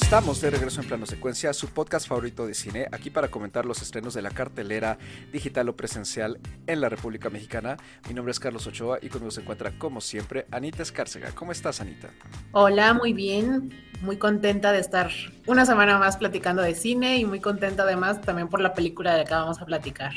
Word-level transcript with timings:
Estamos 0.00 0.40
de 0.40 0.48
regreso 0.48 0.80
en 0.80 0.86
Plano 0.86 1.04
Secuencia, 1.04 1.52
su 1.52 1.68
podcast 1.68 2.08
favorito 2.08 2.46
de 2.46 2.54
cine, 2.54 2.86
aquí 2.92 3.10
para 3.10 3.28
comentar 3.28 3.66
los 3.66 3.82
estrenos 3.82 4.14
de 4.14 4.22
la 4.22 4.30
cartelera 4.30 4.96
digital 5.32 5.68
o 5.68 5.76
presencial 5.76 6.38
en 6.66 6.80
la 6.80 6.88
República 6.88 7.28
Mexicana. 7.28 7.76
Mi 8.08 8.14
nombre 8.14 8.30
es 8.30 8.40
Carlos 8.40 8.66
Ochoa 8.66 9.00
y 9.02 9.08
conmigo 9.08 9.32
se 9.32 9.42
encuentra, 9.42 9.72
como 9.76 10.00
siempre, 10.00 10.46
Anita 10.50 10.82
Escárcega. 10.82 11.32
¿Cómo 11.34 11.52
estás, 11.52 11.82
Anita? 11.82 12.08
Hola, 12.52 12.94
muy 12.94 13.12
bien. 13.12 13.74
Muy 14.00 14.16
contenta 14.16 14.72
de 14.72 14.78
estar 14.78 15.10
una 15.46 15.66
semana 15.66 15.98
más 15.98 16.16
platicando 16.16 16.62
de 16.62 16.74
cine 16.74 17.18
y 17.18 17.26
muy 17.26 17.40
contenta 17.40 17.82
además 17.82 18.22
también 18.22 18.48
por 18.48 18.60
la 18.60 18.72
película 18.72 19.12
de 19.12 19.18
la 19.18 19.24
que 19.24 19.34
vamos 19.34 19.60
a 19.60 19.66
platicar. 19.66 20.12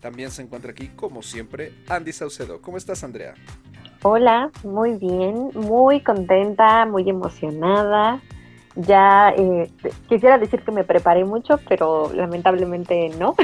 También 0.00 0.30
se 0.30 0.42
encuentra 0.42 0.70
aquí, 0.70 0.88
como 0.96 1.22
siempre, 1.22 1.74
Andy 1.88 2.12
Saucedo. 2.12 2.62
¿Cómo 2.62 2.78
estás, 2.78 3.04
Andrea? 3.04 3.34
Hola, 4.02 4.50
muy 4.62 4.96
bien, 4.96 5.50
muy 5.54 6.02
contenta, 6.02 6.86
muy 6.86 7.10
emocionada 7.10 8.22
ya 8.76 9.30
eh, 9.36 9.70
quisiera 10.08 10.38
decir 10.38 10.62
que 10.62 10.72
me 10.72 10.84
preparé 10.84 11.24
mucho, 11.24 11.58
pero 11.68 12.10
lamentablemente 12.12 13.10
no. 13.18 13.34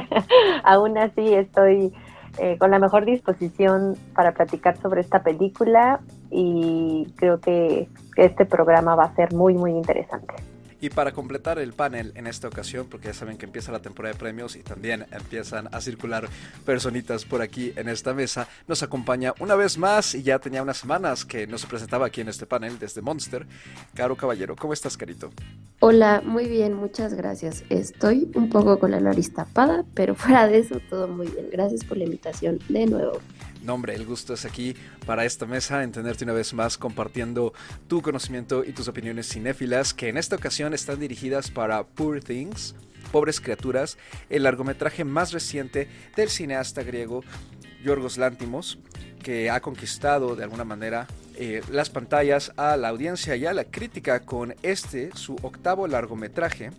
Aún 0.64 0.98
así 0.98 1.32
estoy 1.34 1.92
eh, 2.38 2.58
con 2.58 2.70
la 2.70 2.78
mejor 2.78 3.04
disposición 3.04 3.96
para 4.14 4.32
platicar 4.32 4.76
sobre 4.78 5.00
esta 5.00 5.22
película 5.22 6.00
y 6.30 7.06
creo 7.16 7.40
que 7.40 7.88
este 8.16 8.44
programa 8.44 8.96
va 8.96 9.04
a 9.04 9.14
ser 9.14 9.32
muy, 9.32 9.54
muy 9.54 9.70
interesante. 9.70 10.34
Y 10.80 10.90
para 10.90 11.12
completar 11.12 11.58
el 11.58 11.72
panel 11.72 12.12
en 12.14 12.26
esta 12.26 12.48
ocasión, 12.48 12.86
porque 12.90 13.08
ya 13.08 13.14
saben 13.14 13.36
que 13.36 13.46
empieza 13.46 13.72
la 13.72 13.80
temporada 13.80 14.12
de 14.12 14.18
premios 14.18 14.56
y 14.56 14.62
también 14.62 15.06
empiezan 15.10 15.68
a 15.72 15.80
circular 15.80 16.28
personitas 16.64 17.24
por 17.24 17.42
aquí 17.42 17.72
en 17.76 17.88
esta 17.88 18.14
mesa, 18.14 18.48
nos 18.66 18.82
acompaña 18.82 19.34
una 19.40 19.54
vez 19.54 19.78
más 19.78 20.14
y 20.14 20.22
ya 20.22 20.38
tenía 20.38 20.62
unas 20.62 20.78
semanas 20.78 21.24
que 21.24 21.46
no 21.46 21.58
se 21.58 21.66
presentaba 21.66 22.06
aquí 22.06 22.20
en 22.20 22.28
este 22.28 22.46
panel 22.46 22.78
desde 22.78 23.02
Monster, 23.02 23.46
Caro 23.94 24.16
Caballero. 24.16 24.56
¿Cómo 24.56 24.72
estás, 24.72 24.96
Carito? 24.96 25.30
Hola, 25.80 26.22
muy 26.24 26.46
bien, 26.46 26.74
muchas 26.74 27.14
gracias. 27.14 27.64
Estoy 27.68 28.30
un 28.34 28.48
poco 28.48 28.78
con 28.78 28.90
la 28.90 29.00
nariz 29.00 29.32
tapada, 29.32 29.84
pero 29.94 30.14
fuera 30.14 30.46
de 30.46 30.58
eso 30.58 30.80
todo 30.88 31.08
muy 31.08 31.26
bien. 31.26 31.46
Gracias 31.50 31.84
por 31.84 31.96
la 31.96 32.04
invitación 32.04 32.58
de 32.68 32.86
nuevo. 32.86 33.20
Nombre, 33.64 33.94
el 33.94 34.04
gusto 34.04 34.34
es 34.34 34.44
aquí 34.44 34.76
para 35.06 35.24
esta 35.24 35.46
mesa, 35.46 35.82
en 35.82 35.90
tenerte 35.90 36.24
una 36.24 36.34
vez 36.34 36.52
más 36.52 36.76
compartiendo 36.76 37.54
tu 37.88 38.02
conocimiento 38.02 38.62
y 38.62 38.72
tus 38.72 38.88
opiniones 38.88 39.26
cinéfilas, 39.28 39.94
que 39.94 40.10
en 40.10 40.18
esta 40.18 40.36
ocasión 40.36 40.74
están 40.74 41.00
dirigidas 41.00 41.50
para 41.50 41.82
Poor 41.84 42.22
Things, 42.22 42.74
Pobres 43.10 43.40
Criaturas, 43.40 43.96
el 44.28 44.42
largometraje 44.42 45.04
más 45.04 45.32
reciente 45.32 45.88
del 46.14 46.28
cineasta 46.28 46.82
griego 46.82 47.24
Yorgos 47.82 48.18
Lántimos, 48.18 48.78
que 49.22 49.48
ha 49.48 49.60
conquistado 49.60 50.36
de 50.36 50.44
alguna 50.44 50.64
manera 50.64 51.06
eh, 51.36 51.62
las 51.70 51.88
pantallas 51.88 52.52
a 52.56 52.76
la 52.76 52.88
audiencia 52.88 53.34
y 53.34 53.46
a 53.46 53.54
la 53.54 53.64
crítica 53.64 54.20
con 54.20 54.54
este, 54.62 55.10
su 55.16 55.36
octavo 55.42 55.86
largometraje, 55.86 56.70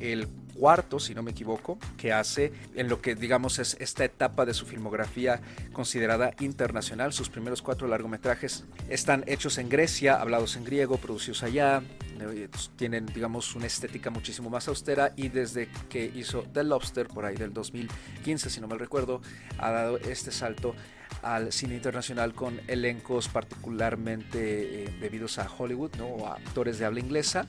el 0.00 0.26
cuarto, 0.54 0.98
si 0.98 1.14
no 1.14 1.22
me 1.22 1.32
equivoco, 1.32 1.78
que 1.96 2.12
hace 2.12 2.52
en 2.74 2.88
lo 2.88 3.00
que 3.00 3.14
digamos 3.14 3.58
es 3.58 3.76
esta 3.80 4.04
etapa 4.04 4.46
de 4.46 4.54
su 4.54 4.66
filmografía 4.66 5.40
considerada 5.72 6.32
internacional. 6.40 7.12
Sus 7.12 7.28
primeros 7.28 7.62
cuatro 7.62 7.88
largometrajes 7.88 8.64
están 8.88 9.24
hechos 9.26 9.58
en 9.58 9.68
Grecia, 9.68 10.20
hablados 10.20 10.56
en 10.56 10.64
griego, 10.64 10.98
producidos 10.98 11.42
allá, 11.42 11.82
eh, 12.20 12.48
tienen 12.76 13.06
digamos 13.06 13.54
una 13.54 13.66
estética 13.66 14.10
muchísimo 14.10 14.50
más 14.50 14.68
austera 14.68 15.12
y 15.16 15.28
desde 15.28 15.68
que 15.88 16.04
hizo 16.04 16.42
The 16.52 16.64
Lobster 16.64 17.08
por 17.08 17.24
ahí 17.24 17.36
del 17.36 17.52
2015, 17.52 18.50
si 18.50 18.60
no 18.60 18.68
mal 18.68 18.78
recuerdo, 18.78 19.20
ha 19.58 19.70
dado 19.70 19.98
este 19.98 20.30
salto 20.30 20.74
al 21.22 21.52
cine 21.52 21.74
internacional 21.74 22.34
con 22.34 22.60
elencos 22.66 23.28
particularmente 23.28 24.84
eh, 24.84 24.96
debidos 25.00 25.38
a 25.38 25.48
Hollywood, 25.50 25.96
¿no? 25.96 26.06
o 26.06 26.26
a 26.26 26.34
actores 26.34 26.78
de 26.78 26.84
habla 26.84 27.00
inglesa 27.00 27.46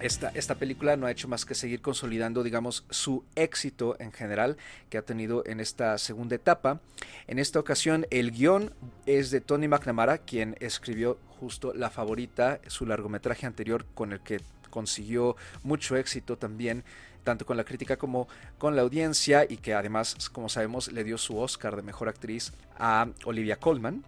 esta, 0.00 0.28
esta, 0.34 0.56
película 0.56 0.96
no 0.96 1.06
ha 1.06 1.10
hecho 1.10 1.28
más 1.28 1.44
que 1.44 1.54
seguir 1.54 1.80
consolidando, 1.80 2.42
digamos, 2.42 2.84
su 2.90 3.24
éxito 3.34 3.96
en 3.98 4.12
general 4.12 4.56
que 4.90 4.98
ha 4.98 5.02
tenido 5.02 5.42
en 5.46 5.60
esta 5.60 5.96
segunda 5.98 6.36
etapa. 6.36 6.80
En 7.26 7.38
esta 7.38 7.58
ocasión, 7.58 8.06
el 8.10 8.30
guion 8.30 8.72
es 9.06 9.30
de 9.30 9.40
Tony 9.40 9.68
McNamara, 9.68 10.18
quien 10.18 10.56
escribió 10.60 11.18
justo 11.40 11.72
La 11.74 11.90
Favorita, 11.90 12.60
su 12.66 12.86
largometraje 12.86 13.46
anterior 13.46 13.86
con 13.94 14.12
el 14.12 14.20
que 14.20 14.40
consiguió 14.70 15.36
mucho 15.62 15.96
éxito 15.96 16.36
también 16.36 16.84
tanto 17.26 17.44
con 17.44 17.56
la 17.56 17.64
crítica 17.64 17.96
como 17.96 18.28
con 18.56 18.76
la 18.76 18.82
audiencia 18.82 19.44
y 19.48 19.56
que 19.56 19.74
además, 19.74 20.30
como 20.30 20.48
sabemos, 20.48 20.92
le 20.92 21.02
dio 21.02 21.18
su 21.18 21.36
Oscar 21.36 21.74
de 21.74 21.82
Mejor 21.82 22.08
Actriz 22.08 22.52
a 22.78 23.08
Olivia 23.24 23.56
Colman. 23.56 24.04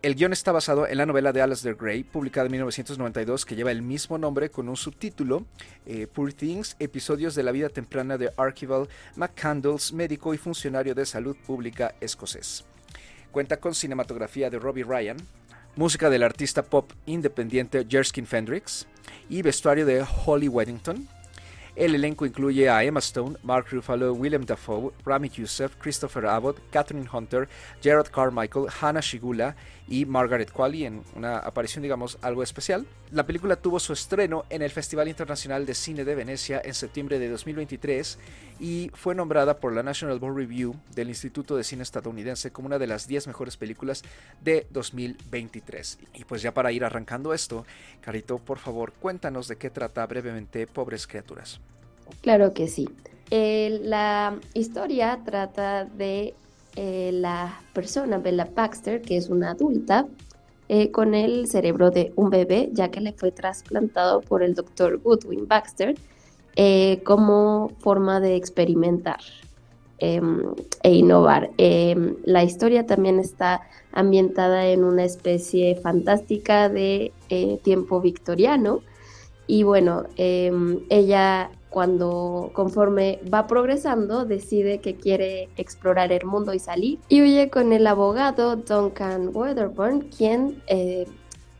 El 0.00 0.14
guion 0.14 0.32
está 0.32 0.52
basado 0.52 0.86
en 0.86 0.96
la 0.96 1.06
novela 1.06 1.32
de 1.32 1.42
Alasdair 1.42 1.74
Gray, 1.74 2.04
publicada 2.04 2.46
en 2.46 2.52
1992, 2.52 3.44
que 3.44 3.56
lleva 3.56 3.72
el 3.72 3.82
mismo 3.82 4.16
nombre 4.16 4.48
con 4.48 4.68
un 4.68 4.76
subtítulo, 4.76 5.44
eh, 5.86 6.06
Poor 6.06 6.32
Things, 6.32 6.76
episodios 6.78 7.34
de 7.34 7.42
la 7.42 7.50
vida 7.50 7.68
temprana 7.68 8.16
de 8.16 8.30
Archibald 8.36 8.88
McCandles, 9.16 9.92
médico 9.92 10.32
y 10.34 10.38
funcionario 10.38 10.94
de 10.94 11.04
salud 11.04 11.36
pública 11.44 11.96
escocés. 12.00 12.64
Cuenta 13.32 13.56
con 13.56 13.74
cinematografía 13.74 14.50
de 14.50 14.60
Robbie 14.60 14.84
Ryan, 14.84 15.16
música 15.74 16.10
del 16.10 16.22
artista 16.22 16.62
pop 16.62 16.92
independiente 17.06 17.84
Jerskin 17.88 18.24
Fendrix 18.26 18.86
y 19.28 19.42
vestuario 19.42 19.84
de 19.84 20.06
Holly 20.24 20.46
Weddington, 20.46 21.08
el 21.78 21.94
elenco 21.94 22.26
incluye 22.26 22.68
a 22.68 22.82
Emma 22.82 22.98
Stone, 22.98 23.36
Mark 23.44 23.66
Ruffalo, 23.70 24.12
William 24.12 24.44
Dafoe, 24.44 24.92
Rami 25.04 25.28
Youssef, 25.28 25.76
Christopher 25.76 26.26
Abbott, 26.26 26.58
Catherine 26.72 27.08
Hunter, 27.10 27.48
Gerard 27.80 28.10
Carmichael, 28.10 28.66
Hannah 28.80 29.00
Shigula 29.00 29.54
y 29.86 30.04
Margaret 30.04 30.50
Qualley 30.50 30.86
en 30.86 31.04
una 31.14 31.38
aparición, 31.38 31.82
digamos, 31.82 32.18
algo 32.20 32.42
especial. 32.42 32.84
La 33.12 33.24
película 33.24 33.54
tuvo 33.54 33.78
su 33.78 33.92
estreno 33.92 34.44
en 34.50 34.62
el 34.62 34.70
Festival 34.70 35.06
Internacional 35.06 35.64
de 35.66 35.74
Cine 35.74 36.04
de 36.04 36.16
Venecia 36.16 36.60
en 36.64 36.74
septiembre 36.74 37.20
de 37.20 37.28
2023 37.28 38.18
y 38.60 38.90
fue 38.94 39.14
nombrada 39.14 39.58
por 39.58 39.72
la 39.72 39.82
National 39.82 40.18
Board 40.18 40.36
Review 40.36 40.74
del 40.94 41.08
Instituto 41.08 41.56
de 41.56 41.64
Cine 41.64 41.82
Estadounidense 41.82 42.50
como 42.50 42.66
una 42.66 42.78
de 42.78 42.86
las 42.86 43.06
10 43.06 43.28
mejores 43.28 43.56
películas 43.56 44.02
de 44.42 44.66
2023. 44.70 45.98
Y 46.14 46.24
pues 46.24 46.42
ya 46.42 46.52
para 46.52 46.72
ir 46.72 46.84
arrancando 46.84 47.32
esto, 47.32 47.64
Carito, 48.00 48.38
por 48.38 48.58
favor, 48.58 48.92
cuéntanos 48.92 49.48
de 49.48 49.56
qué 49.56 49.70
trata 49.70 50.06
brevemente 50.06 50.66
Pobres 50.66 51.06
Criaturas. 51.06 51.60
Claro 52.20 52.52
que 52.52 52.68
sí. 52.68 52.88
la 53.30 54.38
historia 54.54 55.20
trata 55.24 55.84
de 55.84 56.34
eh, 56.76 57.10
la 57.12 57.60
persona, 57.72 58.18
Bella 58.18 58.48
Baxter, 58.54 59.02
que 59.02 59.16
es 59.16 59.28
una 59.28 59.50
adulta, 59.50 60.06
eh, 60.68 60.90
con 60.90 61.14
el 61.14 61.46
cerebro 61.46 61.90
de 61.90 62.12
un 62.14 62.30
bebé, 62.30 62.70
ya 62.72 62.90
que 62.90 63.00
le 63.00 63.12
fue 63.12 63.32
trasplantado 63.32 64.20
por 64.20 64.42
el 64.42 64.54
doctor 64.54 64.98
Goodwin 64.98 65.48
Baxter 65.48 65.94
eh, 66.60 67.00
como 67.04 67.70
forma 67.78 68.20
de 68.20 68.36
experimentar 68.36 69.20
em, 69.98 70.42
e 70.82 70.92
innovar. 70.92 71.50
Em, 71.56 72.16
la 72.24 72.42
historia 72.42 72.84
también 72.84 73.18
está 73.18 73.62
ambientada 73.92 74.66
en 74.66 74.84
una 74.84 75.04
especie 75.04 75.76
fantástica 75.76 76.68
de 76.68 77.12
tiempo 77.62 78.00
victoriano 78.00 78.82
y 79.46 79.62
bueno, 79.62 80.04
em, 80.16 80.80
ella 80.90 81.50
cuando 81.70 82.50
conforme 82.54 83.20
va 83.32 83.46
progresando 83.46 84.24
decide 84.24 84.80
que 84.80 84.96
quiere 84.96 85.48
explorar 85.56 86.12
el 86.12 86.24
mundo 86.24 86.54
y 86.54 86.58
salir 86.58 86.98
y 87.08 87.22
huye 87.22 87.50
con 87.50 87.72
el 87.72 87.86
abogado 87.86 88.56
Duncan 88.56 89.30
Weatherburn 89.34 90.08
quien 90.16 90.62
eh, 90.66 91.06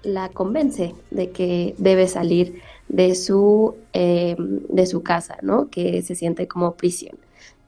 la 0.03 0.28
convence 0.30 0.94
de 1.10 1.30
que 1.30 1.75
debe 1.78 2.09
salir 2.09 2.62
de 2.88 3.15
su, 3.15 3.76
em, 3.93 4.60
de 4.69 4.87
su 4.87 5.03
casa, 5.03 5.38
¿no? 5.43 5.69
que 5.69 6.03
se 6.03 6.15
siente 6.15 6.49
como 6.49 6.75
prisión. 6.75 7.16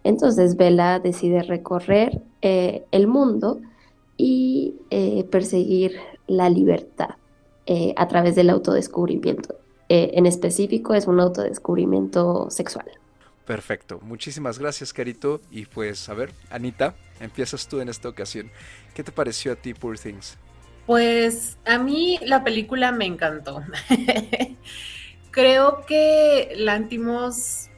Entonces 0.05 0.57
Bella 0.57 0.99
decide 0.99 1.43
recorrer 1.43 2.23
eh, 2.43 2.85
el 2.91 3.07
mundo 3.07 3.61
y 4.17 4.75
eh, 4.91 5.25
perseguir 5.31 5.97
la 6.27 6.49
libertad 6.49 7.17
a 7.97 8.09
través 8.09 8.35
del 8.35 8.51
autodescubrimiento. 8.51 9.55
Eh, 9.93 10.13
en 10.15 10.25
específico 10.25 10.95
es 10.95 11.09
un 11.09 11.19
autodescubrimiento 11.19 12.49
sexual. 12.49 12.87
Perfecto, 13.45 13.99
muchísimas 14.05 14.61
gracias 14.61 14.93
Carito 14.93 15.41
y 15.51 15.67
pues 15.67 16.09
a 16.09 16.15
ver, 16.15 16.31
Anita, 16.49 16.95
empiezas 17.19 17.67
tú 17.67 17.81
en 17.81 17.89
esta 17.89 18.09
ocasión. 18.09 18.53
¿Qué 18.95 19.03
te 19.03 19.11
pareció 19.11 19.51
a 19.51 19.57
ti 19.57 19.75
Poor 19.75 19.99
Things? 19.99 20.39
Pues 20.87 21.59
a 21.65 21.79
mí 21.79 22.21
la 22.25 22.45
película 22.45 22.93
me 22.93 23.07
encantó. 23.07 23.65
Creo 25.31 25.85
que 25.87 26.53
Lantimos 26.57 27.69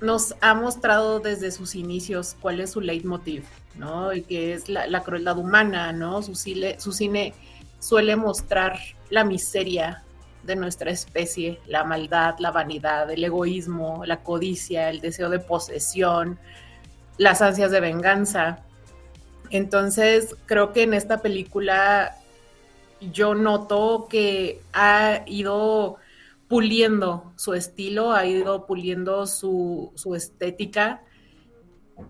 nos 0.00 0.34
ha 0.40 0.54
mostrado 0.54 1.20
desde 1.20 1.50
sus 1.50 1.74
inicios 1.74 2.36
cuál 2.40 2.60
es 2.60 2.70
su 2.70 2.80
leitmotiv, 2.80 3.44
¿no? 3.76 4.12
Y 4.12 4.22
que 4.22 4.54
es 4.54 4.68
la, 4.68 5.02
crueldad 5.02 5.38
humana, 5.38 5.92
¿no? 5.92 6.22
Su 6.22 6.34
cine 6.34 7.34
suele 7.78 8.16
mostrar 8.16 8.78
la 9.10 9.24
miseria 9.24 10.04
de 10.42 10.56
nuestra 10.56 10.90
especie, 10.90 11.60
la 11.66 11.84
maldad, 11.84 12.36
la 12.38 12.50
vanidad, 12.50 13.10
el 13.10 13.22
egoísmo, 13.22 14.04
la 14.06 14.22
codicia, 14.22 14.88
el 14.88 15.00
deseo 15.00 15.28
de 15.28 15.38
posesión, 15.38 16.38
las 17.18 17.42
ansias 17.42 17.70
de 17.70 17.80
venganza. 17.80 18.60
Entonces, 19.50 20.34
creo 20.46 20.72
que 20.72 20.84
en 20.84 20.94
esta 20.94 21.20
película 21.20 22.16
yo 23.00 23.34
noto 23.34 24.06
que 24.08 24.62
ha 24.72 25.22
ido 25.26 25.98
puliendo 26.50 27.32
su 27.36 27.54
estilo, 27.54 28.12
ha 28.12 28.26
ido 28.26 28.66
puliendo 28.66 29.28
su, 29.28 29.92
su 29.94 30.16
estética 30.16 31.00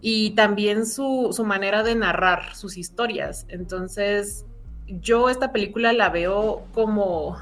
y 0.01 0.31
también 0.31 0.87
su, 0.87 1.29
su, 1.33 1.45
manera 1.45 1.83
de 1.83 1.95
narrar 1.95 2.57
sus 2.57 2.79
historias. 2.79 3.45
Entonces, 3.51 4.47
yo 4.87 5.29
esta 5.29 5.53
película 5.53 5.93
la 5.93 6.09
veo 6.09 6.65
como 6.73 7.37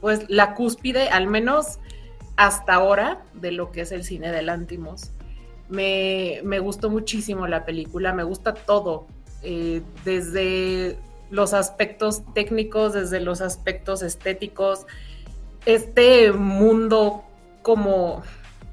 pues 0.00 0.24
la 0.30 0.54
cúspide, 0.54 1.10
al 1.10 1.26
menos 1.26 1.78
hasta 2.36 2.74
ahora, 2.74 3.22
de 3.34 3.52
lo 3.52 3.70
que 3.70 3.82
es 3.82 3.92
el 3.92 4.02
cine 4.02 4.32
de 4.32 4.40
Lántimos. 4.40 5.12
Me, 5.68 6.40
me 6.44 6.60
gustó 6.60 6.88
muchísimo 6.88 7.46
la 7.46 7.66
película, 7.66 8.14
me 8.14 8.24
gusta 8.24 8.54
todo, 8.54 9.06
eh, 9.42 9.82
desde 10.06 10.96
los 11.30 11.52
aspectos 11.52 12.22
técnicos, 12.32 12.94
desde 12.94 13.20
los 13.20 13.42
aspectos 13.42 14.02
estéticos, 14.02 14.86
este 15.66 16.32
mundo 16.32 17.24
como, 17.62 18.22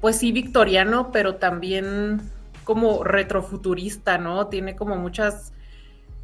pues 0.00 0.16
sí, 0.16 0.32
victoriano, 0.32 1.10
pero 1.12 1.36
también 1.36 2.20
como 2.64 3.04
retrofuturista, 3.04 4.18
¿no? 4.18 4.48
Tiene 4.48 4.76
como 4.76 4.96
muchas, 4.96 5.52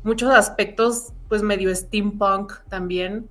muchos 0.03 0.31
aspectos, 0.33 1.13
pues 1.29 1.43
medio 1.43 1.75
steampunk 1.75 2.55
también, 2.69 3.29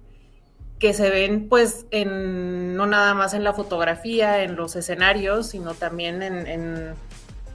que 0.79 0.93
se 0.93 1.09
ven 1.09 1.47
pues 1.47 1.85
en, 1.91 2.75
no 2.75 2.85
nada 2.85 3.13
más 3.13 3.33
en 3.33 3.43
la 3.43 3.53
fotografía, 3.53 4.43
en 4.43 4.55
los 4.55 4.75
escenarios, 4.75 5.47
sino 5.47 5.73
también 5.73 6.21
en, 6.21 6.93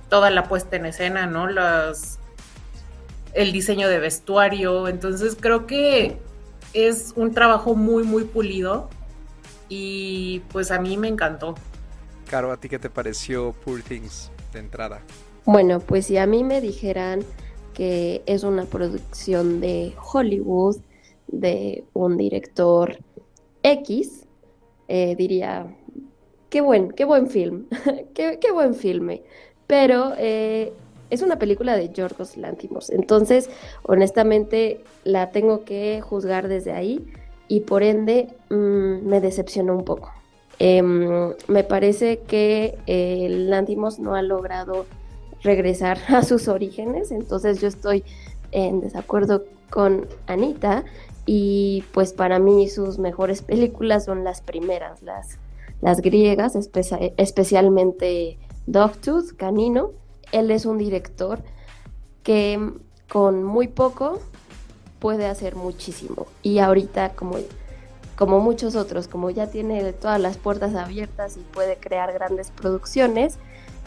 toda 0.09 0.31
la 0.31 0.45
puesta 0.45 0.77
en 0.77 0.87
escena, 0.87 1.27
¿no? 1.27 1.47
Las, 1.47 2.19
el 3.33 3.53
diseño 3.53 3.89
de 3.89 4.01
vestuario, 4.01 4.89
entonces 4.89 5.37
creo 5.39 5.67
que 5.67 6.19
es 6.73 7.13
un 7.15 7.33
trabajo 7.33 7.77
muy, 7.77 8.03
muy 8.03 8.25
pulido 8.25 8.89
y 9.71 10.41
pues 10.53 10.71
a 10.71 10.79
mí 10.79 10.99
me 10.99 11.09
encantó. 11.09 11.55
Caro, 12.29 12.53
¿a 12.53 12.59
ti 12.59 12.69
qué 12.69 12.79
te 12.79 12.91
pareció 12.91 13.55
Poor 13.65 13.83
Things 13.83 14.31
de 14.53 14.59
entrada? 14.59 15.01
Bueno, 15.47 15.81
pues 15.81 16.07
si 16.07 16.19
a 16.19 16.27
mí 16.27 16.45
me 16.45 16.61
dijeran 16.61 17.21
que 17.73 18.23
es 18.27 18.43
una 18.43 18.65
producción 18.65 19.61
de 19.61 19.95
Hollywood, 20.13 20.77
de 21.29 21.85
un 21.95 22.17
director 22.17 22.99
X, 23.63 24.27
eh, 24.89 25.15
diría, 25.17 25.75
qué 26.51 26.61
buen, 26.61 26.91
qué 26.91 27.05
buen 27.05 27.29
film, 27.29 27.67
qué, 28.15 28.39
qué, 28.41 28.53
buen 28.53 28.75
filme. 28.75 29.23
Pero 29.67 30.13
eh, 30.19 30.73
es 31.11 31.23
una 31.23 31.39
película 31.39 31.77
de 31.77 31.91
Yorgos 31.91 32.37
Lantimos, 32.37 32.91
entonces 32.91 33.49
honestamente 33.83 34.83
la 35.05 35.31
tengo 35.31 35.65
que 35.65 36.01
juzgar 36.01 36.49
desde 36.49 36.73
ahí 36.73 37.07
y 37.51 37.61
por 37.63 37.83
ende 37.83 38.29
mmm, 38.49 39.05
me 39.09 39.21
decepcionó 39.21 39.75
un 39.77 39.85
poco. 39.85 40.13
Eh, 40.61 40.83
me 40.83 41.65
parece 41.65 42.21
que 42.21 42.79
eh, 42.87 43.27
Lantimos 43.29 43.99
no 43.99 44.15
ha 44.15 44.23
logrado 44.23 44.87
regresar 45.43 45.99
a 46.09 46.23
sus 46.23 46.47
orígenes, 46.47 47.11
entonces 47.11 47.61
yo 47.61 47.67
estoy 47.67 48.05
en 48.53 48.81
desacuerdo 48.81 49.45
con 49.69 50.07
Anita 50.29 50.85
y 51.27 51.83
pues 51.93 52.13
para 52.13 52.39
mí 52.39 52.69
sus 52.69 53.01
mejores 53.01 53.43
películas 53.51 54.05
son 54.05 54.23
las 54.23 54.43
primeras, 54.43 55.03
las, 55.03 55.39
las 55.81 56.01
griegas, 56.03 56.55
espe 56.55 56.83
especialmente 57.17 58.39
Dogtooth, 58.67 59.35
Canino. 59.37 59.91
Él 60.31 60.53
es 60.53 60.67
un 60.67 60.79
director 60.79 61.41
que 62.23 62.75
con 63.09 63.43
muy 63.43 63.67
poco 63.67 64.21
puede 65.01 65.27
hacer 65.27 65.57
muchísimo 65.57 66.27
y 66.43 66.59
ahorita 66.59 67.11
como 67.11 67.39
como 68.21 68.39
muchos 68.39 68.77
otros, 68.77 69.09
como 69.09 69.31
ya 69.31 69.47
tiene 69.47 69.95
todas 69.95 70.21
las 70.21 70.37
puertas 70.37 70.75
abiertas 70.75 71.39
y 71.39 71.41
puede 71.41 71.79
crear 71.79 72.13
grandes 72.13 72.51
producciones, 72.51 73.39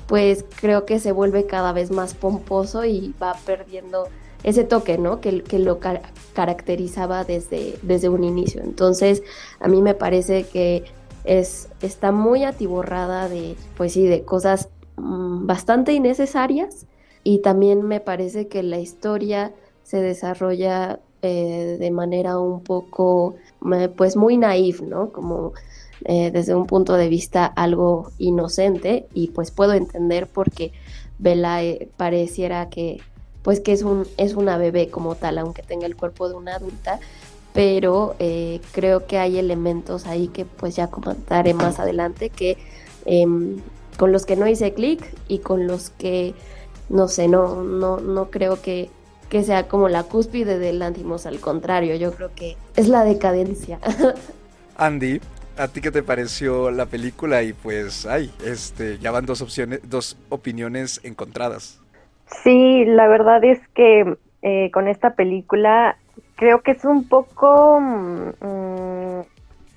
pues 0.07 0.43
creo 0.59 0.87
que 0.87 0.97
se 0.97 1.11
vuelve 1.11 1.45
cada 1.45 1.71
vez 1.71 1.91
más 1.91 2.15
pomposo 2.15 2.83
y 2.83 3.13
va 3.21 3.35
perdiendo 3.45 4.07
ese 4.41 4.63
toque, 4.63 4.97
¿no? 4.97 5.21
Que, 5.21 5.43
que 5.43 5.59
lo 5.59 5.79
car 5.79 6.01
caracterizaba 6.33 7.23
desde, 7.23 7.77
desde 7.83 8.09
un 8.09 8.23
inicio. 8.23 8.63
Entonces, 8.63 9.21
a 9.59 9.67
mí 9.67 9.83
me 9.83 9.93
parece 9.93 10.45
que 10.45 10.83
es, 11.25 11.69
está 11.83 12.11
muy 12.11 12.43
atiborrada 12.43 13.29
de, 13.29 13.55
pues 13.77 13.93
sí, 13.93 14.07
de 14.07 14.23
cosas 14.23 14.69
mmm, 14.97 15.45
bastante 15.45 15.93
innecesarias 15.93 16.87
y 17.23 17.39
también 17.39 17.83
me 17.83 17.99
parece 17.99 18.47
que 18.47 18.63
la 18.63 18.79
historia 18.79 19.53
se 19.83 20.01
desarrolla 20.01 20.99
eh, 21.21 21.77
de 21.79 21.91
manera 21.91 22.39
un 22.39 22.63
poco, 22.63 23.35
pues 23.95 24.15
muy 24.15 24.37
naif, 24.37 24.81
¿no? 24.81 25.11
Como 25.11 25.53
eh, 26.05 26.31
desde 26.31 26.55
un 26.55 26.65
punto 26.65 26.93
de 26.93 27.07
vista 27.07 27.45
algo 27.45 28.11
inocente 28.17 29.07
y 29.13 29.27
pues 29.29 29.51
puedo 29.51 29.73
entender 29.73 30.27
porque 30.27 30.73
Bella 31.17 31.59
pareciera 31.95 32.69
que 32.69 32.99
pues 33.43 33.59
que 33.59 33.73
es, 33.73 33.83
un, 33.83 34.07
es 34.17 34.33
una 34.33 34.57
bebé 34.57 34.89
como 34.89 35.15
tal, 35.15 35.37
aunque 35.37 35.61
tenga 35.61 35.85
el 35.85 35.95
cuerpo 35.95 36.29
de 36.29 36.35
una 36.35 36.55
adulta, 36.55 36.99
pero 37.53 38.15
eh, 38.19 38.61
creo 38.71 39.05
que 39.05 39.17
hay 39.17 39.37
elementos 39.37 40.07
ahí 40.07 40.29
que 40.29 40.45
pues 40.45 40.75
ya 40.75 40.87
comentaré 40.87 41.53
más 41.53 41.79
adelante 41.79 42.29
que 42.29 42.57
eh, 43.05 43.25
con 43.97 44.11
los 44.11 44.25
que 44.25 44.35
no 44.35 44.47
hice 44.47 44.73
clic 44.73 45.13
y 45.27 45.39
con 45.39 45.67
los 45.67 45.89
que 45.89 46.33
no 46.89 47.07
sé, 47.07 47.27
no, 47.27 47.63
no, 47.63 47.99
no 47.99 48.29
creo 48.31 48.61
que, 48.61 48.89
que 49.33 49.41
sea 49.41 49.67
como 49.67 49.89
la 49.89 50.03
cúspide 50.03 50.59
del 50.59 50.79
Antimos, 50.83 51.25
al 51.25 51.39
contrario, 51.39 51.95
yo 51.95 52.13
creo 52.13 52.29
que 52.35 52.55
es 52.75 52.87
la 52.87 53.03
decadencia. 53.03 53.79
Andy, 54.77 55.21
¿a 55.57 55.67
ti 55.69 55.81
qué 55.81 55.89
te 55.89 56.03
pareció 56.03 56.69
la 56.69 56.85
película? 56.85 57.41
Y 57.41 57.53
pues, 57.53 58.05
ay, 58.05 58.31
este, 58.45 58.99
ya 58.99 59.09
van 59.09 59.25
dos 59.25 59.41
opciones, 59.41 59.79
dos 59.89 60.19
opiniones 60.29 61.01
encontradas. 61.03 61.81
Sí, 62.43 62.85
la 62.85 63.07
verdad 63.07 63.43
es 63.43 63.59
que 63.69 64.17
eh, 64.43 64.69
con 64.69 64.87
esta 64.87 65.15
película 65.15 65.97
creo 66.35 66.61
que 66.61 66.73
es 66.73 66.85
un 66.85 67.07
poco 67.09 67.79
mmm, 67.79 69.21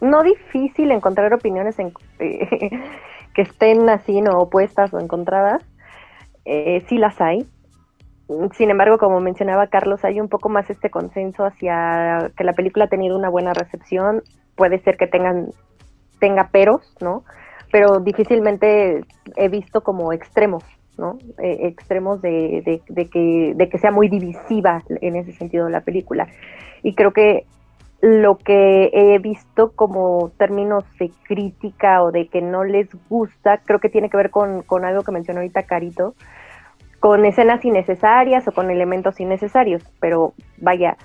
no 0.03 0.23
difícil 0.23 0.91
encontrar 0.91 1.33
opiniones 1.33 1.79
en, 1.79 1.95
eh, 2.19 2.69
que 3.35 3.41
estén 3.41 3.89
así, 3.89 4.21
no 4.21 4.39
opuestas 4.39 4.93
o 4.93 5.01
encontradas. 5.01 5.63
Eh, 6.45 6.85
sí 6.91 6.99
las 6.99 7.19
hay. 7.23 7.47
Sin 8.57 8.71
embargo, 8.71 8.99
como 8.99 9.21
mencionaba 9.21 9.69
Carlos, 9.69 10.05
hay 10.05 10.21
un 10.21 10.29
poco 10.29 10.49
más 10.49 10.69
este 10.69 10.91
consenso 10.91 11.45
hacia 11.45 12.31
que 12.37 12.45
la 12.45 12.55
película 12.55 12.87
ha 12.87 12.89
tenido 12.89 13.17
una 13.17 13.29
buena 13.29 13.53
recepción. 13.53 14.23
Puede 14.57 14.81
ser 14.81 14.97
que 14.97 15.07
tengan 15.07 15.51
tenga 16.19 16.49
peros, 16.49 16.97
¿no? 17.01 17.25
Pero 17.71 18.01
difícilmente 18.01 19.05
he 19.37 19.49
visto 19.49 19.83
como 19.83 20.13
extremos 20.13 20.65
¿no? 20.99 21.19
Eh, 21.39 21.59
extremos 21.63 22.23
de, 22.23 22.63
de, 22.65 22.83
de, 22.89 23.11
que, 23.11 23.53
de 23.55 23.69
que 23.69 23.79
sea 23.79 23.91
muy 23.91 24.09
divisiva 24.09 24.83
en 24.89 25.17
ese 25.17 25.33
sentido 25.33 25.69
la 25.69 25.83
película. 25.83 26.29
Y 26.83 26.95
creo 26.95 27.13
que 27.13 27.45
lo 28.01 28.37
que 28.37 28.91
he 28.93 29.19
visto 29.19 29.73
como 29.73 30.31
términos 30.37 30.85
de 30.99 31.11
crítica 31.25 32.03
o 32.03 32.13
de 32.13 32.29
que 32.29 32.41
no 32.41 32.65
les 32.65 32.89
gusta, 33.09 33.59
creo 33.65 33.81
que 33.81 33.89
tiene 33.89 34.11
que 34.11 34.17
ver 34.17 34.31
con, 34.31 34.63
con 34.63 34.85
algo 34.85 35.03
que 35.03 35.13
mencionó 35.13 35.41
ahorita 35.41 35.65
Carito, 35.65 36.15
con 37.01 37.25
escenas 37.25 37.65
innecesarias 37.65 38.47
o 38.49 38.53
con 38.53 38.71
elementos 38.71 39.21
innecesarios, 39.21 39.83
pero 40.01 40.35
vaya, 40.59 40.97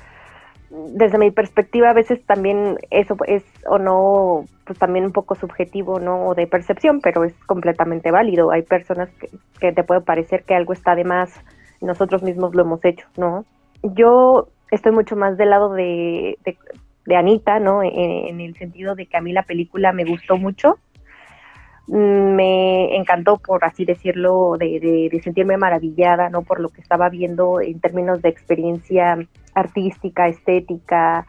desde 0.72 1.18
mi 1.18 1.32
perspectiva 1.32 1.90
a 1.90 1.94
veces 1.94 2.24
también 2.26 2.78
eso 2.92 3.18
es 3.28 3.44
o 3.68 3.78
no 3.78 4.46
pues 4.66 4.80
también 4.80 5.06
un 5.06 5.12
poco 5.12 5.36
subjetivo 5.36 6.00
no 6.00 6.28
o 6.28 6.36
de 6.36 6.48
percepción 6.48 7.02
pero 7.02 7.24
es 7.26 7.34
completamente 7.46 8.10
válido. 8.12 8.52
Hay 8.52 8.62
personas 8.62 9.10
que, 9.60 9.72
te 9.74 9.84
puede 9.84 10.02
parecer 10.02 10.44
que 10.44 10.56
algo 10.56 10.74
está 10.74 10.96
de 10.96 11.04
más 11.04 11.34
nosotros 11.82 12.24
mismos 12.24 12.56
lo 12.56 12.62
hemos 12.62 12.84
hecho 12.86 13.06
no 13.18 13.44
yo 13.84 14.48
estoy 14.70 14.94
mucho 14.94 15.16
más 15.16 15.38
del 15.38 15.50
lado 15.50 15.74
de, 15.74 16.38
de, 16.46 16.58
de 17.06 17.16
Anita 17.16 17.60
no 17.60 17.84
en, 17.84 17.92
en, 18.28 18.40
el 18.40 18.56
sentido 18.56 18.96
de 18.96 19.08
que 19.08 19.18
a 19.18 19.22
mí 19.22 19.34
la 19.34 19.44
película 19.44 19.92
me 19.92 20.06
gustó 20.06 20.38
mucho 20.38 20.78
me 21.88 22.96
encantó 22.96 23.38
por 23.38 23.66
así 23.66 23.86
decirlo 23.86 24.56
de, 24.58 24.80
de, 24.80 25.10
de 25.12 25.22
sentirme 25.22 25.58
maravillada 25.58 26.30
no 26.30 26.44
por 26.44 26.60
lo 26.60 26.70
que 26.70 26.80
estaba 26.80 27.10
viendo 27.10 27.60
en 27.60 27.80
términos 27.80 28.22
de 28.22 28.30
experiencia 28.30 29.18
artística, 29.54 30.28
estética, 30.28 31.26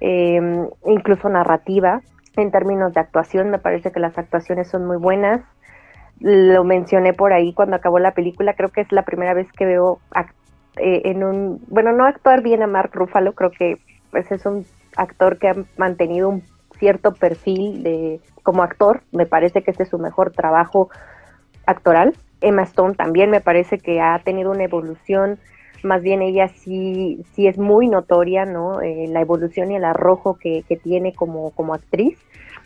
eh, 0.00 0.68
incluso 0.86 1.28
narrativa. 1.28 2.00
En 2.36 2.50
términos 2.50 2.92
de 2.94 3.00
actuación, 3.00 3.50
me 3.50 3.58
parece 3.58 3.90
que 3.92 4.00
las 4.00 4.16
actuaciones 4.16 4.68
son 4.68 4.86
muy 4.86 4.96
buenas. 4.96 5.42
Lo 6.20 6.64
mencioné 6.64 7.12
por 7.12 7.32
ahí 7.32 7.52
cuando 7.52 7.76
acabó 7.76 7.98
la 7.98 8.12
película, 8.12 8.54
creo 8.54 8.68
que 8.70 8.82
es 8.82 8.92
la 8.92 9.02
primera 9.02 9.34
vez 9.34 9.50
que 9.52 9.64
veo 9.64 10.00
eh, 10.76 11.02
en 11.06 11.24
un, 11.24 11.60
bueno, 11.68 11.92
no 11.92 12.04
actuar 12.04 12.42
bien 12.42 12.62
a 12.62 12.66
Mark 12.66 12.90
Ruffalo, 12.92 13.32
creo 13.32 13.50
que 13.50 13.78
pues 14.10 14.30
es 14.30 14.44
un 14.44 14.66
actor 14.96 15.38
que 15.38 15.48
ha 15.48 15.56
mantenido 15.76 16.28
un 16.28 16.42
cierto 16.80 17.14
perfil 17.14 17.84
de 17.84 18.20
como 18.42 18.64
actor, 18.64 19.02
me 19.12 19.26
parece 19.26 19.62
que 19.62 19.70
este 19.70 19.84
es 19.84 19.90
su 19.90 19.98
mejor 19.98 20.32
trabajo 20.32 20.90
actoral. 21.66 22.14
Emma 22.40 22.62
Stone 22.62 22.94
también 22.94 23.30
me 23.30 23.40
parece 23.40 23.78
que 23.78 24.00
ha 24.00 24.18
tenido 24.18 24.50
una 24.50 24.64
evolución 24.64 25.38
más 25.82 26.02
bien 26.02 26.22
ella 26.22 26.48
sí, 26.48 27.24
sí 27.32 27.46
es 27.46 27.58
muy 27.58 27.88
notoria, 27.88 28.44
¿no? 28.44 28.82
Eh, 28.82 29.06
la 29.08 29.20
evolución 29.20 29.70
y 29.70 29.76
el 29.76 29.84
arrojo 29.84 30.36
que, 30.38 30.62
que 30.68 30.76
tiene 30.76 31.12
como, 31.14 31.50
como 31.50 31.74
actriz. 31.74 32.18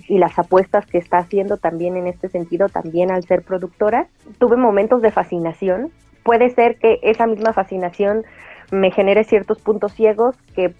y 0.08 0.18
las 0.18 0.38
apuestas 0.38 0.86
que 0.86 0.98
está 0.98 1.18
haciendo 1.18 1.56
también 1.56 1.96
en 1.96 2.06
este 2.06 2.28
sentido, 2.28 2.68
también 2.68 3.10
al 3.10 3.24
ser 3.24 3.42
productora. 3.42 4.08
Tuve 4.38 4.56
momentos 4.56 5.00
de 5.02 5.10
fascinación. 5.10 5.92
Puede 6.24 6.50
ser 6.50 6.76
que 6.78 6.98
esa 7.02 7.26
misma 7.26 7.52
fascinación 7.52 8.24
me 8.72 8.90
genere 8.90 9.24
ciertos 9.24 9.60
puntos 9.60 9.92
ciegos 9.92 10.36
que, 10.54 10.74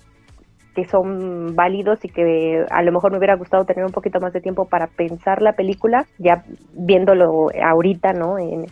que 0.75 0.85
son 0.85 1.55
válidos 1.55 2.05
y 2.05 2.09
que 2.09 2.65
a 2.69 2.83
lo 2.83 2.93
mejor 2.93 3.13
me 3.13 3.19
hubiera 3.19 3.37
gustado 3.37 3.65
tener 3.65 3.85
un 3.85 3.93
poquito 3.93 4.21
más 4.21 4.33
de 4.33 4.41
tiempo 4.41 4.67
para 4.67 4.89
pensar 4.89 5.41
la 5.41 5.53
película, 5.53 6.07
ya 6.19 6.45
viéndolo 6.73 7.49
ahorita, 7.63 8.13
¿no? 8.13 8.39
En, 8.39 8.67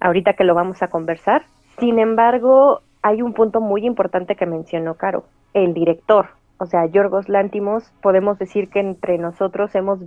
ahorita 0.00 0.34
que 0.34 0.44
lo 0.44 0.54
vamos 0.54 0.82
a 0.82 0.88
conversar. 0.88 1.42
Sin 1.78 1.98
embargo, 1.98 2.80
hay 3.02 3.22
un 3.22 3.34
punto 3.34 3.60
muy 3.60 3.84
importante 3.84 4.36
que 4.36 4.46
mencionó 4.46 4.94
Caro, 4.94 5.24
el 5.52 5.74
director. 5.74 6.28
O 6.58 6.66
sea, 6.66 6.86
Yorgos 6.86 7.28
Lántimos, 7.28 7.92
podemos 8.00 8.38
decir 8.38 8.70
que 8.70 8.80
entre 8.80 9.18
nosotros 9.18 9.74
hemos 9.74 10.00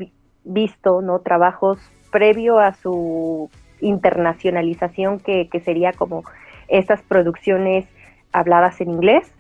visto 0.43 1.01
¿no? 1.01 1.19
trabajos 1.19 1.77
previo 2.11 2.59
a 2.59 2.73
su 2.73 3.49
internacionalización, 3.81 5.19
que, 5.19 5.47
que 5.49 5.59
sería 5.59 5.91
como 5.93 6.23
estas 6.67 7.01
producciones 7.03 7.87
habladas 8.31 8.81
en 8.81 8.91
inglés, 8.91 9.31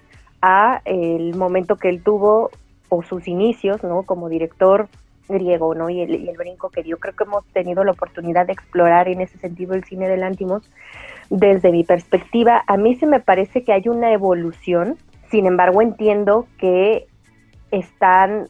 a 0.41 0.81
el 0.85 1.35
momento 1.35 1.75
que 1.75 1.89
él 1.89 2.01
tuvo 2.03 2.49
o 2.89 3.03
sus 3.03 3.27
inicios, 3.27 3.83
¿no? 3.83 4.03
Como 4.03 4.29
director 4.29 4.87
griego, 5.27 5.75
¿no? 5.75 5.89
Y 5.89 6.01
el, 6.01 6.35
brinco 6.37 6.69
que 6.69 6.81
dio. 6.81 6.97
Creo 6.97 7.15
que 7.15 7.23
hemos 7.23 7.45
tenido 7.47 7.83
la 7.83 7.91
oportunidad 7.91 8.47
de 8.47 8.53
explorar 8.53 9.07
en 9.07 9.21
ese 9.21 9.37
sentido 9.37 9.75
el 9.75 9.83
cine 9.83 10.07
de 10.07 10.17
Lántimos 10.17 10.69
desde 11.29 11.71
mi 11.71 11.83
perspectiva, 11.83 12.63
a 12.65 12.77
mí 12.77 12.95
se 12.95 13.05
me 13.05 13.19
parece 13.19 13.63
que 13.63 13.71
hay 13.71 13.87
una 13.87 14.11
evolución, 14.11 14.97
sin 15.29 15.45
embargo 15.45 15.81
entiendo 15.81 16.47
que 16.57 17.05
están 17.71 18.47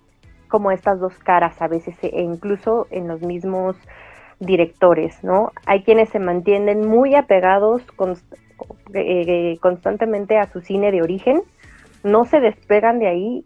como 0.47 0.71
estas 0.71 0.99
dos 0.99 1.13
caras 1.19 1.61
a 1.61 1.67
veces, 1.67 1.95
e 2.01 2.21
incluso 2.21 2.87
en 2.89 3.07
los 3.07 3.21
mismos 3.21 3.75
directores, 4.39 5.23
¿no? 5.23 5.51
Hay 5.65 5.83
quienes 5.83 6.09
se 6.09 6.19
mantienen 6.19 6.87
muy 6.87 7.15
apegados 7.15 7.83
const 7.97 8.25
eh, 8.93 9.57
constantemente 9.61 10.37
a 10.37 10.47
su 10.47 10.61
cine 10.61 10.91
de 10.91 11.01
origen, 11.01 11.41
no 12.03 12.25
se 12.25 12.39
despegan 12.39 12.99
de 12.99 13.07
ahí 13.07 13.45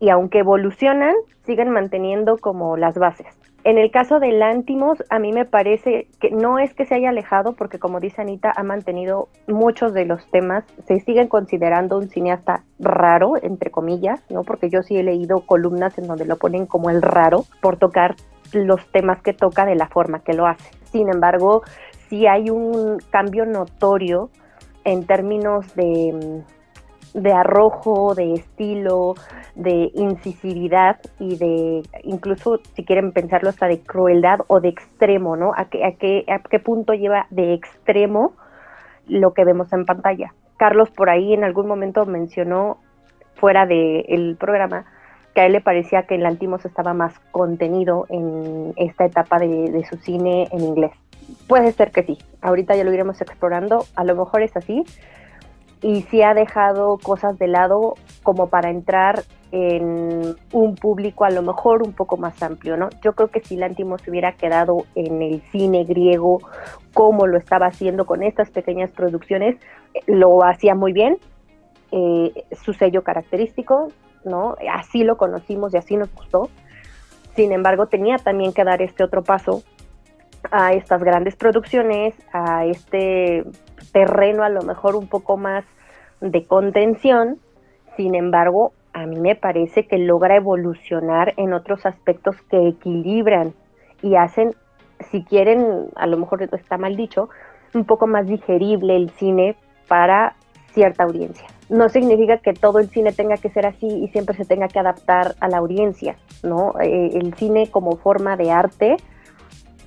y 0.00 0.10
aunque 0.10 0.40
evolucionan, 0.40 1.14
siguen 1.44 1.70
manteniendo 1.70 2.36
como 2.36 2.76
las 2.76 2.96
bases. 2.96 3.38
En 3.64 3.78
el 3.78 3.92
caso 3.92 4.18
de 4.18 4.32
Lántimos, 4.32 5.04
a 5.08 5.20
mí 5.20 5.32
me 5.32 5.44
parece 5.44 6.08
que 6.18 6.32
no 6.32 6.58
es 6.58 6.74
que 6.74 6.84
se 6.84 6.96
haya 6.96 7.10
alejado, 7.10 7.52
porque 7.52 7.78
como 7.78 8.00
dice 8.00 8.20
Anita, 8.20 8.52
ha 8.56 8.64
mantenido 8.64 9.28
muchos 9.46 9.94
de 9.94 10.04
los 10.04 10.28
temas, 10.32 10.64
se 10.88 10.98
siguen 10.98 11.28
considerando 11.28 11.96
un 11.96 12.08
cineasta 12.08 12.64
raro, 12.80 13.34
entre 13.40 13.70
comillas, 13.70 14.20
¿no? 14.28 14.42
Porque 14.42 14.68
yo 14.68 14.82
sí 14.82 14.96
he 14.96 15.04
leído 15.04 15.46
columnas 15.46 15.96
en 15.98 16.08
donde 16.08 16.24
lo 16.24 16.38
ponen 16.38 16.66
como 16.66 16.90
el 16.90 17.02
raro, 17.02 17.44
por 17.60 17.76
tocar 17.76 18.16
los 18.52 18.84
temas 18.90 19.22
que 19.22 19.32
toca 19.32 19.64
de 19.64 19.76
la 19.76 19.86
forma 19.86 20.24
que 20.24 20.34
lo 20.34 20.46
hace. 20.46 20.68
Sin 20.86 21.08
embargo, 21.08 21.62
sí 22.08 22.26
hay 22.26 22.50
un 22.50 22.98
cambio 23.10 23.46
notorio 23.46 24.30
en 24.84 25.06
términos 25.06 25.76
de 25.76 26.42
de 27.14 27.32
arrojo, 27.32 28.14
de 28.14 28.34
estilo, 28.34 29.14
de 29.54 29.90
incisividad 29.94 30.98
y 31.18 31.36
de 31.36 31.82
incluso 32.04 32.58
si 32.74 32.84
quieren 32.84 33.12
pensarlo 33.12 33.50
hasta 33.50 33.66
de 33.66 33.80
crueldad 33.80 34.40
o 34.46 34.60
de 34.60 34.68
extremo, 34.68 35.36
¿no? 35.36 35.52
¿A 35.56 35.66
qué, 35.66 35.84
a 35.84 35.92
qué, 35.92 36.24
a 36.28 36.38
qué 36.38 36.58
punto 36.58 36.94
lleva 36.94 37.26
de 37.30 37.54
extremo 37.54 38.32
lo 39.06 39.34
que 39.34 39.44
vemos 39.44 39.72
en 39.72 39.84
pantalla? 39.84 40.34
Carlos 40.56 40.90
por 40.90 41.10
ahí 41.10 41.34
en 41.34 41.44
algún 41.44 41.66
momento 41.66 42.06
mencionó 42.06 42.78
fuera 43.34 43.66
del 43.66 44.36
programa 44.38 44.86
que 45.34 45.40
a 45.40 45.46
él 45.46 45.52
le 45.52 45.60
parecía 45.60 46.02
que 46.02 46.14
el 46.14 46.26
Antimos 46.26 46.64
estaba 46.64 46.92
más 46.94 47.18
contenido 47.30 48.06
en 48.10 48.74
esta 48.76 49.06
etapa 49.06 49.38
de, 49.38 49.70
de 49.70 49.84
su 49.84 49.96
cine 49.96 50.48
en 50.52 50.60
inglés. 50.60 50.92
Puede 51.48 51.72
ser 51.72 51.90
que 51.90 52.02
sí, 52.02 52.18
ahorita 52.42 52.76
ya 52.76 52.84
lo 52.84 52.92
iremos 52.92 53.20
explorando, 53.20 53.84
a 53.96 54.04
lo 54.04 54.14
mejor 54.14 54.42
es 54.42 54.54
así, 54.56 54.84
y 55.82 56.02
sí 56.02 56.22
ha 56.22 56.32
dejado 56.32 56.96
cosas 57.02 57.36
de 57.38 57.48
lado 57.48 57.94
como 58.22 58.48
para 58.48 58.70
entrar 58.70 59.24
en 59.50 60.34
un 60.52 60.74
público 60.76 61.24
a 61.24 61.30
lo 61.30 61.42
mejor 61.42 61.82
un 61.82 61.92
poco 61.92 62.16
más 62.16 62.42
amplio, 62.42 62.76
¿no? 62.76 62.88
Yo 63.04 63.12
creo 63.12 63.28
que 63.28 63.40
si 63.40 63.56
Lántimos 63.56 64.00
se 64.00 64.10
hubiera 64.10 64.32
quedado 64.32 64.84
en 64.94 65.20
el 65.20 65.42
cine 65.50 65.84
griego 65.84 66.38
como 66.94 67.26
lo 67.26 67.36
estaba 67.36 67.66
haciendo 67.66 68.06
con 68.06 68.22
estas 68.22 68.50
pequeñas 68.50 68.90
producciones, 68.92 69.56
lo 70.06 70.44
hacía 70.44 70.74
muy 70.74 70.92
bien, 70.92 71.18
eh, 71.90 72.44
su 72.52 72.72
sello 72.72 73.02
característico, 73.02 73.88
¿no? 74.24 74.54
Así 74.72 75.04
lo 75.04 75.16
conocimos 75.16 75.74
y 75.74 75.78
así 75.78 75.96
nos 75.96 76.14
gustó. 76.14 76.48
Sin 77.34 77.52
embargo, 77.52 77.86
tenía 77.86 78.16
también 78.16 78.52
que 78.52 78.64
dar 78.64 78.80
este 78.82 79.04
otro 79.04 79.22
paso 79.22 79.62
a 80.50 80.72
estas 80.72 81.02
grandes 81.02 81.36
producciones, 81.36 82.14
a 82.32 82.66
este 82.66 83.44
terreno 83.92 84.42
a 84.42 84.48
lo 84.48 84.62
mejor 84.62 84.96
un 84.96 85.06
poco 85.06 85.36
más 85.36 85.64
de 86.20 86.46
contención, 86.46 87.38
sin 87.96 88.14
embargo, 88.14 88.72
a 88.92 89.06
mí 89.06 89.18
me 89.18 89.34
parece 89.34 89.86
que 89.86 89.98
logra 89.98 90.36
evolucionar 90.36 91.34
en 91.36 91.52
otros 91.52 91.86
aspectos 91.86 92.36
que 92.50 92.68
equilibran 92.68 93.54
y 94.02 94.16
hacen, 94.16 94.54
si 95.10 95.24
quieren, 95.24 95.88
a 95.96 96.06
lo 96.06 96.16
mejor 96.18 96.42
está 96.42 96.78
mal 96.78 96.96
dicho, 96.96 97.28
un 97.74 97.84
poco 97.84 98.06
más 98.06 98.26
digerible 98.26 98.96
el 98.96 99.10
cine 99.10 99.56
para 99.88 100.36
cierta 100.72 101.04
audiencia. 101.04 101.46
No 101.68 101.88
significa 101.88 102.38
que 102.38 102.52
todo 102.52 102.78
el 102.78 102.88
cine 102.88 103.12
tenga 103.12 103.36
que 103.36 103.48
ser 103.48 103.66
así 103.66 103.86
y 103.86 104.08
siempre 104.08 104.36
se 104.36 104.44
tenga 104.44 104.68
que 104.68 104.78
adaptar 104.78 105.34
a 105.40 105.48
la 105.48 105.58
audiencia, 105.58 106.16
¿no? 106.42 106.74
Eh, 106.80 107.10
el 107.14 107.34
cine 107.34 107.70
como 107.70 107.96
forma 107.96 108.36
de 108.36 108.50
arte 108.50 108.96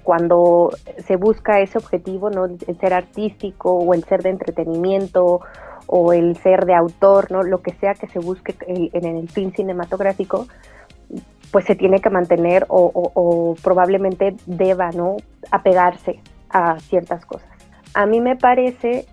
cuando 0.06 0.70
se 1.06 1.16
busca 1.16 1.60
ese 1.62 1.80
objetivo, 1.80 2.30
¿no? 2.30 2.46
El 2.46 2.80
ser 2.80 2.94
artístico 2.94 3.72
o 3.72 3.94
el 3.96 4.04
ser 4.04 4.22
de 4.22 4.30
entretenimiento 4.30 5.42
o 5.88 6.14
el 6.14 6.38
ser 6.38 6.66
de 6.66 6.76
autor, 6.76 7.32
¿no? 7.32 7.42
Lo 7.42 7.64
que 7.64 7.74
sea 7.74 7.96
que 7.96 8.08
se 8.08 8.20
busque 8.20 8.56
en 8.68 9.04
el 9.04 9.28
fin 9.30 9.52
cinematográfico, 9.52 10.46
pues 11.52 11.66
se 11.66 11.76
tiene 11.76 12.02
que 12.02 12.12
mantener 12.12 12.66
o, 12.70 12.92
o, 12.94 13.12
o 13.16 13.56
probablemente 13.56 14.36
deba, 14.46 14.92
¿no? 14.92 15.18
Apegarse 15.50 16.20
a 16.52 16.80
ciertas 16.80 17.26
cosas. 17.26 17.50
A 17.96 18.06
mí 18.06 18.22
me 18.22 18.36
parece, 18.36 19.08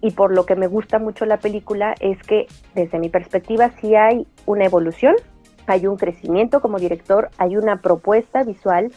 y 0.00 0.12
por 0.12 0.34
lo 0.34 0.46
que 0.46 0.56
me 0.56 0.68
gusta 0.68 0.98
mucho 0.98 1.26
la 1.26 1.36
película, 1.36 1.94
es 2.00 2.16
que 2.22 2.46
desde 2.74 2.98
mi 2.98 3.10
perspectiva 3.10 3.72
sí 3.80 3.94
hay 3.94 4.26
una 4.46 4.64
evolución, 4.64 5.14
hay 5.72 5.86
un 5.86 5.96
crecimiento 5.96 6.60
como 6.60 6.78
director, 6.78 7.30
hay 7.38 7.56
una 7.56 7.76
propuesta 7.76 8.42
visual 8.42 8.92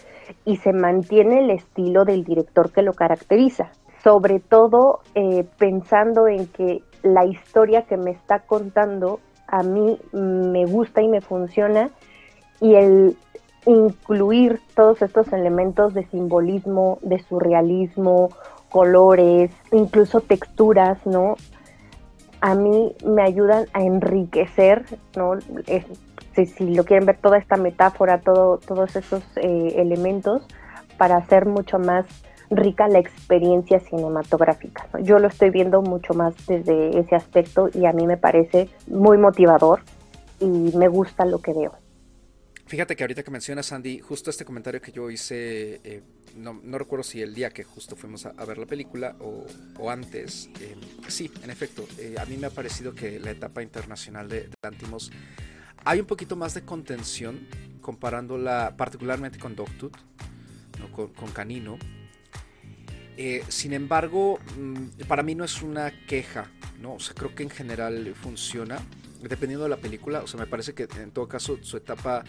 y 0.45 0.57
se 0.57 0.73
mantiene 0.73 1.39
el 1.39 1.51
estilo 1.51 2.05
del 2.05 2.23
director 2.23 2.71
que 2.71 2.81
lo 2.81 2.93
caracteriza. 2.93 3.71
Sobre 4.03 4.39
todo 4.39 4.99
eh, 5.15 5.45
pensando 5.57 6.27
en 6.27 6.47
que 6.47 6.81
la 7.03 7.25
historia 7.25 7.83
que 7.83 7.97
me 7.97 8.11
está 8.11 8.39
contando 8.39 9.19
a 9.47 9.61
mí 9.61 9.99
me 10.11 10.65
gusta 10.65 11.01
y 11.01 11.07
me 11.07 11.21
funciona 11.21 11.89
y 12.59 12.75
el 12.75 13.15
incluir 13.65 14.59
todos 14.75 15.01
estos 15.01 15.31
elementos 15.31 15.93
de 15.93 16.05
simbolismo, 16.07 16.99
de 17.01 17.19
surrealismo, 17.19 18.29
colores, 18.69 19.51
incluso 19.71 20.21
texturas, 20.21 21.05
¿no? 21.05 21.35
A 22.41 22.55
mí 22.55 22.93
me 23.05 23.21
ayudan 23.21 23.67
a 23.73 23.83
enriquecer, 23.83 24.85
¿no? 25.15 25.35
Si, 26.33 26.45
lo 26.73 26.83
quieren 26.83 27.05
ver, 27.05 27.17
toda 27.17 27.37
esta 27.37 27.57
metáfora, 27.57 28.21
todo, 28.21 28.57
todos 28.57 28.95
esos 28.95 29.23
eh, 29.37 29.75
elementos 29.77 30.43
para 30.97 31.17
hacer 31.17 31.45
mucho 31.45 31.79
más 31.79 32.05
rica 32.49 32.87
la 32.87 32.99
experiencia 32.99 33.79
cinematográfica. 33.79 34.87
Yo 35.01 35.19
lo 35.19 35.27
estoy 35.27 35.49
viendo 35.49 35.81
mucho 35.81 36.13
más 36.13 36.35
desde 36.47 36.99
ese 36.99 37.15
aspecto 37.15 37.69
y 37.73 37.85
a 37.85 37.93
mí 37.93 38.05
me 38.05 38.17
parece 38.17 38.69
muy 38.87 39.17
motivador 39.17 39.81
y 40.39 40.75
me 40.75 40.87
gusta 40.87 41.25
lo 41.25 41.39
que 41.39 41.53
veo. 41.53 41.73
Fíjate 42.65 42.95
que 42.95 43.03
ahorita 43.03 43.23
que 43.23 43.31
mencionas, 43.31 43.71
Andy, 43.71 43.99
justo 43.99 44.29
este 44.29 44.45
comentario 44.45 44.81
que 44.81 44.91
yo 44.91 45.09
hice, 45.09 45.81
eh, 45.83 46.01
no, 46.37 46.59
no, 46.63 46.77
recuerdo 46.77 47.03
si 47.03 47.21
el 47.21 47.35
día 47.35 47.49
que 47.49 47.63
justo 47.63 47.95
fuimos 47.95 48.25
a, 48.25 48.29
a 48.37 48.45
ver 48.45 48.57
la 48.57 48.65
película 48.65 49.15
o, 49.19 49.45
o 49.77 49.89
antes, 49.89 50.49
eh, 50.61 50.75
sí, 51.07 51.29
en 51.43 51.49
efecto, 51.49 51.85
eh, 51.99 52.15
a 52.17 52.25
mí 52.25 52.37
me 52.37 52.47
ha 52.47 52.49
parecido 52.49 52.95
que 52.95 53.19
la 53.19 53.31
etapa 53.31 53.61
internacional 53.61 54.29
de, 54.29 54.47
de 54.47 54.53
Antimos 54.63 55.11
hay 55.85 55.99
un 55.99 56.05
poquito 56.05 56.35
más 56.35 56.53
de 56.53 56.63
contención 56.63 57.47
comparándola 57.81 58.75
particularmente 58.77 59.39
con 59.39 59.55
Dogtooth, 59.55 59.95
¿no? 60.79 60.91
con, 60.91 61.31
Canino. 61.31 61.77
Eh, 63.17 63.43
sin 63.49 63.73
embargo, 63.73 64.39
mm, 64.57 65.05
para 65.07 65.21
mí 65.21 65.35
no 65.35 65.43
es 65.43 65.61
una 65.61 65.91
queja, 66.07 66.49
¿no? 66.81 66.95
O 66.95 66.99
sea, 66.99 67.13
creo 67.13 67.35
que 67.35 67.43
en 67.43 67.49
general 67.49 68.13
funciona, 68.15 68.79
dependiendo 69.21 69.63
de 69.65 69.69
la 69.69 69.77
película. 69.77 70.21
O 70.23 70.27
sea, 70.27 70.39
me 70.39 70.47
parece 70.47 70.73
que 70.73 70.87
en 70.99 71.11
todo 71.11 71.27
caso 71.27 71.59
su 71.61 71.77
etapa, 71.77 72.23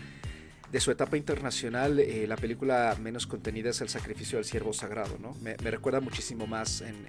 de 0.71 0.81
su 0.81 0.91
etapa 0.91 1.17
internacional, 1.17 2.01
eh, 2.01 2.27
la 2.27 2.37
película 2.37 2.97
menos 3.01 3.27
contenida 3.27 3.71
es 3.71 3.81
El 3.81 3.89
sacrificio 3.89 4.37
del 4.37 4.45
siervo 4.45 4.73
sagrado, 4.73 5.17
¿no? 5.19 5.35
Me, 5.41 5.57
me 5.63 5.71
recuerda 5.71 6.01
muchísimo 6.01 6.47
más 6.47 6.83
en 6.83 7.09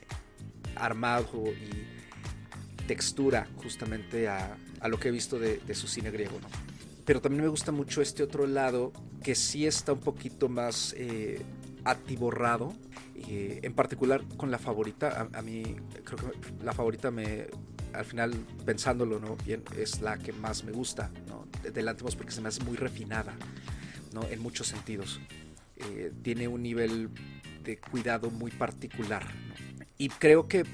armado 0.76 1.44
y 1.48 2.06
textura 2.88 3.48
justamente 3.58 4.28
a, 4.28 4.58
a 4.86 4.88
lo 4.88 5.00
que 5.00 5.08
he 5.08 5.12
visto 5.12 5.40
de, 5.40 5.58
de, 5.58 5.74
su 5.74 5.88
cine 5.88 6.12
griego, 6.12 6.40
¿no? 6.40 6.48
pero 7.06 7.22
también 7.22 7.44
me 7.44 7.50
gusta 7.50 7.72
mucho 7.72 8.02
este 8.02 8.22
otro 8.22 8.46
lado 8.46 8.92
que 9.24 9.34
sí 9.34 9.66
está 9.66 9.94
un 9.94 10.00
poquito 10.00 10.50
más 10.50 10.94
eh, 10.98 11.42
atiborrado. 11.84 12.74
Eh, 13.30 13.62
en 13.64 13.74
particular 13.74 14.24
con 14.38 14.52
la 14.52 14.60
favorita, 14.60 15.30
a, 15.34 15.42
mí 15.42 15.64
creo 16.04 16.18
que 16.18 16.64
la 16.64 16.74
favorita 16.74 17.12
me, 17.12 17.48
al 17.94 18.06
final 18.06 18.34
pensándolo 18.66 19.20
no 19.20 19.38
bien 19.38 19.64
es 19.78 20.02
la 20.02 20.18
que 20.18 20.34
más 20.34 20.64
me 20.66 20.74
gusta 20.74 21.10
¿no? 21.28 21.48
de 21.64 21.82
Lantimos 21.82 22.16
porque 22.16 22.34
se 22.34 22.42
me 22.42 22.50
hace 22.50 22.62
muy 22.66 22.76
refinada 22.76 23.34
¿no? 24.14 24.28
en 24.28 24.42
muchos 24.42 24.68
sentidos 24.68 25.22
eh, 25.78 26.12
tiene 26.22 26.50
un 26.50 26.62
nivel 26.62 27.10
de 27.64 27.78
cuidado 27.80 28.30
muy 28.30 28.52
particular 28.52 29.26
y 29.98 30.10
creo 30.10 30.50
que 30.50 30.66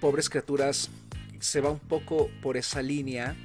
pobres 0.00 0.28
criaturas 0.28 0.90
se 1.40 1.60
va 1.60 1.70
un 1.70 1.78
poco 1.78 2.28
por 2.42 2.56
esa 2.56 2.82
línea 2.82 3.36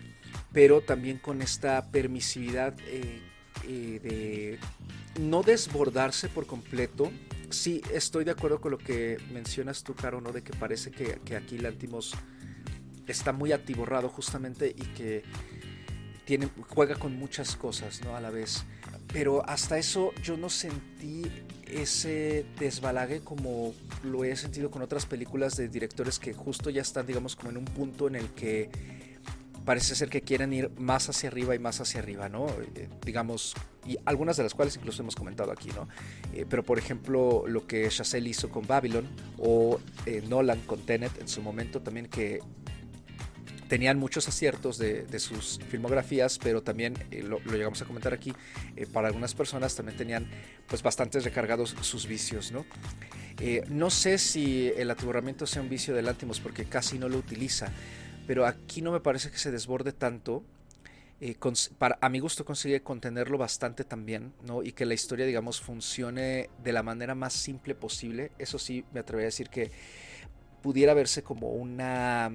pero 0.53 0.81
también 0.81 1.17
con 1.17 1.41
esta 1.41 1.91
permisividad 1.91 2.75
eh, 2.87 3.21
eh, 3.67 3.99
de 4.03 5.21
no 5.21 5.41
desbordarse 5.41 6.29
por 6.29 6.45
completo. 6.45 7.11
Sí, 7.49 7.81
estoy 7.91 8.23
de 8.23 8.31
acuerdo 8.31 8.61
con 8.61 8.71
lo 8.71 8.77
que 8.77 9.17
mencionas 9.31 9.83
tú, 9.83 9.95
Caro, 9.95 10.21
¿no? 10.21 10.31
De 10.31 10.43
que 10.43 10.53
parece 10.53 10.91
que, 10.91 11.19
que 11.25 11.35
aquí 11.35 11.57
Lantimos 11.57 12.15
está 13.07 13.33
muy 13.33 13.51
atiborrado 13.51 14.09
justamente 14.09 14.69
y 14.69 14.83
que 14.95 15.23
tiene, 16.25 16.49
juega 16.69 16.95
con 16.95 17.15
muchas 17.17 17.55
cosas, 17.55 18.01
¿no? 18.03 18.15
A 18.15 18.21
la 18.21 18.29
vez. 18.29 18.63
Pero 19.11 19.47
hasta 19.47 19.77
eso 19.77 20.11
yo 20.23 20.37
no 20.37 20.49
sentí 20.49 21.23
ese 21.67 22.45
desbalague 22.59 23.21
como 23.21 23.73
lo 24.03 24.23
he 24.23 24.35
sentido 24.35 24.71
con 24.71 24.81
otras 24.81 25.05
películas 25.05 25.55
de 25.57 25.67
directores 25.67 26.19
que 26.19 26.33
justo 26.33 26.69
ya 26.69 26.81
están, 26.81 27.05
digamos, 27.05 27.35
como 27.35 27.51
en 27.51 27.57
un 27.57 27.65
punto 27.65 28.07
en 28.07 28.15
el 28.15 28.29
que 28.29 28.69
parece 29.65 29.95
ser 29.95 30.09
que 30.09 30.21
quieren 30.21 30.53
ir 30.53 30.71
más 30.77 31.09
hacia 31.09 31.29
arriba 31.29 31.55
y 31.55 31.59
más 31.59 31.79
hacia 31.79 32.01
arriba, 32.01 32.29
¿no? 32.29 32.47
Eh, 32.75 32.89
digamos, 33.05 33.53
y 33.85 33.97
algunas 34.05 34.37
de 34.37 34.43
las 34.43 34.53
cuales 34.53 34.75
incluso 34.75 35.01
hemos 35.01 35.15
comentado 35.15 35.51
aquí, 35.51 35.69
¿no? 35.69 35.87
Eh, 36.33 36.45
pero 36.49 36.63
por 36.63 36.77
ejemplo, 36.77 37.45
lo 37.47 37.65
que 37.65 37.87
Chazelle 37.89 38.29
hizo 38.29 38.49
con 38.49 38.67
Babylon 38.67 39.07
o 39.37 39.79
eh, 40.05 40.23
Nolan 40.27 40.59
con 40.61 40.81
Tenet 40.81 41.19
en 41.19 41.27
su 41.27 41.41
momento 41.41 41.81
también 41.81 42.07
que 42.07 42.39
tenían 43.67 43.97
muchos 43.97 44.27
aciertos 44.27 44.77
de, 44.77 45.19
sus 45.19 45.59
filmografías, 45.69 46.39
pero 46.39 46.61
también, 46.61 46.95
lo, 47.11 47.39
llegamos 47.39 47.81
a 47.81 47.85
comentar 47.85 48.13
aquí, 48.13 48.33
para 48.91 49.07
algunas 49.07 49.33
personas 49.33 49.75
también 49.75 49.97
tenían 49.97 50.27
pues 50.67 50.83
bastantes 50.83 51.23
recargados 51.23 51.75
sus 51.81 52.07
vicios, 52.07 52.51
¿no? 52.51 52.65
no 53.69 53.89
sé 53.89 54.17
si 54.17 54.71
el 54.77 54.89
atiborramiento 54.91 55.45
sea 55.47 55.61
un 55.61 55.69
vicio 55.69 55.93
de 55.93 56.01
Lantimos 56.01 56.39
porque 56.39 56.65
casi 56.65 56.99
no 56.99 57.09
lo 57.09 57.17
utiliza, 57.17 57.71
pero 58.27 58.45
aquí 58.45 58.81
no 58.81 58.91
me 58.91 58.99
parece 58.99 59.29
que 59.31 59.37
se 59.37 59.51
desborde 59.51 59.91
tanto. 59.91 60.43
Eh, 61.21 61.37
a 62.01 62.09
mi 62.09 62.19
gusto 62.19 62.43
consigue 62.43 62.81
contenerlo 62.81 63.37
bastante 63.37 63.83
también, 63.83 64.33
¿no? 64.43 64.63
Y 64.63 64.73
que 64.73 64.85
la 64.85 64.93
historia, 64.93 65.25
digamos, 65.25 65.61
funcione 65.61 66.49
de 66.63 66.73
la 66.73 66.83
manera 66.83 67.15
más 67.15 67.33
simple 67.33 67.75
posible. 67.75 68.31
Eso 68.39 68.59
sí, 68.59 68.83
me 68.93 68.99
atrevería 68.99 69.27
a 69.27 69.31
decir 69.31 69.49
que 69.49 69.71
pudiera 70.61 70.93
verse 70.93 71.23
como 71.23 71.51
una, 71.51 72.31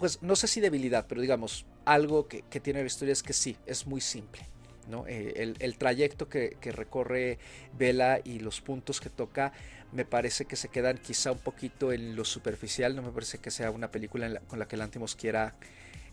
pues 0.00 0.22
no 0.22 0.34
sé 0.34 0.48
si 0.48 0.60
debilidad, 0.60 1.04
pero 1.06 1.20
digamos, 1.20 1.66
algo 1.84 2.26
que, 2.26 2.42
tiene 2.60 2.80
la 2.80 2.86
historia 2.86 3.12
es 3.12 3.22
que 3.22 3.34
sí, 3.34 3.56
es 3.66 3.86
muy 3.86 4.00
simple. 4.00 4.40
¿no? 4.88 5.06
Eh, 5.06 5.54
el, 5.60 5.78
trayecto 5.78 6.28
que, 6.28 6.56
recorre 6.72 7.38
Vela 7.78 8.20
y 8.24 8.40
los 8.40 8.60
puntos 8.62 9.00
que 9.00 9.10
toca 9.10 9.52
me 9.92 10.04
parece 10.04 10.46
que 10.46 10.56
se 10.56 10.68
quedan 10.68 10.98
quizá 10.98 11.32
un 11.32 11.38
poquito 11.38 11.92
en 11.92 12.16
lo 12.16 12.24
superficial, 12.24 12.96
no 12.96 13.02
me 13.02 13.12
parece 13.12 13.38
que 13.38 13.50
sea 13.50 13.70
una 13.70 13.90
película 13.90 14.40
con 14.48 14.58
la 14.58 14.66
que 14.66 14.76
Lantimos 14.76 15.14
quiera 15.14 15.54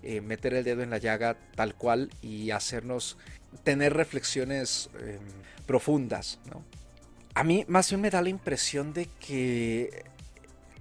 eh, 0.04 0.20
meter 0.20 0.54
el 0.54 0.64
dedo 0.64 0.84
en 0.84 0.90
la 0.90 0.98
llaga 0.98 1.38
tal 1.56 1.74
cual 1.74 2.10
y 2.22 2.52
hacernos 2.52 3.18
tener 3.64 3.94
reflexiones 3.94 4.90
em, 5.00 5.20
profundas. 5.66 6.40
A 7.34 7.44
mí 7.44 7.66
más 7.68 7.90
bien 7.90 8.02
me 8.02 8.10
da 8.10 8.22
la 8.22 8.30
impresión 8.30 8.94
de 8.94 9.08
que 9.20 10.06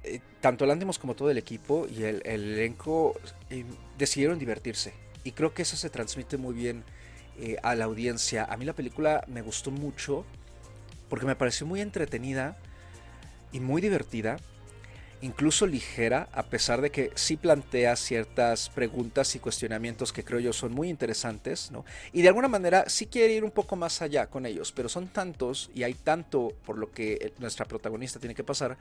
eh, 0.06 0.20
tanto 0.40 0.64
Lantimos 0.66 0.98
como 0.98 1.14
todo 1.14 1.30
el 1.30 1.38
equipo 1.38 1.86
y 1.88 2.04
el, 2.04 2.22
el 2.24 2.54
elenco 2.54 3.18
em, 3.50 3.66
decidieron 3.98 4.38
divertirse. 4.38 4.94
Y 5.24 5.32
creo 5.32 5.52
que 5.52 5.62
eso 5.62 5.76
se 5.76 5.90
transmite 5.90 6.36
muy 6.36 6.54
bien 6.54 6.84
eh, 7.38 7.56
a 7.62 7.74
la 7.74 7.84
audiencia. 7.84 8.44
A 8.44 8.56
mí 8.56 8.64
la 8.64 8.72
película 8.72 9.24
me 9.26 9.42
gustó 9.42 9.70
mucho 9.70 10.24
porque 11.10 11.26
me 11.26 11.36
pareció 11.36 11.66
muy 11.66 11.80
entretenida 11.82 12.56
y 13.52 13.60
muy 13.60 13.82
divertida, 13.82 14.38
incluso 15.20 15.66
ligera, 15.66 16.28
a 16.32 16.44
pesar 16.44 16.80
de 16.80 16.90
que 16.90 17.10
sí 17.14 17.36
plantea 17.36 17.94
ciertas 17.96 18.70
preguntas 18.70 19.34
y 19.34 19.38
cuestionamientos 19.38 20.12
que 20.12 20.24
creo 20.24 20.40
yo 20.40 20.52
son 20.52 20.72
muy 20.72 20.88
interesantes, 20.88 21.70
¿no? 21.70 21.84
Y 22.12 22.22
de 22.22 22.28
alguna 22.28 22.48
manera 22.48 22.84
sí 22.88 23.06
quiere 23.06 23.34
ir 23.34 23.44
un 23.44 23.50
poco 23.50 23.76
más 23.76 24.00
allá 24.00 24.28
con 24.28 24.46
ellos, 24.46 24.72
pero 24.72 24.88
son 24.88 25.08
tantos 25.08 25.70
y 25.74 25.82
hay 25.82 25.94
tanto 25.94 26.52
por 26.64 26.78
lo 26.78 26.90
que 26.90 27.34
nuestra 27.38 27.66
protagonista 27.66 28.18
tiene 28.18 28.34
que 28.34 28.44
pasar 28.44 28.78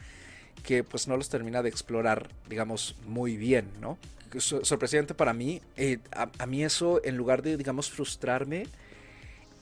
que 0.64 0.84
pues 0.84 1.08
no 1.08 1.18
los 1.18 1.30
termina 1.30 1.62
de 1.62 1.70
explorar, 1.70 2.30
digamos, 2.50 2.96
muy 3.06 3.38
bien, 3.38 3.70
¿no? 3.82 3.98
Sorpresivamente 4.40 5.14
para 5.14 5.34
mí, 5.34 5.62
eh, 5.78 6.00
a, 6.12 6.46
mí 6.46 6.64
eso, 6.64 7.02
en 7.06 7.16
lugar 7.16 7.42
de, 7.42 7.56
digamos, 7.56 7.90
frustrarme, 7.90 8.68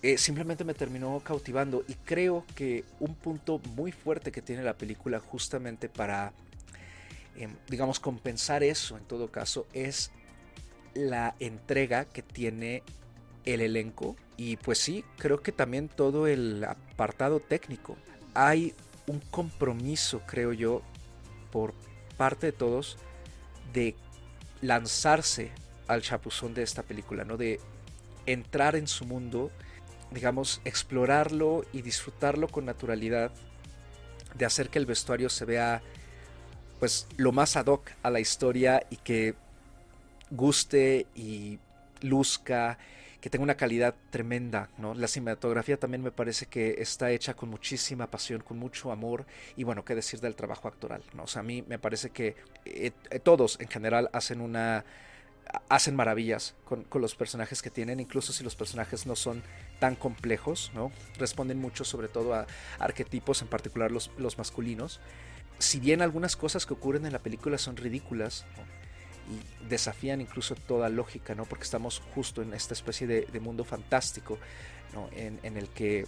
eh, 0.02 0.18
simplemente 0.18 0.64
me 0.64 0.74
terminó 0.74 1.22
cautivando 1.24 1.84
y 1.88 1.94
creo 1.94 2.44
que 2.56 2.84
un 3.00 3.14
punto 3.14 3.60
muy 3.76 3.92
fuerte 3.92 4.32
que 4.32 4.42
tiene 4.42 4.64
la 4.64 4.74
película 4.74 5.20
justamente 5.20 5.90
para, 5.90 6.34
em, 7.38 7.56
digamos, 7.70 8.00
compensar 8.00 8.64
eso 8.64 8.98
en 8.98 9.04
todo 9.06 9.32
caso 9.32 9.68
es 9.74 10.12
la 10.96 11.36
entrega 11.40 12.06
que 12.06 12.22
tiene 12.22 12.84
el 13.46 13.62
elenco 13.62 14.16
y 14.38 14.58
pues 14.58 14.80
sí, 14.80 15.04
creo 15.18 15.42
que 15.42 15.52
también 15.52 15.88
todo 15.88 16.28
el 16.28 16.64
apartado 16.64 17.40
técnico. 17.40 17.96
Hay 18.34 18.74
un 19.08 19.20
compromiso, 19.20 20.22
creo 20.26 20.54
yo, 20.54 20.82
por 21.52 21.74
parte 22.18 22.48
de 22.48 22.52
todos 22.52 22.98
de 23.74 23.96
lanzarse 24.62 25.52
al 25.88 26.02
chapuzón 26.02 26.54
de 26.54 26.64
esta 26.64 26.84
película, 26.84 27.24
¿no? 27.26 27.38
De 27.38 27.60
entrar 28.26 28.76
en 28.76 28.88
su 28.88 29.06
mundo, 29.06 29.52
digamos, 30.12 30.62
explorarlo 30.64 31.66
y 31.74 31.82
disfrutarlo 31.82 32.48
con 32.48 32.66
naturalidad, 32.66 33.32
de 34.36 34.46
hacer 34.46 34.70
que 34.70 34.80
el 34.80 34.86
vestuario 34.86 35.30
se 35.30 35.46
vea 35.46 35.82
pues 36.80 37.08
lo 37.18 37.32
más 37.32 37.56
ad 37.56 37.68
hoc 37.68 37.92
a 38.02 38.10
la 38.10 38.20
historia 38.20 38.86
y 38.90 38.98
que 38.98 39.36
guste 40.32 41.08
y 41.16 41.60
luzca 42.02 42.78
que 43.24 43.30
tenga 43.30 43.44
una 43.44 43.56
calidad 43.56 43.96
tremenda, 44.10 44.68
¿no? 44.78 44.94
La 44.96 45.08
cinematografía 45.08 45.80
también 45.80 46.04
me 46.04 46.12
parece 46.12 46.48
que 46.48 46.76
está 46.80 47.10
hecha 47.10 47.36
con 47.36 47.48
muchísima 47.48 48.12
pasión, 48.12 48.42
con 48.42 48.60
mucho 48.60 48.92
amor 48.92 49.26
y 49.56 49.64
bueno, 49.64 49.86
qué 49.86 49.96
decir 49.96 50.20
del 50.20 50.36
trabajo 50.36 50.68
actoral, 50.68 51.02
¿no? 51.14 51.24
O 51.24 51.28
sea, 51.28 51.40
a 51.40 51.44
mí 51.44 51.64
me 51.66 51.80
parece 51.80 52.10
que 52.10 52.36
eh, 52.66 52.92
eh, 53.12 53.20
todos 53.20 53.62
en 53.62 53.70
general 53.70 54.10
hacen 54.12 54.42
una 54.42 54.84
hacen 55.70 55.96
maravillas 55.96 56.54
con, 56.66 56.86
los 56.96 57.16
personajes 57.16 57.62
que 57.62 57.70
tienen, 57.70 58.02
incluso 58.02 58.34
si 58.34 58.44
los 58.44 58.58
personajes 58.58 59.06
no 59.06 59.16
son 59.16 59.42
tan 59.80 59.96
complejos, 59.96 60.72
¿no? 60.74 60.92
Responden 61.18 61.60
mucho 61.60 61.86
sobre 61.86 62.10
todo 62.10 62.34
a 62.34 62.46
arquetipos, 62.78 63.42
en 63.42 63.48
particular 63.48 63.90
los, 63.90 64.12
los 64.18 64.38
masculinos. 64.38 65.00
Si 65.60 65.80
bien 65.80 66.02
algunas 66.02 66.36
cosas 66.36 66.66
que 66.66 66.74
ocurren 66.74 67.06
en 67.06 67.14
la 67.14 67.20
película 67.20 67.58
son 67.58 67.78
ridículas, 67.78 68.46
y 69.30 69.68
desafían 69.68 70.22
incluso 70.22 70.56
toda 70.56 70.90
lógica, 70.90 71.36
¿no? 71.36 71.46
Porque 71.46 71.64
estamos 71.64 72.02
justo 72.14 72.42
en 72.42 72.54
esta 72.54 72.74
especie 72.74 73.08
de, 73.08 73.40
mundo 73.40 73.64
fantástico, 73.64 74.38
¿no? 74.94 75.10
En, 75.16 75.58
el 75.58 75.70
que 75.70 76.06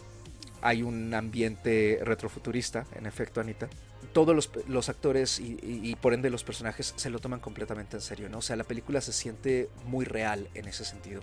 hay 0.61 0.83
un 0.83 1.13
ambiente 1.13 1.99
retrofuturista, 2.03 2.85
en 2.95 3.05
efecto, 3.05 3.41
Anita. 3.41 3.69
Todos 4.13 4.49
los, 4.67 4.89
actores 4.89 5.39
y, 5.39 5.95
por 6.01 6.13
ende 6.13 6.29
los 6.29 6.43
personajes 6.43 6.93
se 6.95 7.09
lo 7.09 7.19
toman 7.19 7.39
completamente 7.39 7.97
en 7.97 8.01
serio, 8.01 8.29
¿no? 8.29 8.39
O 8.39 8.41
sea, 8.41 8.55
la 8.55 8.63
película 8.63 9.01
se 9.01 9.13
siente 9.13 9.69
muy 9.85 10.05
real 10.05 10.49
en 10.53 10.67
ese 10.67 10.85
sentido. 10.85 11.21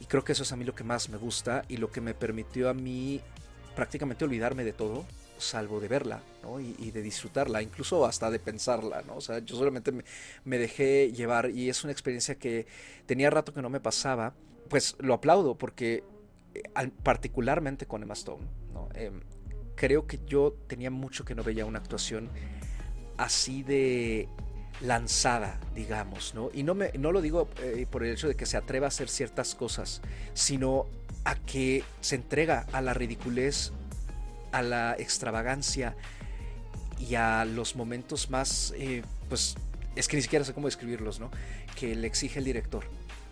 Y 0.00 0.06
creo 0.06 0.24
que 0.24 0.32
eso 0.32 0.42
es 0.42 0.52
a 0.52 0.56
mí 0.56 0.64
lo 0.64 0.74
que 0.74 0.84
más 0.84 1.08
me 1.08 1.16
gusta 1.16 1.64
y 1.68 1.76
lo 1.76 1.90
que 1.90 2.00
me 2.00 2.14
permitió 2.14 2.68
a 2.68 2.74
mí 2.74 3.20
prácticamente 3.74 4.24
olvidarme 4.24 4.64
de 4.64 4.72
todo 4.72 5.06
salvo 5.38 5.80
de 5.80 5.88
verla 5.88 6.22
y, 6.78 6.90
de 6.90 7.02
disfrutarla, 7.02 7.62
incluso 7.62 8.06
hasta 8.06 8.30
de 8.30 8.38
pensarla. 8.38 9.02
¿no? 9.06 9.16
O 9.16 9.20
sea, 9.20 9.38
yo 9.40 9.56
solamente 9.56 9.92
me, 10.44 10.58
dejé 10.58 11.12
llevar 11.12 11.50
y 11.50 11.68
es 11.68 11.82
una 11.84 11.92
experiencia 11.92 12.36
que 12.36 12.66
tenía 13.06 13.30
rato 13.30 13.52
que 13.52 13.62
no 13.62 13.70
me 13.70 13.80
pasaba. 13.80 14.34
Pues 14.68 14.96
lo 14.98 15.14
aplaudo 15.14 15.56
porque 15.56 16.02
eh, 16.54 16.62
particularmente 17.02 17.86
con 17.86 18.02
Emma 18.02 18.14
Stone, 18.14 18.44
em, 18.94 19.20
creo 19.76 20.06
que 20.06 20.20
yo 20.26 20.54
tenía 20.66 20.90
mucho 20.90 21.24
que 21.24 21.34
no 21.34 21.44
veía 21.44 21.66
una 21.66 21.78
actuación 21.78 22.30
así 23.16 23.62
de 23.62 24.28
lanzada, 24.80 25.58
digamos, 25.74 26.34
¿no? 26.34 26.50
Y 26.52 26.62
no, 26.62 26.74
me, 26.74 26.90
no 26.98 27.12
lo 27.12 27.22
digo 27.22 27.48
eh, 27.62 27.86
por 27.90 28.04
el 28.04 28.12
hecho 28.12 28.28
de 28.28 28.34
que 28.34 28.46
se 28.46 28.56
atreva 28.56 28.86
a 28.86 28.88
hacer 28.88 29.08
ciertas 29.08 29.54
cosas, 29.54 30.02
sino 30.34 30.86
a 31.24 31.34
que 31.34 31.82
se 32.00 32.16
entrega 32.16 32.66
a 32.72 32.80
la 32.80 32.94
ridiculez 32.94 33.72
a 34.52 34.62
la 34.62 34.96
extravagancia 34.98 35.96
y 36.98 37.14
a 37.14 37.44
los 37.44 37.76
momentos 37.76 38.30
más, 38.30 38.72
eh, 38.76 39.02
pues 39.28 39.56
es 39.94 40.08
que 40.08 40.16
ni 40.16 40.22
siquiera 40.22 40.44
sé 40.44 40.54
cómo 40.54 40.66
describirlos, 40.66 41.20
¿no? 41.20 41.30
Que 41.74 41.94
le 41.94 42.06
exige 42.06 42.38
el 42.38 42.44
director. 42.44 42.84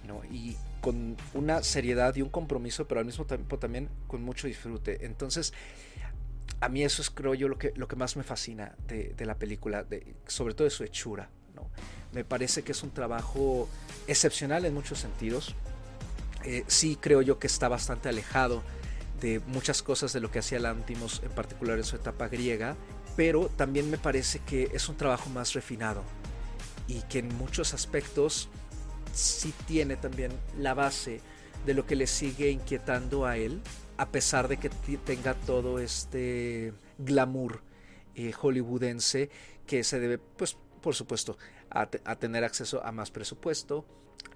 ¿no? 0.06 0.22
Y 0.30 0.56
con 0.80 1.16
una 1.32 1.62
seriedad 1.62 2.14
y 2.14 2.22
un 2.22 2.28
compromiso, 2.28 2.86
pero 2.86 3.00
al 3.00 3.06
mismo 3.06 3.24
tiempo 3.24 3.58
también 3.58 3.88
con 4.06 4.22
mucho 4.22 4.46
disfrute. 4.46 5.06
Entonces, 5.06 5.54
a 6.60 6.68
mí 6.68 6.82
eso 6.84 7.02
es, 7.02 7.10
creo 7.10 7.34
yo, 7.34 7.48
lo 7.48 7.58
que, 7.58 7.72
lo 7.76 7.88
que 7.88 7.96
más 7.96 8.16
me 8.16 8.22
fascina 8.22 8.74
de, 8.86 9.14
la 9.24 9.36
película, 9.36 9.86
sobre 10.26 10.54
todo 10.54 10.64
de 10.64 10.70
su 10.70 10.84
hechura. 10.84 11.30
¿no? 11.54 11.70
Me 12.12 12.24
parece 12.24 12.62
que 12.62 12.72
es 12.72 12.82
un 12.82 12.90
trabajo 12.90 13.68
excepcional 14.06 14.64
en 14.64 14.74
muchos 14.74 14.98
sentidos. 14.98 15.54
Eh, 16.44 16.64
sí 16.66 16.98
creo 17.00 17.22
yo 17.22 17.38
que 17.38 17.46
está 17.46 17.68
bastante 17.68 18.10
alejado 18.10 18.62
de 19.20 19.40
muchas 19.46 19.82
cosas 19.82 20.12
de 20.12 20.20
lo 20.20 20.30
que 20.30 20.40
hacía 20.40 20.58
Lantimos, 20.58 21.22
en 21.24 21.30
particular 21.30 21.78
en 21.78 21.84
su 21.84 21.96
etapa 21.96 22.28
griega, 22.28 22.76
pero 23.16 23.48
también 23.48 23.90
me 23.90 23.98
parece 23.98 24.40
que 24.40 24.70
es 24.72 24.88
un 24.88 24.96
trabajo 24.96 25.30
más 25.30 25.52
refinado 25.52 26.02
y 26.86 27.02
que 27.02 27.20
en 27.20 27.34
muchos 27.36 27.74
aspectos 27.74 28.48
sí 29.12 29.54
tiene 29.66 29.96
también 29.96 30.32
la 30.58 30.74
base 30.74 31.20
de 31.64 31.74
lo 31.74 31.86
que 31.86 31.96
le 31.96 32.06
sigue 32.06 32.50
inquietando 32.50 33.24
a 33.24 33.36
él, 33.36 33.62
a 33.96 34.08
pesar 34.08 34.48
de 34.48 34.58
que 34.58 34.68
tenga 34.98 35.34
todo 35.34 35.78
este 35.78 36.74
glamour 36.98 37.62
eh, 38.14 38.32
hollywoodense 38.32 39.30
que 39.66 39.84
se 39.84 39.98
debe, 39.98 40.18
pues, 40.18 40.56
por 40.82 40.94
supuesto, 40.94 41.38
a, 41.70 41.86
tener 41.86 42.44
acceso 42.44 42.84
a 42.84 42.92
más 42.92 43.10
presupuesto, 43.10 43.84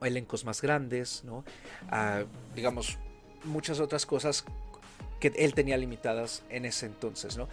a 0.01 0.09
elencos 0.09 0.45
más 0.45 0.63
grandes, 0.63 1.23
¿no? 1.25 1.45
A, 1.91 2.25
digamos, 2.55 2.99
muchas 3.45 3.79
otras 3.81 4.07
cosas 4.07 4.45
que 5.21 5.33
él 5.37 5.55
tenía 5.55 5.77
limitadas 5.77 6.43
en 6.51 6.65
ese 6.65 6.87
entonces, 6.87 7.37
¿no? 7.37 7.49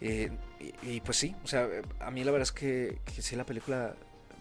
Eh, 0.00 0.30
y, 0.82 1.00
pues 1.00 1.18
sí, 1.18 1.34
o 1.44 1.46
sea, 1.46 1.68
a 2.00 2.10
mí 2.10 2.24
la 2.24 2.32
verdad 2.32 2.42
es 2.44 2.52
que, 2.52 2.98
sí 3.18 3.36
la 3.36 3.44
película 3.44 3.94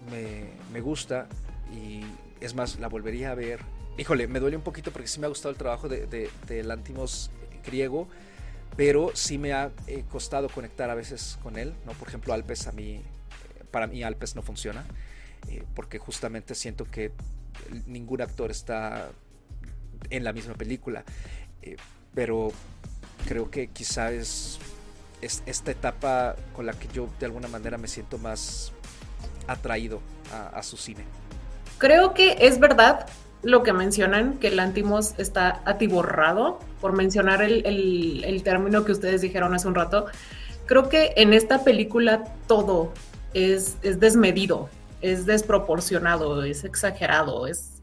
me, 0.09 0.45
me 0.71 0.81
gusta, 0.81 1.27
y 1.73 2.01
es 2.41 2.53
más, 2.55 2.79
la 2.79 2.87
volvería 2.87 3.31
a 3.31 3.35
ver. 3.35 3.59
Híjole, 3.97 4.27
me 4.27 4.39
duele 4.39 4.55
un 4.55 4.63
poquito 4.63 4.91
porque 4.91 5.07
sí 5.07 5.19
me 5.19 5.25
ha 5.25 5.29
gustado 5.29 5.51
el 5.51 5.57
trabajo 5.57 5.89
de, 5.89 6.07
de, 6.07 6.29
del 6.47 6.71
Antimos 6.71 7.31
griego, 7.65 8.07
pero 8.75 9.11
sí 9.13 9.37
me 9.37 9.53
ha 9.53 9.71
eh, 9.87 10.03
costado 10.09 10.47
conectar 10.49 10.89
a 10.89 10.95
veces 10.95 11.37
con 11.43 11.57
él, 11.57 11.73
¿no? 11.85 11.91
Por 11.93 12.07
ejemplo, 12.07 12.33
Alpes 12.33 12.67
a 12.67 12.71
mí, 12.71 13.01
para 13.71 13.87
mí 13.87 14.03
Alpes 14.03 14.35
no 14.35 14.41
funciona, 14.41 14.85
eh, 15.49 15.63
porque 15.75 15.99
justamente 15.99 16.55
siento 16.55 16.85
que 16.85 17.11
ningún 17.85 18.21
actor 18.21 18.51
está 18.51 19.11
en 20.09 20.23
la 20.23 20.33
misma 20.33 20.53
película, 20.53 21.03
eh, 21.61 21.75
pero 22.13 22.51
creo 23.27 23.49
que 23.49 23.67
quizá 23.67 24.11
es, 24.11 24.59
es, 25.21 25.43
esta 25.45 25.71
etapa 25.71 26.35
con 26.55 26.65
la 26.65 26.73
que 26.73 26.87
yo 26.93 27.07
de 27.19 27.25
alguna 27.25 27.47
manera 27.47 27.77
me 27.77 27.87
siento 27.87 28.17
más 28.17 28.71
atraído 29.47 30.01
a 30.53 30.61
su 30.61 30.77
cine. 30.77 31.03
Creo 31.79 32.13
que 32.13 32.37
es 32.39 32.59
verdad 32.59 33.07
lo 33.41 33.63
que 33.63 33.73
mencionan, 33.73 34.37
que 34.37 34.49
el 34.49 34.59
Antimos 34.59 35.13
está 35.17 35.61
atiborrado, 35.65 36.59
por 36.81 36.93
mencionar 36.93 37.41
el, 37.41 38.41
término 38.43 38.85
que 38.85 38.91
ustedes 38.91 39.21
dijeron 39.21 39.53
hace 39.53 39.67
un 39.67 39.75
rato. 39.75 40.07
Creo 40.65 40.89
que 40.89 41.13
en 41.15 41.33
esta 41.33 41.63
película 41.63 42.25
todo 42.47 42.93
es, 43.33 43.77
es 43.81 43.99
desmedido, 43.99 44.69
es 45.01 45.25
desproporcionado, 45.25 46.43
es 46.43 46.63
exagerado, 46.63 47.47
es 47.47 47.81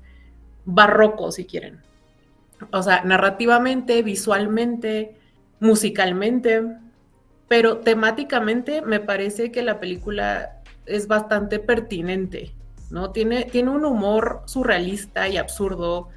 barroco, 0.64 1.32
si 1.32 1.46
quieren. 1.46 1.82
O 2.72 2.82
sea, 2.82 3.02
narrativamente, 3.04 4.02
visualmente, 4.02 5.16
musicalmente, 5.60 6.62
pero 7.48 7.78
temáticamente 7.78 8.82
me 8.82 9.00
parece 9.00 9.52
que 9.52 9.62
la 9.62 9.78
película 9.78 10.62
es 10.86 11.06
bastante 11.06 11.58
pertinente. 11.58 12.52
¿no? 12.90 13.10
Tiene, 13.10 13.44
tiene 13.44 13.70
un 13.70 13.84
humor 13.84 14.42
surrealista 14.46 15.28
y 15.28 15.36
absurdo, 15.36 16.08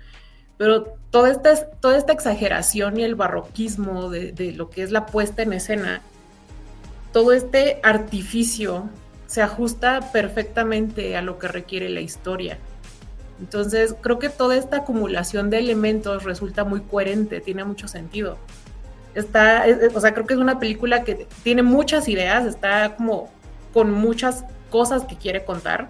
pero 0.58 0.96
toda 1.10 1.30
esta, 1.30 1.70
toda 1.72 1.98
esta 1.98 2.14
exageración 2.14 3.00
y 3.00 3.04
el 3.04 3.16
barroquismo 3.16 4.10
de, 4.10 4.32
de 4.32 4.54
lo 4.54 4.70
que 4.70 4.84
es 4.84 4.92
la 4.92 5.06
puesta 5.06 5.42
en 5.42 5.54
escena, 5.54 6.02
todo 7.12 7.34
este 7.34 7.80
artificio 7.84 8.90
se 9.26 9.42
ajusta 9.42 10.12
perfectamente 10.12 11.16
a 11.18 11.22
lo 11.22 11.40
que 11.40 11.48
requiere 11.48 11.90
la 11.90 12.02
historia. 12.02 12.58
Entonces, 13.40 13.96
creo 14.02 14.20
que 14.20 14.30
toda 14.30 14.56
esta 14.56 14.78
acumulación 14.78 15.50
de 15.50 15.60
elementos 15.60 16.24
resulta 16.24 16.64
muy 16.64 16.82
coherente, 16.82 17.40
tiene 17.40 17.64
mucho 17.64 17.88
sentido. 17.88 18.38
Está, 19.16 19.66
o 19.94 20.00
sea, 20.00 20.14
creo 20.14 20.26
que 20.26 20.34
es 20.34 20.40
una 20.40 20.60
película 20.60 21.04
que 21.04 21.28
tiene 21.44 21.64
muchas 21.64 22.08
ideas, 22.08 22.46
está 22.46 22.96
como 22.96 23.32
con 23.74 23.92
muchas 23.92 24.46
cosas 24.70 25.06
que 25.06 25.16
quiere 25.16 25.46
contar, 25.46 25.90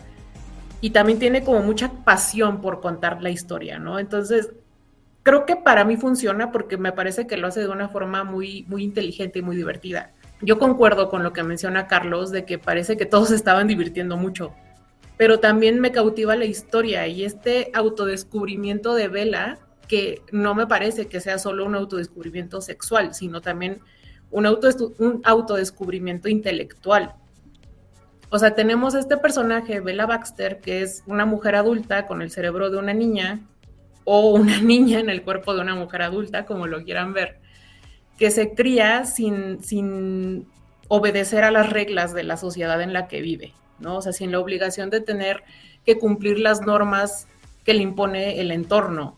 y 0.81 0.91
también 0.91 1.19
tiene 1.19 1.43
como 1.43 1.62
mucha 1.62 1.91
pasión 2.05 2.62
por 2.62 2.79
contar 2.81 3.21
la 3.21 3.29
historia, 3.29 3.79
¿no? 3.79 3.99
Entonces, 3.99 4.51
creo 5.23 5.45
que 5.45 5.55
para 5.55 5.83
mí 5.83 5.97
funciona 5.97 6.51
porque 6.51 6.77
me 6.77 6.91
parece 6.91 7.27
que 7.27 7.38
lo 7.38 7.47
hace 7.47 7.62
de 7.62 7.69
una 7.69 7.89
forma 7.89 8.23
muy, 8.23 8.65
muy 8.67 8.83
inteligente 8.83 9.39
y 9.39 9.41
muy 9.41 9.55
divertida. 9.55 10.12
Yo 10.41 10.57
concuerdo 10.57 11.09
con 11.09 11.21
lo 11.21 11.33
que 11.33 11.43
menciona 11.43 11.88
Carlos 11.88 12.31
de 12.31 12.45
que 12.45 12.57
parece 12.57 12.95
que 12.95 13.05
todos 13.05 13.31
estaban 13.31 13.67
divirtiendo 13.67 14.15
mucho, 14.15 14.53
pero 15.19 15.41
también 15.41 15.82
me 15.82 15.91
cautiva 15.91 16.38
la 16.38 16.45
historia 16.45 17.05
y 17.08 17.25
este 17.25 17.71
autodescubrimiento 17.73 18.93
de 18.93 19.10
Vela, 19.10 19.60
que 19.89 20.21
no 20.32 20.55
me 20.55 20.65
parece 20.65 21.08
que 21.08 21.19
sea 21.19 21.38
solo 21.39 21.65
un 21.65 21.75
autodescubrimiento 21.75 22.62
sexual, 22.62 23.13
sino 23.13 23.41
también 23.41 23.82
un, 24.32 24.45
auto, 24.45 24.69
un 24.97 25.19
autodescubrimiento 25.25 26.29
intelectual. 26.29 27.15
O 28.29 28.39
sea, 28.39 28.55
tenemos 28.55 28.95
este 28.95 29.17
personaje, 29.17 29.82
Bella 29.82 30.05
Baxter, 30.05 30.62
que 30.62 30.84
es 30.84 31.03
una 31.05 31.25
mujer 31.25 31.55
adulta 31.55 32.08
con 32.08 32.21
el 32.21 32.32
cerebro 32.32 32.69
de 32.69 32.77
una 32.77 32.93
niña, 32.93 33.41
o 34.05 34.32
una 34.32 34.62
niña 34.62 35.01
en 35.01 35.10
el 35.10 35.23
cuerpo 35.23 35.53
de 35.53 35.60
una 35.60 35.75
mujer 35.75 36.01
adulta, 36.01 36.45
como 36.45 36.65
lo 36.65 36.86
quieran 36.86 37.12
ver, 37.12 37.41
que 38.17 38.32
se 38.32 38.53
cría 38.53 39.03
sin, 39.03 39.62
sin 39.62 40.47
obedecer 40.88 41.43
a 41.43 41.51
las 41.51 41.69
reglas 41.69 42.13
de 42.13 42.23
la 42.23 42.38
sociedad 42.38 42.82
en 42.82 42.93
la 42.93 43.10
que 43.10 43.19
vive, 43.19 43.53
¿no? 43.79 43.97
O 43.97 44.01
sea, 44.01 44.13
sin 44.13 44.31
la 44.31 44.39
obligación 44.39 44.89
de 44.89 45.01
tener 45.01 45.43
que 45.85 45.97
cumplir 45.97 46.39
las 46.39 46.61
normas 46.61 47.27
que 47.63 47.73
le 47.73 47.83
impone 47.83 48.39
el 48.39 48.51
entorno. 48.51 49.17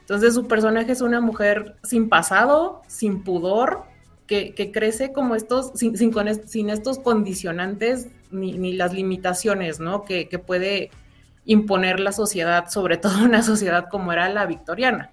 Entonces 0.00 0.34
su 0.34 0.46
personaje 0.48 0.92
es 0.92 1.00
una 1.00 1.20
mujer 1.20 1.76
sin 1.82 2.08
pasado, 2.08 2.82
sin 2.86 3.22
pudor, 3.22 3.84
que, 4.28 4.70
crece 4.72 5.12
como 5.12 5.34
estos, 5.34 5.72
sin, 5.74 5.96
sin, 5.96 6.70
estos 6.70 6.98
condicionantes 6.98 8.08
ni, 8.30 8.74
las 8.74 8.92
limitaciones, 8.92 9.80
¿no? 9.80 10.04
Que, 10.04 10.26
puede 10.46 10.90
imponer 11.46 11.98
la 11.98 12.12
sociedad, 12.12 12.68
sobre 12.68 12.96
todo 12.98 13.24
una 13.24 13.42
sociedad 13.42 13.88
como 13.90 14.12
era 14.12 14.28
la 14.28 14.46
victoriana. 14.46 15.10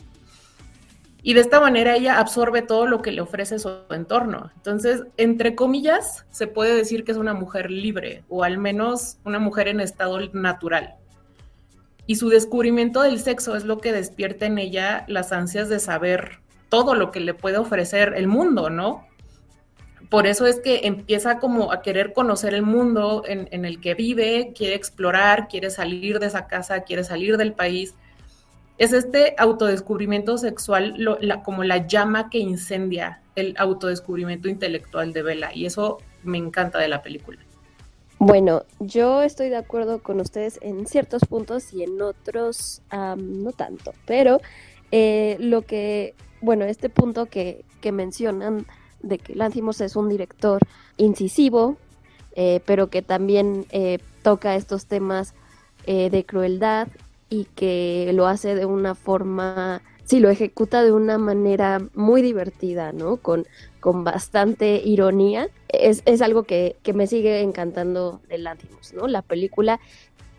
Y 1.27 1.33
de 1.33 1.41
esta 1.41 1.59
manera 1.59 1.95
ella 1.95 2.19
absorbe 2.19 2.61
todo 2.61 2.85
lo 2.85 3.01
que 3.01 3.11
le 3.11 3.19
ofrece 3.19 3.57
su 3.57 3.71
entorno. 3.89 4.51
Entonces, 4.57 5.05
entre 5.17 5.55
comillas, 5.55 6.23
se 6.29 6.45
puede 6.45 6.75
decir 6.75 7.03
que 7.03 7.13
es 7.13 7.17
una 7.17 7.33
mujer 7.33 7.71
libre, 7.71 8.23
o 8.29 8.43
al 8.43 8.59
menos 8.59 9.17
una 9.25 9.39
mujer 9.39 9.67
en 9.67 9.79
estado 9.79 10.19
natural. 10.33 10.97
Y 12.05 12.17
su 12.17 12.29
descubrimiento 12.29 13.01
del 13.01 13.19
sexo 13.19 13.55
es 13.55 13.63
lo 13.63 13.79
que 13.79 13.91
despierta 13.91 14.45
en 14.45 14.59
ella 14.59 15.03
las 15.07 15.31
ansias 15.31 15.67
de 15.67 15.79
saber 15.79 16.41
todo 16.69 16.93
lo 16.93 17.09
que 17.09 17.21
le 17.21 17.33
puede 17.33 17.57
ofrecer 17.57 18.13
el 18.15 18.27
mundo, 18.27 18.69
¿no? 18.69 19.07
Por 20.11 20.27
eso 20.27 20.45
es 20.45 20.59
que 20.59 20.81
empieza 20.83 21.39
como 21.39 21.71
a 21.71 21.81
querer 21.81 22.13
conocer 22.13 22.53
el 22.53 22.61
mundo 22.61 23.23
en, 23.25 23.65
el 23.65 23.81
que 23.81 23.95
vive, 23.95 24.53
quiere 24.55 24.75
explorar, 24.75 25.47
quiere 25.47 25.71
salir 25.71 26.19
de 26.19 26.27
esa 26.27 26.45
casa, 26.45 26.81
quiere 26.81 27.03
salir 27.03 27.37
del 27.37 27.53
país. 27.53 27.95
Es 28.77 28.93
este 28.93 29.35
autodescubrimiento 29.37 30.37
sexual 30.37 30.95
como 31.43 31.63
la 31.63 31.87
llama 31.87 32.29
que 32.29 32.39
incendia 32.39 33.21
el 33.35 33.55
autodescubrimiento 33.57 34.49
intelectual 34.49 35.13
de 35.13 35.21
Bella 35.21 35.51
y 35.53 35.65
eso 35.65 35.99
me 36.23 36.37
encanta 36.37 36.79
de 36.79 36.87
la 36.87 37.01
película. 37.01 37.39
Bueno, 38.17 38.63
yo 38.79 39.23
estoy 39.23 39.49
de 39.49 39.57
acuerdo 39.57 40.01
con 40.01 40.19
ustedes 40.19 40.57
en 40.61 40.87
ciertos 40.87 41.23
puntos 41.23 41.73
y 41.73 41.83
en 41.83 42.01
otros 42.01 42.81
no 42.91 43.51
tanto, 43.51 43.93
pero 44.05 44.39
eh, 44.91 45.37
lo 45.39 45.63
que 45.63 46.13
bueno, 46.45 46.65
este 46.65 46.89
punto 46.89 47.25
que, 47.25 47.65
mencionan 47.91 48.65
de 49.01 49.19
que 49.19 49.35
Lanzimos 49.35 49.79
es 49.79 49.95
un 49.95 50.09
director 50.09 50.59
incisivo, 50.97 51.77
eh, 52.35 52.61
pero 52.65 52.89
que 52.89 53.03
también 53.03 53.65
eh, 53.69 53.99
toca 54.23 54.55
estos 54.55 54.87
temas 54.87 55.35
eh, 55.85 56.09
de 56.09 56.25
crueldad 56.25 56.87
y 57.29 57.45
que 57.55 58.11
lo 58.13 58.27
hace 58.27 58.55
de 58.55 58.65
una 58.65 58.95
forma, 58.95 59.81
sí, 60.03 60.19
lo 60.19 60.29
ejecuta 60.29 60.83
de 60.83 60.91
una 60.91 61.17
manera 61.17 61.81
muy 61.93 62.21
divertida, 62.21 62.91
¿no? 62.91 63.17
Con, 63.17 63.45
con 63.79 64.03
bastante 64.03 64.81
ironía. 64.83 65.49
Es, 65.69 66.03
algo 66.21 66.43
que, 66.43 66.75
que, 66.83 66.93
me 66.93 67.07
sigue 67.07 67.41
encantando 67.41 68.21
de 68.29 68.37
Lanzimos, 68.37 68.93
¿no? 68.93 69.07
La 69.07 69.21
película 69.21 69.79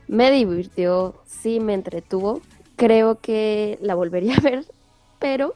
me 0.08 0.30
divirtió, 0.30 1.14
sí 1.26 1.60
me 1.60 1.74
entretuvo. 1.74 2.40
Creo 2.76 3.20
que 3.20 3.78
la 3.80 3.94
volvería 3.94 4.36
a 4.36 4.40
ver, 4.40 4.64
pero 5.18 5.54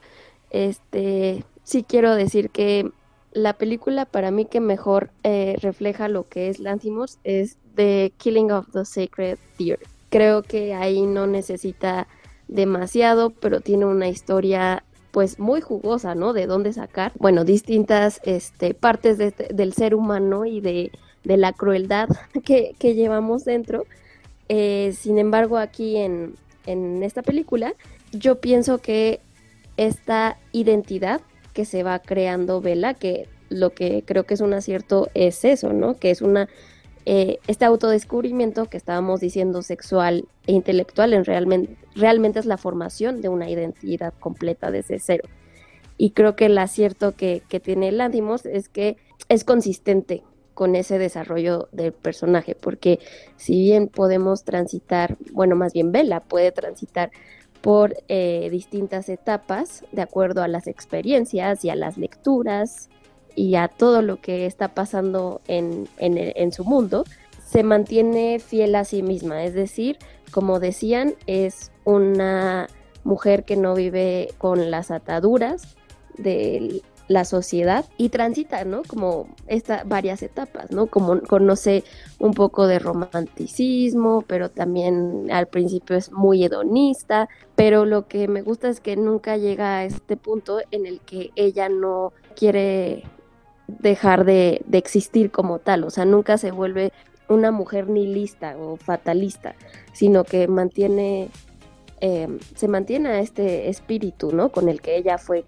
este, 0.50 1.44
sí 1.62 1.84
quiero 1.84 2.14
decir 2.14 2.50
que 2.50 2.90
la 3.32 3.52
película 3.54 4.06
para 4.06 4.30
mí 4.30 4.44
que 4.44 4.60
mejor 4.60 5.10
eh, 5.22 5.56
refleja 5.60 6.08
lo 6.08 6.28
que 6.28 6.48
es 6.48 6.58
Lanthimos 6.58 7.18
es 7.22 7.58
The 7.76 8.12
Killing 8.16 8.50
of 8.50 8.66
the 8.72 8.84
Sacred 8.84 9.38
Deer. 9.58 9.78
Creo 10.10 10.42
que 10.42 10.74
ahí 10.74 11.02
no 11.06 11.26
necesita 11.26 12.06
demasiado, 12.48 13.30
pero 13.30 13.60
tiene 13.60 13.86
una 13.86 14.08
historia 14.08 14.84
pues 15.10 15.38
muy 15.38 15.60
jugosa, 15.60 16.14
¿no? 16.14 16.32
De 16.32 16.46
dónde 16.46 16.72
sacar, 16.72 17.12
bueno, 17.18 17.44
distintas 17.44 18.20
este, 18.24 18.74
partes 18.74 19.18
del 19.18 19.72
ser 19.72 19.94
humano 19.94 20.44
y 20.44 20.60
de, 20.60 20.92
la 21.24 21.52
crueldad 21.52 22.08
que, 22.44 22.74
llevamos 22.94 23.44
dentro. 23.44 23.86
Eh, 24.48 24.94
sin 24.98 25.18
embargo, 25.18 25.58
aquí 25.58 25.96
en, 25.96 26.34
en 26.66 27.02
esta 27.02 27.22
película, 27.22 27.74
yo 28.12 28.40
pienso 28.40 28.78
que 28.78 29.20
esta 29.76 30.38
identidad 30.52 31.20
que 31.52 31.64
se 31.64 31.82
va 31.82 31.98
creando 32.00 32.60
Vela, 32.60 32.94
que 32.94 33.28
lo 33.48 33.70
que 33.70 34.02
creo 34.06 34.24
que 34.24 34.34
es 34.34 34.40
un 34.40 34.54
acierto 34.54 35.08
es 35.14 35.44
eso, 35.44 35.72
¿no? 35.72 35.94
Que 35.98 36.10
es 36.10 36.22
una 36.22 36.48
eh, 37.06 37.38
este 37.46 37.64
autodescubrimiento 37.64 38.66
que 38.66 38.76
estábamos 38.76 39.20
diciendo 39.20 39.62
sexual 39.62 40.26
e 40.46 40.52
intelectual 40.52 41.12
en 41.14 41.24
realmente, 41.24 41.76
realmente 41.94 42.38
es 42.38 42.46
la 42.46 42.58
formación 42.58 43.20
de 43.20 43.28
una 43.28 43.48
identidad 43.48 44.12
completa 44.20 44.70
desde 44.70 44.98
cero. 44.98 45.28
Y 45.96 46.10
creo 46.10 46.36
que 46.36 46.46
el 46.46 46.58
acierto 46.58 47.14
que, 47.14 47.42
que 47.48 47.60
tiene 47.60 47.92
Landimos 47.92 48.46
es 48.46 48.68
que 48.68 48.96
es 49.28 49.44
consistente 49.44 50.22
con 50.54 50.76
ese 50.76 50.98
desarrollo 50.98 51.68
del 51.72 51.92
personaje, 51.92 52.54
porque 52.54 52.98
si 53.36 53.54
bien 53.54 53.88
podemos 53.88 54.44
transitar, 54.44 55.16
bueno, 55.32 55.56
más 55.56 55.72
bien 55.72 55.92
Vela 55.92 56.20
puede 56.20 56.52
transitar 56.52 57.10
por 57.60 57.94
eh, 58.08 58.48
distintas 58.50 59.08
etapas 59.08 59.84
de 59.92 60.02
acuerdo 60.02 60.42
a 60.42 60.48
las 60.48 60.66
experiencias 60.66 61.64
y 61.64 61.70
a 61.70 61.76
las 61.76 61.98
lecturas 61.98 62.88
y 63.40 63.54
a 63.54 63.68
todo 63.68 64.02
lo 64.02 64.20
que 64.20 64.44
está 64.44 64.74
pasando 64.74 65.40
en, 65.48 65.88
en, 65.96 66.52
su 66.52 66.62
mundo, 66.62 67.04
se 67.42 67.62
mantiene 67.62 68.38
fiel 68.38 68.74
a 68.74 68.84
sí 68.84 69.02
misma. 69.02 69.44
Es 69.44 69.54
decir, 69.54 69.96
como 70.30 70.60
decían, 70.60 71.14
es 71.26 71.72
una 71.84 72.68
mujer 73.02 73.44
que 73.44 73.56
no 73.56 73.74
vive 73.74 74.28
con 74.36 74.70
las 74.70 74.90
ataduras 74.90 75.74
del 76.18 76.82
la 77.08 77.24
sociedad 77.24 77.86
y 77.96 78.10
transita, 78.10 78.64
¿no? 78.64 78.82
Como 78.86 79.34
estas 79.48 79.88
varias 79.88 80.22
etapas, 80.22 80.70
¿no? 80.70 80.86
Como 80.86 81.20
conoce 81.22 81.82
un 82.20 82.34
poco 82.34 82.68
de 82.68 82.78
romanticismo, 82.78 84.22
pero 84.28 84.48
también 84.50 85.28
al 85.32 85.48
principio 85.48 85.96
es 85.96 86.12
muy 86.12 86.44
hedonista, 86.44 87.28
pero 87.56 87.84
lo 87.84 88.06
que 88.06 88.28
me 88.28 88.42
gusta 88.42 88.68
es 88.68 88.80
que 88.80 88.96
nunca 88.96 89.38
llega 89.38 89.78
a 89.78 89.84
este 89.86 90.16
punto 90.16 90.60
en 90.70 90.86
el 90.86 91.00
que 91.00 91.30
ella 91.34 91.68
no 91.68 92.12
quiere 92.36 93.02
dejar 93.78 94.24
de, 94.24 94.64
existir 94.72 95.30
como 95.30 95.58
tal, 95.58 95.84
o 95.84 95.90
sea, 95.90 96.04
nunca 96.04 96.38
se 96.38 96.50
vuelve 96.50 96.92
una 97.28 97.50
mujer 97.50 97.88
nihilista 97.88 98.56
o 98.58 98.76
fatalista, 98.76 99.54
sino 99.92 100.24
que 100.24 100.48
mantiene, 100.48 101.30
eh, 102.00 102.28
se 102.56 102.68
mantiene 102.68 103.08
a 103.10 103.20
este 103.20 103.68
espíritu, 103.68 104.32
¿no? 104.32 104.50
Con 104.50 104.68
el 104.68 104.80
que 104.80 104.96
ella 104.96 105.16
fue 105.16 105.44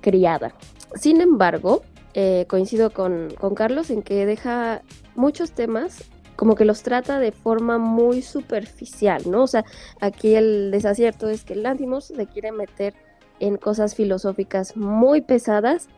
criada. 0.00 0.54
Sin 0.94 1.20
embargo, 1.20 1.82
eh, 2.14 2.44
coincido 2.48 2.90
con, 2.90 3.34
Carlos 3.56 3.88
en 3.88 4.02
que 4.02 4.26
deja 4.26 4.82
muchos 5.14 5.52
temas 5.52 6.04
como 6.36 6.56
que 6.56 6.64
los 6.64 6.82
trata 6.82 7.18
de 7.18 7.32
forma 7.32 7.78
muy 7.78 8.20
superficial, 8.20 9.22
¿no? 9.30 9.44
O 9.44 9.46
sea, 9.46 9.64
aquí 10.00 10.34
el 10.34 10.70
desacierto 10.70 11.28
es 11.28 11.44
que 11.44 11.54
Lantimos 11.54 12.06
se 12.06 12.26
quiere 12.26 12.52
meter 12.52 12.94
en 13.38 13.56
cosas 13.56 13.94
filosóficas 13.94 14.76
muy 14.76 15.20
pesadas 15.20 15.88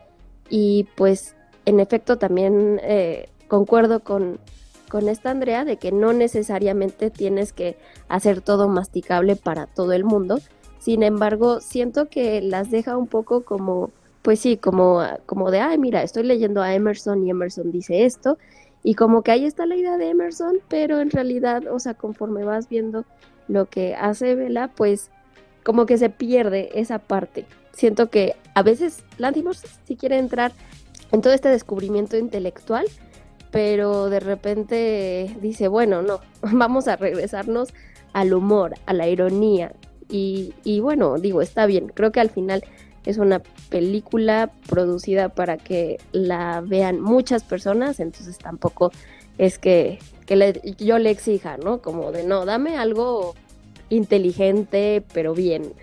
y 0.49 0.87
pues 0.95 1.34
en 1.65 1.79
efecto 1.79 2.17
también 2.17 2.79
eh, 2.83 3.29
concuerdo 3.47 4.01
con, 4.01 4.39
con 4.89 5.09
esta 5.09 5.31
Andrea 5.31 5.65
de 5.65 5.77
que 5.77 5.91
no 5.91 6.13
necesariamente 6.13 7.09
tienes 7.09 7.53
que 7.53 7.77
hacer 8.07 8.41
todo 8.41 8.67
masticable 8.67 9.35
para 9.35 9.67
todo 9.67 9.93
el 9.93 10.03
mundo. 10.03 10.39
Sin 10.79 11.03
embargo, 11.03 11.61
siento 11.61 12.09
que 12.09 12.41
las 12.41 12.71
deja 12.71 12.97
un 12.97 13.07
poco 13.07 13.43
como 13.43 13.91
pues 14.25 14.39
sí, 14.39 14.57
como, 14.57 15.03
como 15.27 15.51
de, 15.51 15.59
ay, 15.59 15.77
mira, 15.77 16.01
estoy 16.01 16.23
leyendo 16.23 16.63
a 16.63 16.73
Emerson 16.73 17.23
y 17.23 17.29
Emerson 17.29 17.71
dice 17.71 18.05
esto, 18.05 18.39
y 18.81 18.95
como 18.95 19.21
que 19.21 19.29
ahí 19.29 19.45
está 19.45 19.67
la 19.67 19.75
idea 19.75 19.97
de 19.97 20.09
Emerson, 20.09 20.61
pero 20.67 20.99
en 20.99 21.11
realidad, 21.11 21.67
o 21.71 21.77
sea, 21.77 21.93
conforme 21.93 22.43
vas 22.43 22.67
viendo 22.67 23.05
lo 23.47 23.67
que 23.67 23.93
hace 23.93 24.33
Vela, 24.33 24.71
pues 24.75 25.11
como 25.63 25.85
que 25.85 25.99
se 25.99 26.09
pierde 26.09 26.71
esa 26.73 26.97
parte. 26.97 27.45
Siento 27.71 28.09
que 28.09 28.35
a 28.55 28.63
veces 28.63 29.03
Lantimos 29.19 29.61
sí 29.83 29.95
quiere 29.95 30.17
entrar 30.17 30.53
en 31.11 31.21
todo 31.21 31.33
este 31.33 31.49
descubrimiento 31.49 32.17
intelectual, 32.17 32.85
pero 33.51 34.09
de 34.09 34.19
repente 34.19 35.35
dice, 35.41 35.67
bueno, 35.67 36.01
no, 36.01 36.19
vamos 36.41 36.87
a 36.87 36.95
regresarnos 36.95 37.73
al 38.13 38.33
humor, 38.33 38.73
a 38.85 38.93
la 38.93 39.07
ironía. 39.07 39.73
Y, 40.09 40.53
y 40.63 40.81
bueno, 40.81 41.17
digo, 41.17 41.41
está 41.41 41.65
bien, 41.65 41.91
creo 41.93 42.11
que 42.11 42.19
al 42.19 42.29
final 42.29 42.63
es 43.05 43.17
una 43.17 43.41
película 43.69 44.51
producida 44.67 45.29
para 45.29 45.57
que 45.57 45.97
la 46.11 46.61
vean 46.61 46.99
muchas 46.99 47.43
personas, 47.43 47.99
entonces 47.99 48.37
tampoco 48.37 48.91
es 49.37 49.59
que, 49.59 49.99
yo 50.79 50.97
le 50.97 51.11
exija, 51.11 51.57
¿no? 51.57 51.81
Como 51.81 52.11
de, 52.11 52.23
no, 52.23 52.45
dame 52.45 52.77
algo 52.77 53.35
inteligente, 53.89 55.03
pero 55.13 55.35
bien, 55.35 55.73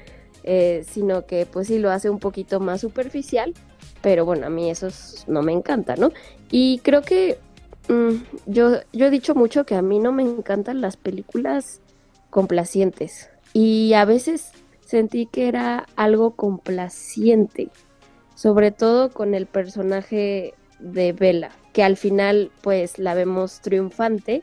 eh, 0.42 0.84
sino 0.90 1.26
que 1.26 1.46
pues 1.46 1.68
sí 1.68 1.78
lo 1.78 1.90
hace 1.90 2.10
un 2.10 2.18
poquito 2.18 2.58
más 2.58 2.80
superficial, 2.80 3.54
pero 4.02 4.24
bueno, 4.24 4.46
a 4.46 4.50
mí 4.50 4.68
eso 4.68 4.88
no 5.28 5.42
me 5.42 5.52
encanta, 5.52 5.96
¿no? 5.96 6.10
Y 6.50 6.80
creo 6.80 7.02
que 7.02 7.38
mm, 7.88 8.16
yo, 8.46 8.80
yo 8.92 9.06
he 9.06 9.10
dicho 9.10 9.34
mucho 9.34 9.64
que 9.64 9.76
a 9.76 9.82
mí 9.82 9.98
no 9.98 10.12
me 10.12 10.22
encantan 10.22 10.80
las 10.80 10.96
películas 10.96 11.80
complacientes 12.28 13.30
y 13.52 13.92
a 13.94 14.04
veces 14.04 14.50
sentí 14.84 15.26
que 15.26 15.48
era 15.48 15.86
algo 15.96 16.32
complaciente, 16.32 17.68
sobre 18.34 18.72
todo 18.72 19.10
con 19.10 19.34
el 19.34 19.46
personaje 19.46 20.54
de 20.80 21.12
Bella, 21.12 21.52
que 21.72 21.84
al 21.84 21.96
final 21.96 22.50
pues 22.60 22.98
la 22.98 23.14
vemos 23.14 23.60
triunfante 23.60 24.42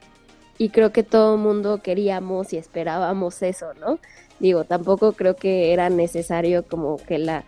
y 0.58 0.70
creo 0.70 0.92
que 0.92 1.04
todo 1.04 1.36
el 1.36 1.42
mundo 1.42 1.82
queríamos 1.82 2.54
y 2.54 2.58
esperábamos 2.58 3.42
eso, 3.42 3.74
¿no? 3.76 4.00
Digo, 4.40 4.64
tampoco 4.64 5.14
creo 5.14 5.36
que 5.36 5.74
era 5.74 5.90
necesario 5.90 6.64
como 6.64 6.98
que 6.98 7.18
la 7.18 7.44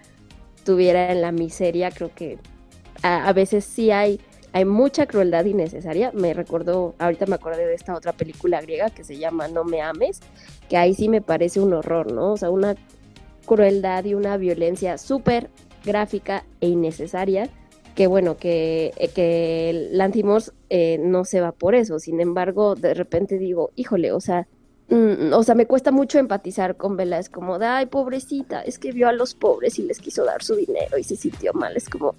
tuviera 0.64 1.12
en 1.12 1.22
la 1.22 1.32
miseria, 1.32 1.92
creo 1.92 2.12
que 2.14 2.38
a, 3.04 3.32
veces 3.34 3.66
sí 3.66 3.92
hay 3.92 4.20
hay 4.54 4.66
mucha 4.66 5.06
crueldad 5.06 5.46
innecesaria. 5.46 6.12
Me 6.14 6.34
recordó, 6.34 6.94
ahorita 7.00 7.26
me 7.26 7.36
acordé 7.36 7.66
de 7.66 7.74
esta 7.74 7.96
otra 7.96 8.14
película 8.14 8.62
griega 8.62 8.90
que 8.90 9.04
se 9.04 9.18
llama 9.18 9.48
No 9.48 9.64
me 9.64 9.82
ames, 9.82 10.20
que 10.70 10.78
ahí 10.78 10.94
sí 10.94 11.10
me 11.10 11.22
parece 11.22 11.60
un 11.60 11.74
horror, 11.74 12.12
¿no? 12.12 12.34
O 12.34 12.38
sea, 12.38 12.50
una 12.50 12.76
crueldad 13.46 14.04
y 14.06 14.14
una 14.14 14.38
violencia 14.38 14.98
súper 14.98 15.50
gráfica 15.86 16.44
e 16.60 16.68
innecesaria, 16.68 17.50
que 17.96 18.08
bueno, 18.08 18.38
que, 18.38 18.94
eh, 18.98 19.10
que 19.10 19.90
Lantimos 19.92 20.54
eh, 20.70 20.98
no 21.02 21.26
se 21.26 21.42
va 21.42 21.52
por 21.52 21.76
eso. 21.76 22.00
Sin 22.00 22.20
embargo, 22.20 22.76
de 22.76 22.94
repente 22.94 23.38
digo, 23.38 23.72
híjole, 23.76 24.12
o 24.12 24.20
sea, 24.20 24.48
mm, 24.92 25.34
o 25.34 25.44
sea, 25.44 25.56
me 25.56 25.66
cuesta 25.66 25.92
mucho 25.92 26.20
empatizar 26.20 26.78
con 26.78 26.96
Bella. 26.98 27.18
Es 27.18 27.30
como 27.30 27.58
de, 27.58 27.66
ay, 27.66 27.86
pobrecita, 27.88 28.62
es 28.62 28.78
que 28.78 28.92
vio 28.92 29.08
a 29.08 29.14
los 29.14 29.34
pobres 29.34 29.80
y 29.80 29.84
les 29.84 30.00
quiso 30.00 30.24
dar 30.24 30.44
su 30.44 30.56
dinero 30.56 30.98
y 30.98 31.04
se 31.04 31.16
sintió 31.16 31.54
mal. 31.54 31.76
Es 31.76 31.90
como, 31.90 32.16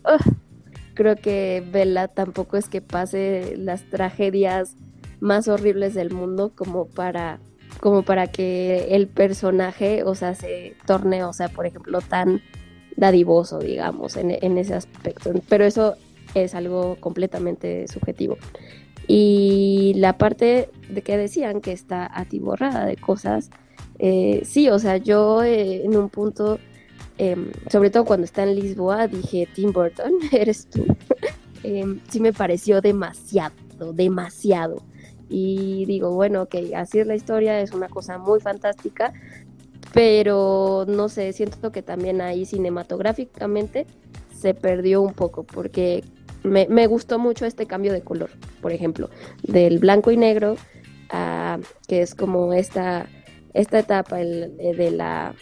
creo 0.95 1.17
que 1.17 1.65
Bella 1.71 2.09
tampoco 2.09 2.57
es 2.57 2.69
que 2.69 2.81
pase 2.81 3.55
las 3.57 3.89
tragedias 3.91 4.77
más 5.21 5.47
horribles 5.47 5.95
del 5.95 6.11
mundo 6.11 6.53
como 6.55 6.87
para 6.87 7.39
como 7.81 8.03
para 8.03 8.27
que 8.27 8.95
el 8.95 9.09
personaje, 9.09 10.05
o 10.05 10.15
sea, 10.15 10.35
se 10.35 10.77
torne, 10.87 11.25
o 11.25 11.33
sea, 11.33 11.49
por 11.49 11.67
ejemplo, 11.67 12.01
tan 12.01 12.43
dadivoso, 12.97 13.59
digamos, 13.59 14.17
en, 14.17 14.59
ese 14.59 14.75
aspecto. 14.75 15.33
Pero 15.49 15.65
eso 15.65 15.97
es 16.35 16.55
algo 16.55 16.97
completamente 17.01 17.89
subjetivo. 17.89 18.37
Y 19.09 19.95
la 19.97 20.17
parte 20.19 20.71
de 20.89 21.03
que 21.03 21.17
decían 21.17 21.61
que 21.61 21.73
está 21.73 22.11
atiborrada 22.13 22.87
de 22.87 22.97
cosas, 22.97 23.51
eh, 23.99 24.43
sí, 24.45 24.69
o 24.69 24.79
sea, 24.79 24.97
yo 24.97 25.43
eh, 25.43 25.85
en 25.85 25.97
un 25.97 26.09
punto, 26.09 26.59
em, 27.19 27.51
sobre 27.71 27.91
todo 27.91 28.05
cuando 28.05 28.25
está 28.25 28.43
en 28.43 28.55
Lisboa, 28.55 29.09
dije, 29.09 29.49
Tim 29.55 29.73
Burton, 29.73 30.13
eres 30.33 30.67
tú. 30.67 30.85
Em, 31.65 32.01
sí 32.11 32.19
me 32.19 32.33
pareció 32.33 32.81
demasiado, 32.81 33.55
demasiado 33.93 34.83
y 35.33 35.87
digo, 35.87 36.13
bueno, 36.13 36.43
ok, 36.43 36.57
así 36.77 36.99
es 36.99 37.07
la 37.07 37.15
historia, 37.15 37.61
es 37.61 37.73
una 37.73 37.89
cosa 37.89 38.19
muy 38.19 38.39
fantástica, 38.41 39.15
pero 39.95 40.85
no 40.87 41.09
sé, 41.09 41.33
siento 41.33 41.73
que 41.73 41.83
también 41.83 42.21
ahí 42.21 42.45
cinematográficamente 42.45 43.87
se 44.39 44.53
perdió 44.55 45.01
un 45.01 45.15
poco 45.15 45.45
porque 45.45 46.05
me, 46.43 46.87
gustó 46.87 47.19
mucho 47.19 47.47
este 47.47 47.67
cambio 47.67 47.93
de 47.93 48.03
color, 48.03 48.31
por 48.61 48.73
ejemplo, 48.73 49.11
del 49.43 49.79
blanco 49.79 50.11
y 50.11 50.17
negro 50.17 50.57
a 51.11 51.59
que 51.89 52.03
es 52.03 52.15
como 52.15 52.53
esta, 52.53 53.07
esta 53.55 53.79
etapa 53.79 54.21
eh, 54.21 54.75
de 54.77 54.91
la 54.91 55.35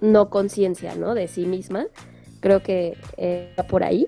no 0.00 0.30
conciencia, 0.30 0.94
¿no? 0.94 1.14
De 1.14 1.28
sí 1.28 1.46
misma, 1.46 1.86
creo 2.40 2.62
que 2.62 2.96
eh, 3.16 3.54
va 3.58 3.64
por 3.64 3.84
ahí. 3.84 4.06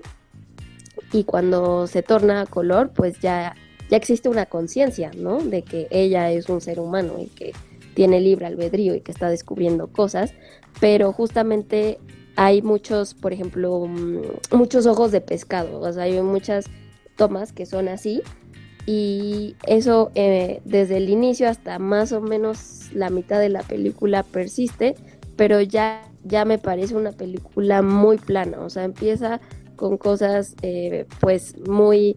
Y 1.11 1.23
cuando 1.23 1.87
se 1.87 2.01
torna 2.03 2.41
a 2.41 2.45
color, 2.45 2.91
pues 2.93 3.19
ya 3.19 3.55
ya 3.89 3.97
existe 3.97 4.29
una 4.29 4.45
conciencia, 4.45 5.11
¿no? 5.15 5.39
De 5.39 5.61
que 5.61 5.87
ella 5.91 6.31
es 6.31 6.49
un 6.49 6.61
ser 6.61 6.79
humano 6.79 7.15
y 7.19 7.27
que 7.27 7.53
tiene 7.93 8.19
libre 8.19 8.45
albedrío 8.45 8.95
y 8.95 9.01
que 9.01 9.11
está 9.11 9.29
descubriendo 9.29 9.87
cosas, 9.87 10.33
pero 10.79 11.13
justamente 11.13 11.99
hay 12.35 12.61
muchos, 12.61 13.13
por 13.13 13.33
ejemplo, 13.33 13.85
mm, 13.87 14.55
muchos 14.55 14.85
ojos 14.85 15.11
de 15.11 15.21
pescado, 15.21 15.79
o 15.79 15.91
sea, 15.93 16.03
hay 16.03 16.21
muchas 16.21 16.65
tomas 17.15 17.53
que 17.53 17.65
son 17.65 17.87
así 17.87 18.21
y 18.85 19.55
eso 19.65 20.11
eh, 20.15 20.61
desde 20.65 20.97
el 20.97 21.09
inicio 21.09 21.49
hasta 21.49 21.79
más 21.79 22.11
o 22.11 22.21
menos 22.21 22.89
la 22.93 23.09
mitad 23.09 23.39
de 23.39 23.49
la 23.49 23.63
película 23.63 24.23
persiste, 24.23 24.95
pero 25.35 25.59
ya, 25.61 26.01
ya 26.23 26.45
me 26.45 26.57
parece 26.57 26.95
una 26.95 27.11
película 27.11 27.81
muy 27.81 28.17
plana, 28.17 28.59
o 28.59 28.69
sea, 28.69 28.83
empieza 28.83 29.41
con 29.75 29.97
cosas 29.97 30.55
eh, 30.61 31.05
pues 31.19 31.55
muy 31.67 32.15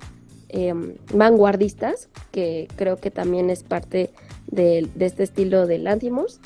em, 0.48 0.96
vanguardistas, 1.12 2.09
que 2.31 2.68
creo 2.76 2.96
que 2.96 3.11
también 3.11 3.50
es 3.50 3.62
parte 3.62 4.11
de, 4.46 4.88
este 4.98 5.22
estilo 5.22 5.66
de 5.66 5.78
Lantimos, 5.78 6.40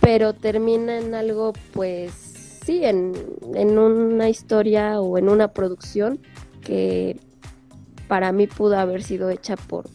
pero 0.00 0.34
termina 0.34 0.98
en 0.98 1.14
algo 1.14 1.52
pues 1.72 2.29
sí, 2.64 2.84
en, 2.84 3.12
en 3.54 3.78
una 3.78 4.28
historia 4.28 5.00
o 5.00 5.18
en 5.18 5.28
una 5.28 5.52
producción 5.52 6.20
que 6.62 7.16
para 8.08 8.32
mí 8.32 8.46
pudo 8.46 8.78
haber 8.78 9.02
sido 9.02 9.30
hecha 9.30 9.56
por 9.56 9.88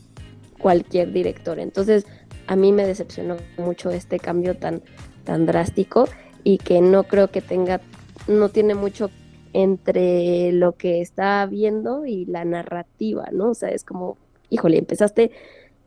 cualquier 0.60 1.12
director. 1.12 1.60
Entonces, 1.60 2.06
a 2.48 2.56
mí 2.56 2.72
me 2.72 2.86
decepcionó 2.86 3.38
mucho 3.58 3.90
este 3.90 4.20
cambio 4.20 4.56
tan, 4.56 4.82
tan 5.24 5.46
drástico 5.46 6.08
y 6.44 6.58
que 6.58 6.82
no 6.82 7.04
creo 7.04 7.30
que 7.30 7.42
tenga, 7.42 7.82
no 8.28 8.50
tiene 8.50 8.76
mucho 8.76 9.10
entre 9.54 10.52
lo 10.52 10.74
que 10.74 11.02
está 11.02 11.46
viendo 11.46 12.06
y 12.06 12.26
la 12.26 12.46
narrativa, 12.46 13.30
¿no? 13.32 13.52
O 13.52 13.54
sea, 13.54 13.70
es 13.70 13.84
como, 13.84 14.18
híjole, 14.50 14.78
empezaste 14.78 15.32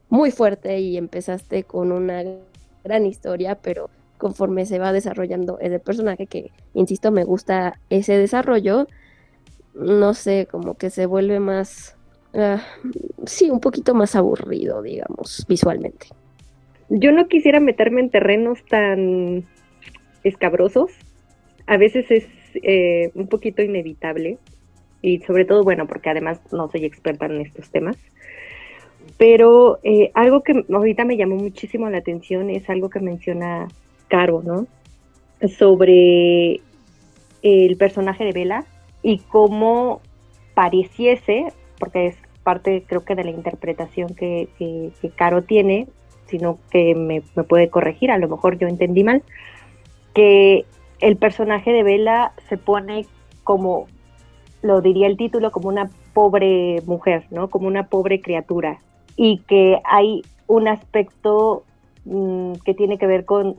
muy 0.08 0.30
fuerte 0.30 0.80
y 0.80 0.96
empezaste 0.96 1.64
con 1.64 1.92
una 1.92 2.24
gran 2.84 3.06
historia, 3.06 3.56
pero 3.56 3.90
conforme 4.18 4.66
se 4.66 4.78
va 4.78 4.92
desarrollando 4.92 5.58
ese 5.60 5.78
personaje, 5.78 6.26
que, 6.26 6.50
insisto, 6.74 7.10
me 7.12 7.24
gusta 7.24 7.78
ese 7.88 8.18
desarrollo, 8.18 8.86
no 9.74 10.14
sé, 10.14 10.46
como 10.50 10.74
que 10.74 10.90
se 10.90 11.06
vuelve 11.06 11.40
más 11.40 11.98
Ah, 12.34 12.60
sí, 13.24 13.50
un 13.50 13.60
poquito 13.60 13.94
más 13.94 14.14
aburrido, 14.14 14.82
digamos, 14.82 15.46
visualmente. 15.48 16.08
Yo 16.90 17.12
no 17.12 17.28
quisiera 17.28 17.60
meterme 17.60 18.00
en 18.00 18.10
terrenos 18.10 18.64
tan 18.66 19.44
escabrosos. 20.24 20.90
A 21.66 21.76
veces 21.76 22.10
es 22.10 22.26
eh, 22.54 23.10
un 23.14 23.28
poquito 23.28 23.62
inevitable. 23.62 24.38
Y 25.00 25.20
sobre 25.20 25.44
todo, 25.44 25.62
bueno, 25.62 25.86
porque 25.86 26.10
además 26.10 26.40
no 26.52 26.70
soy 26.70 26.84
experta 26.84 27.26
en 27.26 27.40
estos 27.40 27.70
temas. 27.70 27.96
Pero 29.16 29.78
eh, 29.82 30.10
algo 30.14 30.42
que 30.42 30.64
ahorita 30.72 31.04
me 31.04 31.16
llamó 31.16 31.36
muchísimo 31.36 31.88
la 31.88 31.98
atención 31.98 32.50
es 32.50 32.68
algo 32.68 32.90
que 32.90 33.00
menciona 33.00 33.68
Caro, 34.08 34.42
¿no? 34.44 34.66
Sobre 35.48 36.60
el 37.42 37.76
personaje 37.76 38.24
de 38.24 38.32
Vela 38.32 38.64
y 39.02 39.18
cómo 39.18 40.00
pareciese 40.54 41.52
porque 41.78 42.08
es 42.08 42.16
parte 42.42 42.84
creo 42.86 43.04
que 43.04 43.14
de 43.14 43.24
la 43.24 43.30
interpretación 43.30 44.14
que, 44.14 44.48
Caro 45.16 45.42
tiene, 45.42 45.86
sino 46.26 46.58
que 46.70 46.94
me, 46.94 47.20
puede 47.20 47.68
corregir, 47.68 48.10
a 48.10 48.18
lo 48.18 48.28
mejor 48.28 48.58
yo 48.58 48.66
entendí 48.66 49.04
mal, 49.04 49.22
que 50.14 50.64
el 51.00 51.16
personaje 51.16 51.72
de 51.72 51.82
Bella 51.82 52.32
se 52.48 52.56
pone 52.56 53.06
como, 53.44 53.86
lo 54.62 54.80
diría 54.80 55.06
el 55.06 55.16
título, 55.16 55.52
como 55.52 55.68
una 55.68 55.90
pobre 56.12 56.82
mujer, 56.86 57.24
¿no? 57.30 57.48
Como 57.48 57.68
una 57.68 57.86
pobre 57.86 58.20
criatura. 58.20 58.80
Y 59.16 59.38
que 59.46 59.80
hay 59.84 60.22
un 60.46 60.68
aspecto 60.68 61.64
mm, 62.04 62.54
que 62.64 62.74
tiene 62.74 62.98
que 62.98 63.06
ver 63.06 63.24
con 63.24 63.56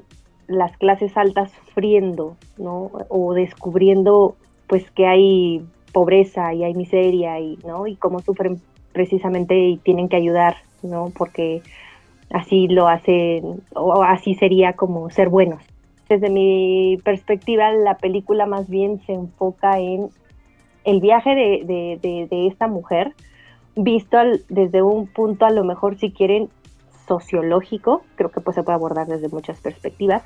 las 0.50 0.76
clases 0.78 1.16
altas 1.16 1.52
sufriendo, 1.52 2.36
¿no? 2.58 2.92
O 3.08 3.34
descubriendo 3.34 4.36
pues 4.68 4.90
que 4.92 5.08
hay 5.08 5.64
pobreza 5.94 6.54
y 6.54 6.64
hay 6.64 6.74
miseria 6.74 7.40
y, 7.40 7.58
¿no? 7.66 7.88
Y 7.88 7.96
cómo 7.96 8.20
sufren 8.20 8.60
precisamente 8.92 9.58
y 9.58 9.78
tienen 9.78 10.10
que 10.10 10.18
ayudar, 10.18 10.58
¿no? 10.84 11.12
Porque 11.18 11.62
así 12.32 12.68
lo 12.68 12.88
hacen, 12.88 13.62
o 13.74 14.04
así 14.04 14.36
sería 14.36 14.74
como 14.74 15.10
ser 15.10 15.30
buenos. 15.30 15.64
Desde 16.08 16.30
mi 16.30 16.98
perspectiva, 17.04 17.72
la 17.72 17.98
película 17.98 18.46
más 18.46 18.68
bien 18.68 19.00
se 19.06 19.14
enfoca 19.14 19.80
en 19.80 20.10
el 20.84 21.02
viaje 21.02 21.30
de, 21.36 22.48
esta 22.48 22.68
mujer, 22.68 23.14
visto 23.76 24.18
desde 24.50 24.82
un 24.82 25.08
punto 25.08 25.46
a 25.46 25.52
lo 25.52 25.64
mejor, 25.64 25.98
si 25.98 26.12
quieren, 26.12 26.50
sociológico, 27.10 28.04
creo 28.16 28.32
que 28.32 28.40
pues 28.40 28.56
se 28.56 28.64
puede 28.64 28.76
abordar 28.76 29.08
desde 29.08 29.28
muchas 29.28 29.60
perspectivas. 29.60 30.24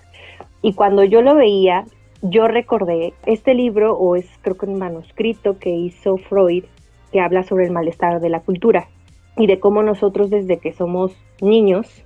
Y 0.61 0.73
cuando 0.73 1.03
yo 1.03 1.23
lo 1.23 1.33
veía, 1.33 1.85
yo 2.21 2.47
recordé 2.47 3.13
este 3.25 3.55
libro, 3.55 3.97
o 3.97 4.15
es 4.15 4.29
creo 4.41 4.57
que 4.57 4.67
un 4.67 4.77
manuscrito 4.77 5.57
que 5.57 5.71
hizo 5.71 6.17
Freud, 6.17 6.65
que 7.11 7.19
habla 7.19 7.43
sobre 7.43 7.65
el 7.65 7.71
malestar 7.71 8.21
de 8.21 8.29
la 8.29 8.41
cultura 8.41 8.87
y 9.37 9.47
de 9.47 9.59
cómo 9.59 9.81
nosotros 9.81 10.29
desde 10.29 10.57
que 10.57 10.73
somos 10.73 11.15
niños 11.41 12.03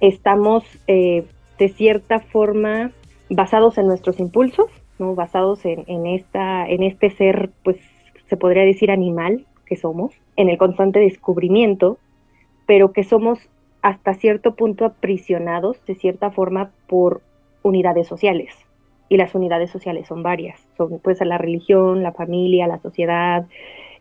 estamos 0.00 0.64
eh, 0.86 1.24
de 1.58 1.68
cierta 1.68 2.20
forma 2.20 2.92
basados 3.30 3.78
en 3.78 3.86
nuestros 3.86 4.20
impulsos, 4.20 4.70
¿no? 4.98 5.14
basados 5.14 5.64
en, 5.64 6.06
esta, 6.06 6.68
en 6.68 6.82
este 6.82 7.10
ser, 7.10 7.50
pues 7.64 7.78
se 8.28 8.36
podría 8.36 8.64
decir 8.64 8.90
animal 8.90 9.46
que 9.64 9.76
somos, 9.76 10.12
en 10.36 10.48
el 10.48 10.58
constante 10.58 11.00
descubrimiento, 11.00 11.98
pero 12.66 12.92
que 12.92 13.04
somos 13.04 13.38
hasta 13.86 14.14
cierto 14.14 14.56
punto 14.56 14.84
aprisionados 14.84 15.78
de 15.86 15.94
cierta 15.94 16.32
forma 16.32 16.72
por 16.88 17.20
unidades 17.62 18.08
sociales 18.08 18.52
y 19.08 19.16
las 19.16 19.32
unidades 19.36 19.70
sociales 19.70 20.08
son 20.08 20.24
varias, 20.24 20.58
son 20.76 20.98
pues 20.98 21.20
la 21.20 21.38
religión, 21.38 22.02
la 22.02 22.10
familia, 22.10 22.66
la 22.66 22.80
sociedad, 22.80 23.46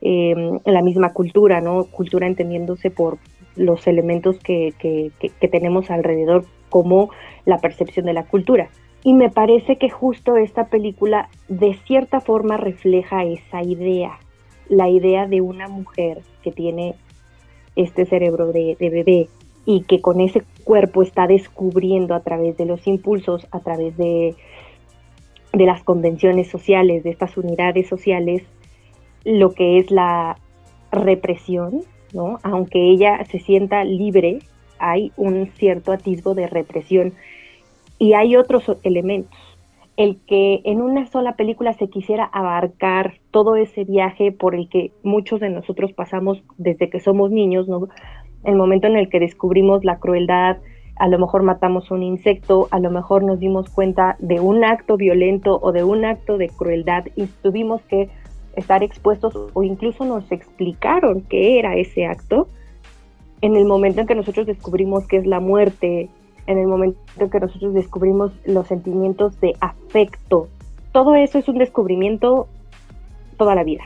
em, 0.02 0.60
la 0.66 0.82
misma 0.82 1.14
cultura, 1.14 1.62
¿no? 1.62 1.84
Cultura 1.84 2.26
entendiéndose 2.26 2.90
por 2.90 3.20
los 3.56 3.86
elementos 3.86 4.40
que, 4.40 4.74
que, 4.80 5.12
que, 5.20 5.48
tenemos 5.48 5.92
alrededor 5.92 6.46
como 6.70 7.12
la 7.46 7.60
percepción 7.60 8.08
de 8.08 8.14
la 8.14 8.24
cultura. 8.24 8.70
Y 9.04 9.14
me 9.14 9.30
parece 9.30 9.78
que 9.78 9.92
justo 9.92 10.36
esta 10.36 10.66
película 10.66 11.30
de 11.48 11.76
cierta 11.86 12.22
forma 12.22 12.58
refleja 12.58 13.24
esa 13.24 13.62
idea, 13.62 14.18
la 14.68 14.90
idea 14.90 15.28
de 15.28 15.42
una 15.42 15.68
mujer 15.68 16.22
que 16.42 16.52
tiene 16.52 16.96
este 17.76 18.08
cerebro 18.08 18.52
de, 18.52 18.76
bebé 18.80 19.30
y 19.66 19.82
que 19.82 20.02
con 20.02 20.22
ese 20.22 20.44
cuerpo 20.64 21.02
está 21.02 21.28
descubriendo 21.28 22.14
a 22.14 22.22
través 22.22 22.58
de 22.58 22.66
los 22.66 22.86
impulsos, 22.88 23.48
a 23.52 23.60
través 23.60 23.98
de 23.98 24.36
de 25.56 25.66
las 25.66 25.84
convenciones 25.84 26.50
sociales, 26.50 27.04
de 27.04 27.12
estas 27.12 27.38
unidades 27.38 27.88
sociales, 27.88 28.44
lo 29.24 29.54
que 29.54 29.78
es 29.78 29.90
la 29.90 30.38
represión, 30.92 31.82
¿no? 32.14 32.40
Aunque 32.44 32.90
ella 32.90 33.24
se 33.26 33.40
sienta 33.40 33.84
libre, 33.84 34.40
hay 34.80 35.12
un 35.16 35.48
cierto 35.56 35.94
atisbo 35.94 36.36
de 36.36 36.48
represión. 36.48 37.14
Y 37.98 38.14
hay 38.14 38.36
otros 38.36 38.70
elementos. 38.84 39.40
El 39.96 40.18
que 40.28 40.60
en 40.66 40.82
una 40.82 41.08
sola 41.08 41.38
película 41.38 41.72
se 41.72 41.88
quisiera 41.88 42.26
abarcar 42.26 43.20
todo 43.32 43.56
ese 43.56 43.86
viaje 43.86 44.34
por 44.34 44.56
el 44.56 44.68
que 44.68 44.92
muchos 45.04 45.40
de 45.40 45.50
nosotros 45.50 45.94
pasamos 45.94 46.44
desde 46.58 46.90
que 46.90 47.00
somos 47.00 47.32
niños, 47.32 47.70
¿no? 47.70 47.88
El 48.46 48.56
momento 48.56 48.88
en 48.88 48.96
el 48.96 49.10
que 49.10 49.20
descubrimos 49.20 49.84
la 49.84 49.98
crueldad, 49.98 50.58
a 50.98 51.08
lo 51.08 51.20
mejor 51.20 51.44
matamos 51.44 51.92
un 51.92 52.04
insecto, 52.04 52.68
a 52.72 52.80
lo 52.80 52.92
mejor 52.92 53.24
nos 53.24 53.40
dimos 53.40 53.70
cuenta 53.70 54.16
de 54.20 54.40
un 54.40 54.64
acto 54.64 54.98
violento 54.98 55.60
o 55.62 55.72
de 55.72 55.84
un 55.84 56.06
acto 56.06 56.38
de 56.38 56.50
crueldad 56.50 57.06
y 57.16 57.26
tuvimos 57.26 57.82
que 57.84 58.10
estar 58.56 58.84
expuestos 58.84 59.36
o 59.54 59.64
incluso 59.64 60.06
nos 60.06 60.32
explicaron 60.32 61.22
qué 61.22 61.60
era 61.60 61.76
ese 61.76 62.06
acto. 62.06 62.48
En 63.42 63.56
el 63.58 63.66
momento 63.66 64.02
en 64.02 64.08
que 64.08 64.16
nosotros 64.16 64.46
descubrimos 64.46 65.06
qué 65.08 65.18
es 65.18 65.26
la 65.26 65.40
muerte, 65.40 66.10
en 66.48 66.58
el 66.58 66.68
momento 66.68 67.00
en 67.20 67.30
que 67.30 67.40
nosotros 67.40 67.74
descubrimos 67.74 68.32
los 68.46 68.68
sentimientos 68.68 69.40
de 69.42 69.54
afecto, 69.60 70.48
todo 70.92 71.16
eso 71.16 71.38
es 71.40 71.50
un 71.50 71.58
descubrimiento 71.58 72.48
toda 73.38 73.56
la 73.56 73.64
vida. 73.64 73.84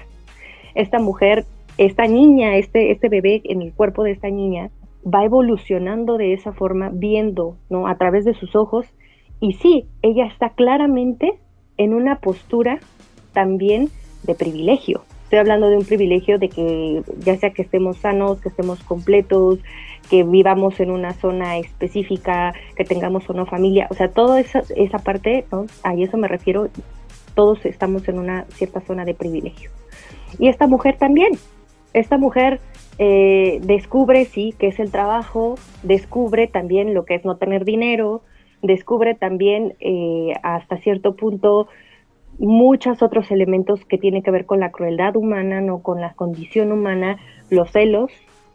Esta 0.76 1.00
mujer, 1.00 1.46
esta 1.80 2.08
niña, 2.08 2.58
este, 2.58 2.92
este 2.92 3.08
bebé 3.08 3.42
en 3.46 3.62
el 3.62 3.74
cuerpo 3.74 4.04
de 4.04 4.12
esta 4.12 4.30
niña, 4.30 4.70
va 5.04 5.24
evolucionando 5.24 6.18
de 6.18 6.34
esa 6.34 6.52
forma, 6.52 6.90
viendo, 6.92 7.56
¿no? 7.70 7.88
A 7.88 7.98
través 7.98 8.26
de 8.26 8.34
sus 8.34 8.54
ojos. 8.54 8.86
Y 9.40 9.54
sí, 9.54 9.88
ella 10.02 10.26
está 10.26 10.50
claramente 10.50 11.40
en 11.78 11.94
una 11.94 12.20
postura 12.20 12.80
también 13.32 13.90
de 14.24 14.36
privilegio. 14.36 15.04
Estoy 15.24 15.40
hablando 15.40 15.70
de 15.70 15.78
un 15.78 15.86
privilegio 15.86 16.38
de 16.38 16.50
que 16.50 17.02
ya 17.20 17.38
sea 17.38 17.52
que 17.52 17.62
estemos 17.62 17.98
sanos, 17.98 18.42
que 18.42 18.50
estemos 18.50 18.84
completos, 18.84 19.60
que 20.10 20.24
vivamos 20.24 20.82
en 20.82 20.92
una 20.92 21.14
zona 21.14 21.60
específica, 21.60 22.54
que 22.76 22.84
tengamos 22.84 23.30
una 23.30 23.46
familia, 23.46 23.88
o 23.90 23.94
sea, 23.94 24.12
toda 24.12 24.42
esa, 24.42 24.64
esa 24.76 24.98
parte, 24.98 25.46
¿no? 25.50 25.68
a 25.84 25.94
eso 25.94 26.18
me 26.18 26.28
refiero, 26.28 26.68
todos 27.36 27.66
estamos 27.66 28.10
en 28.10 28.20
una 28.20 28.46
cierta 28.50 28.82
zona 28.82 29.06
de 29.06 29.14
privilegio. 29.14 29.70
Y 30.40 30.50
esta 30.50 30.68
mujer 30.68 30.98
también, 30.98 31.30
esta 31.94 32.18
mujer 32.18 32.60
eh, 32.98 33.60
descubre, 33.64 34.26
sí, 34.26 34.54
que 34.58 34.68
es 34.68 34.80
el 34.80 34.92
trabajo, 34.92 35.56
descubre 35.84 36.48
también 36.48 36.94
lo 36.94 37.06
que 37.06 37.16
es 37.16 37.26
no 37.26 37.38
tener 37.38 37.66
dinero, 37.66 38.22
descubre 38.62 39.16
también 39.16 39.76
eh, 39.80 40.34
hasta 40.44 40.78
cierto 40.78 41.16
punto 41.16 41.68
muchos 42.38 43.02
otros 43.02 43.32
elementos 43.32 43.84
que 43.86 43.98
tienen 43.98 44.22
que 44.22 44.32
ver 44.32 44.46
con 44.46 44.60
la 44.60 44.72
crueldad 44.72 45.16
humana, 45.16 45.62
no 45.62 45.80
con 45.80 46.02
la 46.02 46.14
condición 46.14 46.72
humana, 46.72 47.18
los 47.50 47.72
celos, 47.72 48.12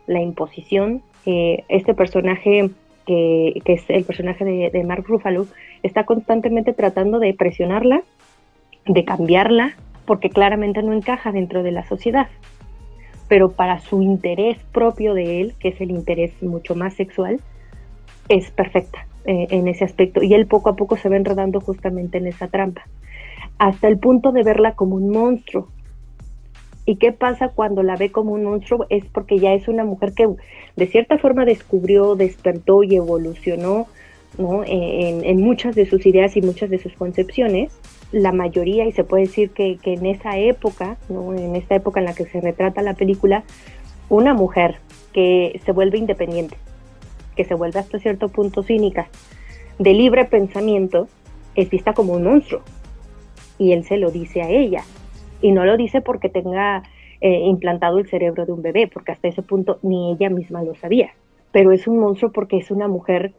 la 0.07 0.21
imposición. 0.21 1.03
Eh, 1.27 1.65
este 1.69 1.95
personaje, 1.95 2.71
que, 3.07 3.61
es 3.65 3.85
el 3.89 4.05
personaje 4.05 4.45
de 4.45 4.85
Mark 4.85 5.05
Ruffalo, 5.07 5.47
está 5.83 6.05
constantemente 6.05 6.73
tratando 6.73 7.19
de 7.19 7.35
presionarla, 7.35 8.03
de 8.87 9.05
cambiarla, 9.05 9.77
porque 10.07 10.31
claramente 10.31 10.83
no 10.83 10.93
encaja 10.93 11.33
dentro 11.33 11.63
de 11.63 11.73
la 11.73 11.85
sociedad. 11.87 12.29
Pero 13.29 13.53
para 13.53 13.81
su 13.81 14.03
interés 14.03 14.59
propio 14.73 15.15
de 15.15 15.41
él, 15.41 15.55
que 15.59 15.69
es 15.69 15.81
el 15.81 15.91
interés 15.91 16.43
mucho 16.43 16.75
más 16.75 16.95
sexual, 16.95 17.41
es 18.29 18.51
perfecta 18.51 19.07
eh, 19.25 19.47
en 19.51 19.69
ese 19.69 19.85
aspecto. 19.85 20.23
Y 20.23 20.35
él 20.35 20.47
poco 20.47 20.71
a 20.71 20.77
poco 20.77 20.97
se 20.97 21.09
va 21.09 21.17
enredando 21.17 21.61
justamente 21.61 22.19
en 22.19 22.27
esa 22.27 22.49
trampa, 22.49 22.83
hasta 23.59 23.89
el 23.89 23.99
punto 23.99 24.33
de 24.33 24.43
verla 24.43 24.75
como 24.75 24.97
un 24.97 25.11
monstruo. 25.11 25.69
¿Y 26.87 26.97
qué 26.97 27.13
pasa 27.13 27.49
cuando 27.49 27.83
la 27.83 27.97
ve 27.97 28.13
como 28.13 28.33
un 28.33 28.45
monstruo? 28.45 28.87
Es 28.91 29.07
porque 29.07 29.39
ya 29.39 29.55
es 29.55 29.69
una 29.69 29.85
mujer 29.85 30.13
que 30.13 30.29
de 30.77 30.87
cierta 30.87 31.17
forma 31.17 31.47
descubrió, 31.47 32.15
despertó 32.15 32.83
y 32.83 32.97
evolucionó 32.97 33.87
en, 34.67 35.41
muchas 35.41 35.75
de 35.75 35.87
sus 35.87 36.05
ideas 36.07 36.37
y 36.37 36.43
muchas 36.43 36.71
de 36.71 36.79
sus 36.79 36.93
concepciones. 36.95 37.73
La 38.15 38.31
mayoría, 38.31 38.87
y 38.87 38.93
se 38.93 39.03
puede 39.03 39.25
decir 39.25 39.51
que, 39.51 39.77
en 39.83 40.07
esa 40.07 40.39
época, 40.39 40.97
en 41.09 41.57
esta 41.57 41.75
época 41.75 41.99
en 41.99 42.07
la 42.07 42.15
que 42.15 42.27
se 42.27 42.41
retrata 42.41 42.81
la 42.81 42.95
película, 42.95 43.43
una 44.09 44.35
mujer 44.35 44.77
que 45.13 45.61
se 45.65 45.73
vuelve 45.73 45.99
independiente, 45.99 46.57
que 47.35 47.45
se 47.45 47.55
vuelve 47.55 47.81
hasta 47.81 47.99
cierto 47.99 48.29
punto 48.29 48.63
cínica, 48.63 49.09
de 49.81 49.95
libre 49.95 50.27
pensamiento, 50.27 51.09
es 51.57 51.69
vista 51.69 51.93
como 51.93 52.13
un 52.13 52.23
monstruo. 52.23 52.63
Y 53.59 53.73
él 53.73 53.83
se 53.85 53.97
lo 53.97 54.13
dice 54.13 54.43
a 54.43 54.49
ella. 54.49 54.85
Y 55.41 55.51
no 55.51 55.65
lo 55.65 55.77
dice 55.77 56.01
porque 56.01 56.29
tenga 56.29 56.85
eh, 57.21 57.41
implantado 57.41 57.99
el 57.99 58.09
cerebro 58.09 58.47
de 58.47 58.53
un 58.53 58.63
bebé, 58.63 58.87
porque 58.87 59.11
hasta 59.11 59.27
ese 59.27 59.43
punto 59.43 59.81
ni 59.83 60.13
ella 60.13 60.31
misma 60.31 60.63
lo 60.63 60.77
sabía. 60.77 61.11
Pero 61.51 61.73
es 61.73 61.89
un 61.89 61.99
monstruo 61.99 62.31
porque 62.31 62.59
es 62.59 62.71
una 62.71 62.87
mujer 62.87 63.33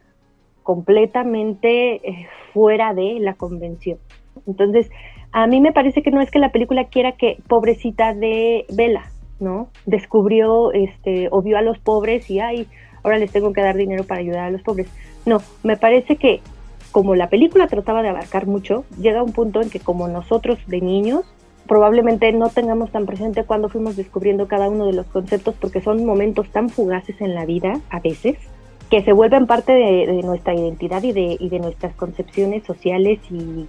completamente 0.63 1.95
eh, 2.09 2.27
fuera 2.51 2.93
de 2.93 3.19
la 3.21 3.35
convención. 3.35 3.99
Entonces, 4.47 4.89
a 5.31 5.47
mí 5.47 5.59
me 5.61 5.73
parece 5.73 6.01
que 6.01 6.11
no 6.11 6.21
es 6.21 6.31
que 6.31 6.39
la 6.39 6.51
película 6.51 6.85
quiera 6.85 7.13
que 7.13 7.37
pobrecita 7.47 8.13
de 8.13 8.65
Vela, 8.69 9.11
¿no? 9.39 9.69
Descubrió, 9.85 10.71
este, 10.71 11.27
o 11.31 11.41
vio 11.41 11.57
a 11.57 11.61
los 11.61 11.79
pobres 11.79 12.29
y, 12.29 12.39
ay, 12.39 12.67
ahora 13.03 13.17
les 13.17 13.31
tengo 13.31 13.53
que 13.53 13.61
dar 13.61 13.75
dinero 13.75 14.03
para 14.03 14.21
ayudar 14.21 14.45
a 14.45 14.51
los 14.51 14.61
pobres. 14.61 14.87
No, 15.25 15.41
me 15.63 15.77
parece 15.77 16.15
que 16.15 16.41
como 16.91 17.15
la 17.15 17.29
película 17.29 17.67
trataba 17.67 18.01
de 18.01 18.09
abarcar 18.09 18.47
mucho, 18.47 18.85
llega 18.97 19.21
un 19.21 19.33
punto 19.33 19.61
en 19.61 19.69
que 19.69 19.81
como 19.81 20.07
nosotros 20.07 20.59
de 20.67 20.79
niños, 20.79 21.25
probablemente 21.67 22.31
no 22.31 22.47
tengamos 22.49 22.91
tan 22.91 23.05
presente 23.05 23.43
cuando 23.43 23.67
fuimos 23.67 23.97
descubriendo 23.97 24.47
cada 24.47 24.69
uno 24.69 24.85
de 24.85 24.93
los 24.93 25.05
conceptos 25.07 25.55
porque 25.59 25.81
son 25.81 26.05
momentos 26.05 26.49
tan 26.51 26.69
fugaces 26.69 27.19
en 27.19 27.35
la 27.35 27.45
vida 27.45 27.81
a 27.89 27.99
veces 27.99 28.37
que 28.89 29.03
se 29.03 29.11
vuelven 29.11 29.47
parte 29.47 29.73
de, 29.73 30.21
nuestra 30.23 30.53
identidad 30.53 31.03
y 31.03 31.11
de, 31.11 31.35
y 31.39 31.49
de 31.49 31.59
nuestras 31.59 31.93
concepciones 31.95 32.63
sociales 32.63 33.19
y 33.29 33.67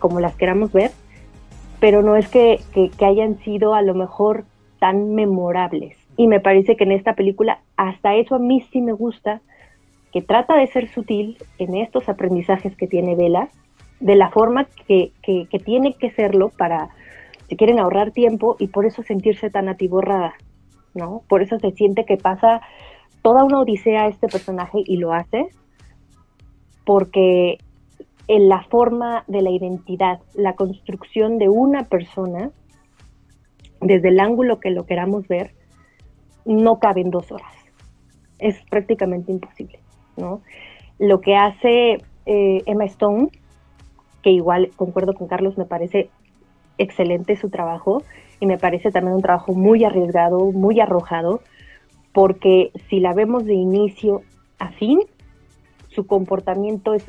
como 0.00 0.18
las 0.18 0.34
queramos 0.34 0.72
ver, 0.72 0.90
pero 1.78 2.02
no 2.02 2.16
es 2.16 2.28
que, 2.28 2.60
que, 2.74 3.04
hayan 3.04 3.38
sido 3.38 3.74
a 3.74 3.82
lo 3.82 3.94
mejor 3.94 4.44
tan 4.80 5.14
memorables. 5.14 5.96
Y 6.16 6.26
me 6.26 6.40
parece 6.40 6.76
que 6.76 6.84
en 6.84 6.92
esta 6.92 7.14
película 7.14 7.60
hasta 7.76 8.16
eso 8.16 8.34
a 8.34 8.38
mí 8.40 8.66
sí 8.72 8.80
me 8.80 8.92
gusta, 8.92 9.40
que 10.12 10.20
trata 10.20 10.56
de 10.56 10.66
ser 10.66 10.88
sutil 10.88 11.38
en 11.58 11.76
estos 11.76 12.08
aprendizajes 12.08 12.76
que 12.76 12.88
tiene 12.88 13.14
Vela, 13.14 13.48
de 14.00 14.16
la 14.16 14.30
forma 14.30 14.66
que, 14.86 15.12
que, 15.22 15.46
tiene 15.64 15.94
que 15.94 16.10
serlo 16.10 16.48
para, 16.48 16.88
si 17.48 17.56
quieren 17.56 17.78
ahorrar 17.78 18.10
tiempo 18.10 18.56
y 18.58 18.66
por 18.66 18.86
eso 18.86 19.02
sentirse 19.02 19.50
tan 19.50 19.68
atiborrada, 19.68 20.34
¿no? 20.94 21.22
Por 21.28 21.42
eso 21.42 21.58
se 21.58 21.70
siente 21.72 22.04
que 22.04 22.16
pasa 22.16 22.60
toda 23.22 23.44
una 23.44 23.60
odisea 23.60 24.04
a 24.04 24.08
este 24.08 24.26
personaje 24.26 24.82
y 24.84 24.96
lo 24.96 25.12
hace 25.12 25.48
porque 26.84 27.58
en 28.30 28.48
la 28.48 28.62
forma 28.62 29.24
de 29.26 29.42
la 29.42 29.50
identidad, 29.50 30.20
la 30.34 30.54
construcción 30.54 31.38
de 31.38 31.48
una 31.48 31.88
persona, 31.88 32.52
desde 33.80 34.10
el 34.10 34.20
ángulo 34.20 34.60
que 34.60 34.70
lo 34.70 34.86
queramos 34.86 35.26
ver, 35.26 35.52
no 36.44 36.78
cabe 36.78 37.00
en 37.00 37.10
dos 37.10 37.32
horas. 37.32 37.52
Es 38.38 38.54
prácticamente 38.70 39.32
imposible, 39.32 39.80
¿no? 40.16 40.42
Lo 41.00 41.20
que 41.20 41.34
hace 41.34 42.04
eh, 42.24 42.62
Emma 42.66 42.84
Stone, 42.84 43.30
que 44.22 44.30
igual 44.30 44.70
concuerdo 44.76 45.14
con 45.14 45.26
Carlos, 45.26 45.58
me 45.58 45.64
parece 45.64 46.08
excelente 46.78 47.34
su 47.34 47.50
trabajo 47.50 48.04
y 48.38 48.46
me 48.46 48.58
parece 48.58 48.92
también 48.92 49.16
un 49.16 49.22
trabajo 49.22 49.54
muy 49.54 49.82
arriesgado, 49.82 50.52
muy 50.52 50.78
arrojado, 50.78 51.40
porque 52.12 52.70
si 52.88 53.00
la 53.00 53.12
vemos 53.12 53.44
de 53.44 53.54
inicio 53.54 54.22
a 54.60 54.70
fin, 54.70 55.00
su 55.88 56.06
comportamiento 56.06 56.94
es, 56.94 57.04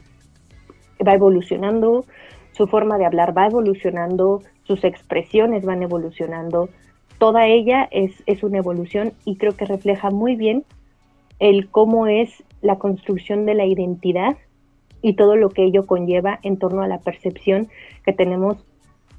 va 1.07 1.13
evolucionando, 1.13 2.05
su 2.51 2.67
forma 2.67 2.97
de 2.97 3.05
hablar 3.05 3.37
va 3.37 3.47
evolucionando, 3.47 4.41
sus 4.63 4.83
expresiones 4.83 5.65
van 5.65 5.83
evolucionando, 5.83 6.69
toda 7.17 7.47
ella 7.47 7.87
es, 7.91 8.11
es 8.25 8.43
una 8.43 8.57
evolución 8.57 9.13
y 9.25 9.35
creo 9.35 9.55
que 9.55 9.65
refleja 9.65 10.09
muy 10.09 10.35
bien 10.35 10.63
el 11.39 11.69
cómo 11.69 12.07
es 12.07 12.43
la 12.61 12.77
construcción 12.77 13.45
de 13.45 13.55
la 13.55 13.65
identidad 13.65 14.37
y 15.01 15.13
todo 15.13 15.35
lo 15.35 15.49
que 15.49 15.63
ello 15.63 15.85
conlleva 15.85 16.39
en 16.43 16.57
torno 16.57 16.83
a 16.83 16.87
la 16.87 16.99
percepción 16.99 17.67
que 18.05 18.13
tenemos 18.13 18.57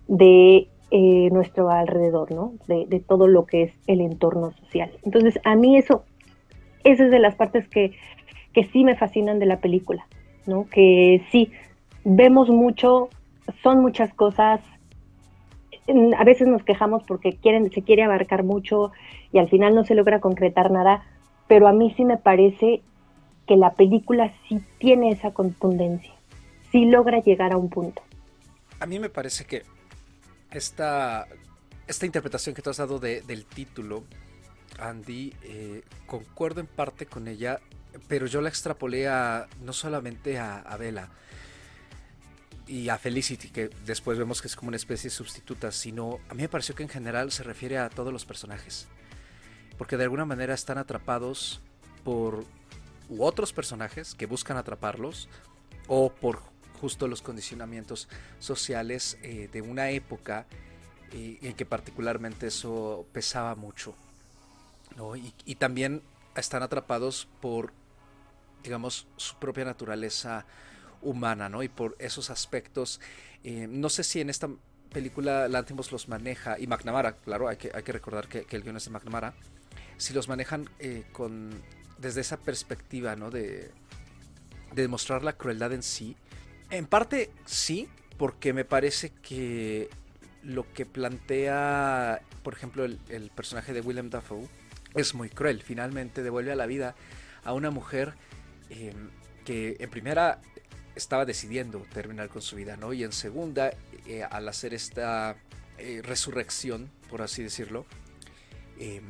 de 0.08 0.68
eh, 0.90 1.30
nuestro 1.32 1.70
alrededor, 1.70 2.32
¿no? 2.32 2.52
De, 2.68 3.00
todo 3.00 3.26
lo 3.26 3.46
que 3.46 3.62
es 3.62 3.72
el 3.86 4.00
entorno 4.00 4.52
social. 4.52 4.90
Entonces, 5.04 5.40
a 5.44 5.56
mí 5.56 5.76
eso, 5.76 6.04
esa 6.84 7.04
es 7.04 7.10
de 7.10 7.18
las 7.18 7.34
partes 7.34 7.66
que, 7.68 7.92
que 8.52 8.64
sí 8.64 8.84
me 8.84 8.96
fascinan 8.96 9.38
de 9.38 9.46
la 9.46 9.60
película, 9.60 10.06
¿no? 10.46 10.66
Que 10.68 11.22
sí, 11.32 11.50
vemos 12.04 12.48
mucho, 12.48 13.08
son 13.62 13.80
muchas 13.80 14.12
cosas, 14.14 14.60
a 16.16 16.24
veces 16.24 16.46
nos 16.46 16.62
quejamos 16.62 17.02
porque 17.04 17.36
quieren, 17.36 17.70
se 17.72 17.82
quiere 17.82 18.02
abarcar 18.02 18.44
mucho 18.44 18.92
y 19.32 19.38
al 19.38 19.48
final 19.48 19.74
no 19.74 19.84
se 19.84 19.94
logra 19.94 20.20
concretar 20.20 20.70
nada, 20.70 21.04
pero 21.48 21.66
a 21.66 21.72
mí 21.72 21.92
sí 21.96 22.04
me 22.04 22.16
parece 22.16 22.82
que 23.46 23.56
la 23.56 23.74
película 23.74 24.32
sí 24.48 24.62
tiene 24.78 25.10
esa 25.10 25.32
contundencia, 25.32 26.14
sí 26.70 26.84
logra 26.84 27.20
llegar 27.20 27.52
a 27.52 27.56
un 27.56 27.68
punto. 27.68 28.02
A 28.78 28.86
mí 28.86 28.98
me 28.98 29.10
parece 29.10 29.44
que 29.44 29.62
esta, 30.50 31.26
esta 31.86 32.06
interpretación 32.06 32.54
que 32.54 32.62
tú 32.62 32.70
has 32.70 32.76
dado 32.76 32.98
del 32.98 33.44
título, 33.46 34.04
Andy, 34.78 35.32
eh, 35.42 35.82
concuerdo 36.06 36.60
en 36.60 36.66
parte 36.66 37.06
con 37.06 37.28
ella, 37.28 37.60
pero 38.08 38.26
yo 38.26 38.40
la 38.40 38.48
extrapolé 38.48 39.08
a, 39.08 39.48
no 39.62 39.72
solamente 39.72 40.38
a, 40.38 40.60
a 40.60 40.76
Bella 40.76 41.08
y 42.72 42.88
a 42.88 42.96
Felicity, 42.96 43.50
que 43.50 43.68
después 43.84 44.16
vemos 44.16 44.40
que 44.40 44.48
es 44.48 44.56
como 44.56 44.68
una 44.68 44.78
especie 44.78 45.10
de 45.10 45.14
sustituta, 45.14 45.70
sino 45.72 46.20
a 46.30 46.34
mí 46.34 46.40
me 46.40 46.48
pareció 46.48 46.74
que 46.74 46.82
en 46.82 46.88
general 46.88 47.30
se 47.30 47.42
refiere 47.42 47.76
a 47.76 47.90
todos 47.90 48.10
los 48.14 48.24
personajes, 48.24 48.88
porque 49.76 49.98
de 49.98 50.04
alguna 50.04 50.24
manera 50.24 50.54
están 50.54 50.78
atrapados 50.78 51.60
por 52.02 52.46
otros 53.18 53.52
personajes 53.52 54.14
que 54.14 54.24
buscan 54.24 54.56
atraparlos 54.56 55.28
o 55.86 56.14
por 56.14 56.40
justo 56.80 57.08
los 57.08 57.20
condicionamientos 57.20 58.08
sociales 58.38 59.18
eh, 59.20 59.50
de 59.52 59.60
una 59.60 59.90
época 59.90 60.46
eh, 61.12 61.40
en 61.42 61.52
que 61.52 61.66
particularmente 61.66 62.46
eso 62.46 63.04
pesaba 63.12 63.54
mucho. 63.54 63.94
Y, 65.44 65.56
también 65.56 66.00
están 66.36 66.62
atrapados 66.62 67.28
por, 67.42 67.74
digamos, 68.62 69.06
su 69.18 69.36
propia 69.36 69.66
naturaleza 69.66 70.46
humana, 71.02 71.48
¿no? 71.48 71.62
Y 71.62 71.68
por 71.68 71.96
esos 71.98 72.30
aspectos. 72.30 73.00
Eh, 73.44 73.66
no 73.68 73.88
sé 73.88 74.04
si 74.04 74.20
en 74.20 74.30
esta 74.30 74.48
película 74.92 75.48
Lantimos 75.48 75.90
los 75.92 76.08
maneja, 76.08 76.58
y 76.58 76.66
McNamara, 76.66 77.16
claro, 77.16 77.48
hay 77.48 77.56
que, 77.56 77.70
hay 77.74 77.82
que 77.82 77.92
recordar 77.92 78.28
que, 78.28 78.46
el 78.50 78.62
guion 78.62 78.76
es 78.76 78.84
de 78.84 78.90
McNamara, 78.90 79.34
si 79.96 80.12
los 80.12 80.28
manejan 80.28 80.68
con, 81.12 81.50
desde 81.98 82.20
esa 82.20 82.36
perspectiva, 82.36 83.16
¿no? 83.16 83.30
De, 83.30 83.70
de 84.74 84.82
demostrar 84.82 85.22
la 85.22 85.32
crueldad 85.34 85.72
en 85.72 85.82
sí, 85.82 86.16
en 86.70 86.86
parte 86.86 87.30
sí, 87.44 87.88
porque 88.16 88.52
me 88.52 88.64
parece 88.64 89.10
que 89.22 89.90
lo 90.42 90.70
que 90.72 90.86
plantea, 90.86 92.22
por 92.42 92.54
ejemplo, 92.54 92.84
el, 92.84 93.30
personaje 93.34 93.72
de 93.72 93.80
Willem 93.80 94.10
Dafoe 94.10 94.48
es 94.94 95.14
muy 95.14 95.28
cruel. 95.28 95.62
Finalmente 95.62 96.22
devuelve 96.22 96.52
a 96.52 96.56
la 96.56 96.66
vida 96.66 96.94
a 97.44 97.52
una 97.52 97.70
mujer 97.70 98.14
em, 98.70 99.10
que 99.44 99.76
en 99.78 99.90
primera 99.90 100.40
estaba 100.94 101.24
decidiendo 101.24 101.80
terminar 101.92 102.28
con 102.28 102.42
su 102.42 102.56
vida, 102.56 102.76
¿no? 102.76 102.92
Y 102.92 103.04
en 103.04 103.12
segunda, 103.12 103.72
eh, 104.06 104.22
al 104.22 104.48
hacer 104.48 104.74
esta 104.74 105.36
eh, 105.78 106.00
resurrección, 106.04 106.90
por 107.08 107.22
así 107.22 107.42
decirlo, 107.42 107.86
em, 108.78 109.08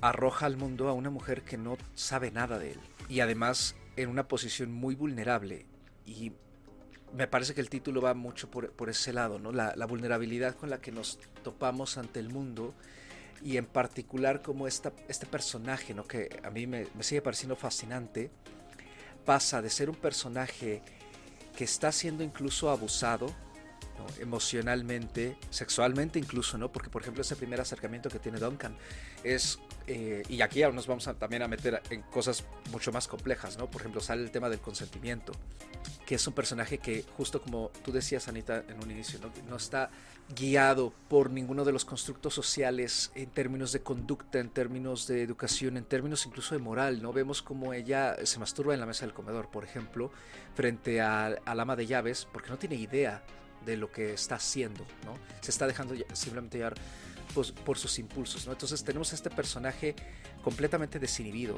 arroja 0.00 0.46
al 0.46 0.56
mundo 0.56 0.88
a 0.88 0.92
una 0.92 1.10
mujer 1.10 1.42
que 1.42 1.58
no 1.58 1.76
sabe 1.94 2.30
nada 2.30 2.58
de 2.58 2.72
él. 2.72 2.80
Y 3.08 3.20
además 3.20 3.74
en 3.96 4.08
una 4.08 4.28
posición 4.28 4.72
muy 4.72 4.94
vulnerable. 4.94 5.66
Y 6.06 6.32
me 7.12 7.26
parece 7.26 7.54
que 7.54 7.60
el 7.60 7.68
título 7.68 8.00
va 8.00 8.14
mucho 8.14 8.50
por, 8.50 8.88
ese 8.88 9.12
lado, 9.12 9.38
¿no? 9.38 9.52
La, 9.52 9.86
vulnerabilidad 9.86 10.54
con 10.56 10.70
la 10.70 10.80
que 10.80 10.92
nos 10.92 11.18
topamos 11.42 11.98
ante 11.98 12.20
el 12.20 12.28
mundo 12.28 12.74
y 13.42 13.56
en 13.56 13.66
particular 13.66 14.42
como 14.42 14.66
esta, 14.66 14.92
este 15.08 15.26
personaje, 15.26 15.92
¿no? 15.94 16.04
Que 16.04 16.40
a 16.42 16.50
mí 16.50 16.66
me, 16.66 16.86
me 16.94 17.02
sigue 17.02 17.20
pareciendo 17.20 17.56
fascinante, 17.56 18.30
pasa 19.24 19.60
de 19.60 19.70
ser 19.70 19.90
un 19.90 19.96
personaje 19.96 20.82
que 21.56 21.64
está 21.64 21.92
siendo 21.92 22.22
incluso 22.22 22.70
abusado, 22.70 23.34
emocionalmente, 24.18 25.36
sexualmente 25.50 26.18
incluso, 26.18 26.58
¿no? 26.58 26.72
Porque 26.72 26.90
por 26.90 27.02
ejemplo 27.02 27.22
ese 27.22 27.36
primer 27.36 27.60
acercamiento 27.60 28.08
que 28.08 28.18
tiene 28.18 28.38
Duncan 28.38 28.76
es, 29.24 29.58
eh, 29.92 30.22
y 30.28 30.40
aquí 30.40 30.62
nos 30.72 30.86
vamos 30.86 31.08
a, 31.08 31.14
también 31.14 31.42
a 31.42 31.48
meter 31.48 31.82
en 31.90 32.02
cosas 32.02 32.44
mucho 32.70 32.92
más 32.92 33.08
complejas, 33.08 33.58
¿no? 33.58 33.68
Por 33.68 33.80
ejemplo 33.80 34.00
sale 34.00 34.22
el 34.22 34.30
tema 34.30 34.48
del 34.48 34.60
consentimiento, 34.60 35.32
que 36.06 36.14
es 36.14 36.24
un 36.28 36.32
personaje 36.32 36.78
que 36.78 37.04
justo 37.16 37.42
como 37.42 37.72
tú 37.84 37.90
decías 37.90 38.28
Anita 38.28 38.62
en 38.68 38.80
un 38.80 38.88
inicio, 38.88 39.18
¿no? 39.48 39.56
está 39.56 39.90
guiado 40.36 40.92
por 41.08 41.30
ninguno 41.30 41.64
de 41.64 41.72
los 41.72 41.84
constructos 41.84 42.32
sociales 42.32 43.10
en 43.16 43.30
términos 43.30 43.72
de 43.72 43.82
conducta, 43.82 44.38
en 44.38 44.50
términos 44.50 45.08
de 45.08 45.24
educación, 45.24 45.76
en 45.76 45.84
términos 45.84 46.24
incluso 46.24 46.54
de 46.54 46.60
moral, 46.60 47.02
¿no? 47.02 47.12
Vemos 47.12 47.42
como 47.42 47.74
ella 47.74 48.14
se 48.24 48.38
masturba 48.38 48.74
en 48.74 48.78
la 48.78 48.86
mesa 48.86 49.06
del 49.06 49.12
comedor, 49.12 49.50
por 49.50 49.64
ejemplo, 49.64 50.12
frente 50.54 51.00
al 51.00 51.40
ama 51.44 51.74
de 51.74 51.86
llaves, 51.86 52.28
porque 52.32 52.50
no 52.50 52.58
tiene 52.58 52.76
idea 52.76 53.24
de 53.66 53.76
lo 53.76 53.90
que 53.90 54.12
está 54.12 54.36
haciendo, 54.36 54.86
¿no? 55.04 55.18
Se 55.40 55.50
está 55.50 55.66
dejando 55.66 55.96
simplemente 56.12 56.58
llevar 56.58 56.74
pues, 57.34 57.52
por 57.52 57.78
sus 57.78 57.98
impulsos. 57.98 58.46
Entonces 58.46 58.84
tenemos 58.84 59.12
a 59.12 59.14
este 59.14 59.30
personaje 59.30 59.94
completamente 60.42 60.98
desinhibido, 60.98 61.56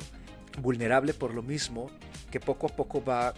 vulnerable 0.59 1.15
por 1.15 1.35
lo 1.35 1.43
mismo, 1.43 1.91
que 2.31 2.41
poco 2.41 2.67
a 2.67 2.71
poco 2.71 3.05
va 3.05 3.35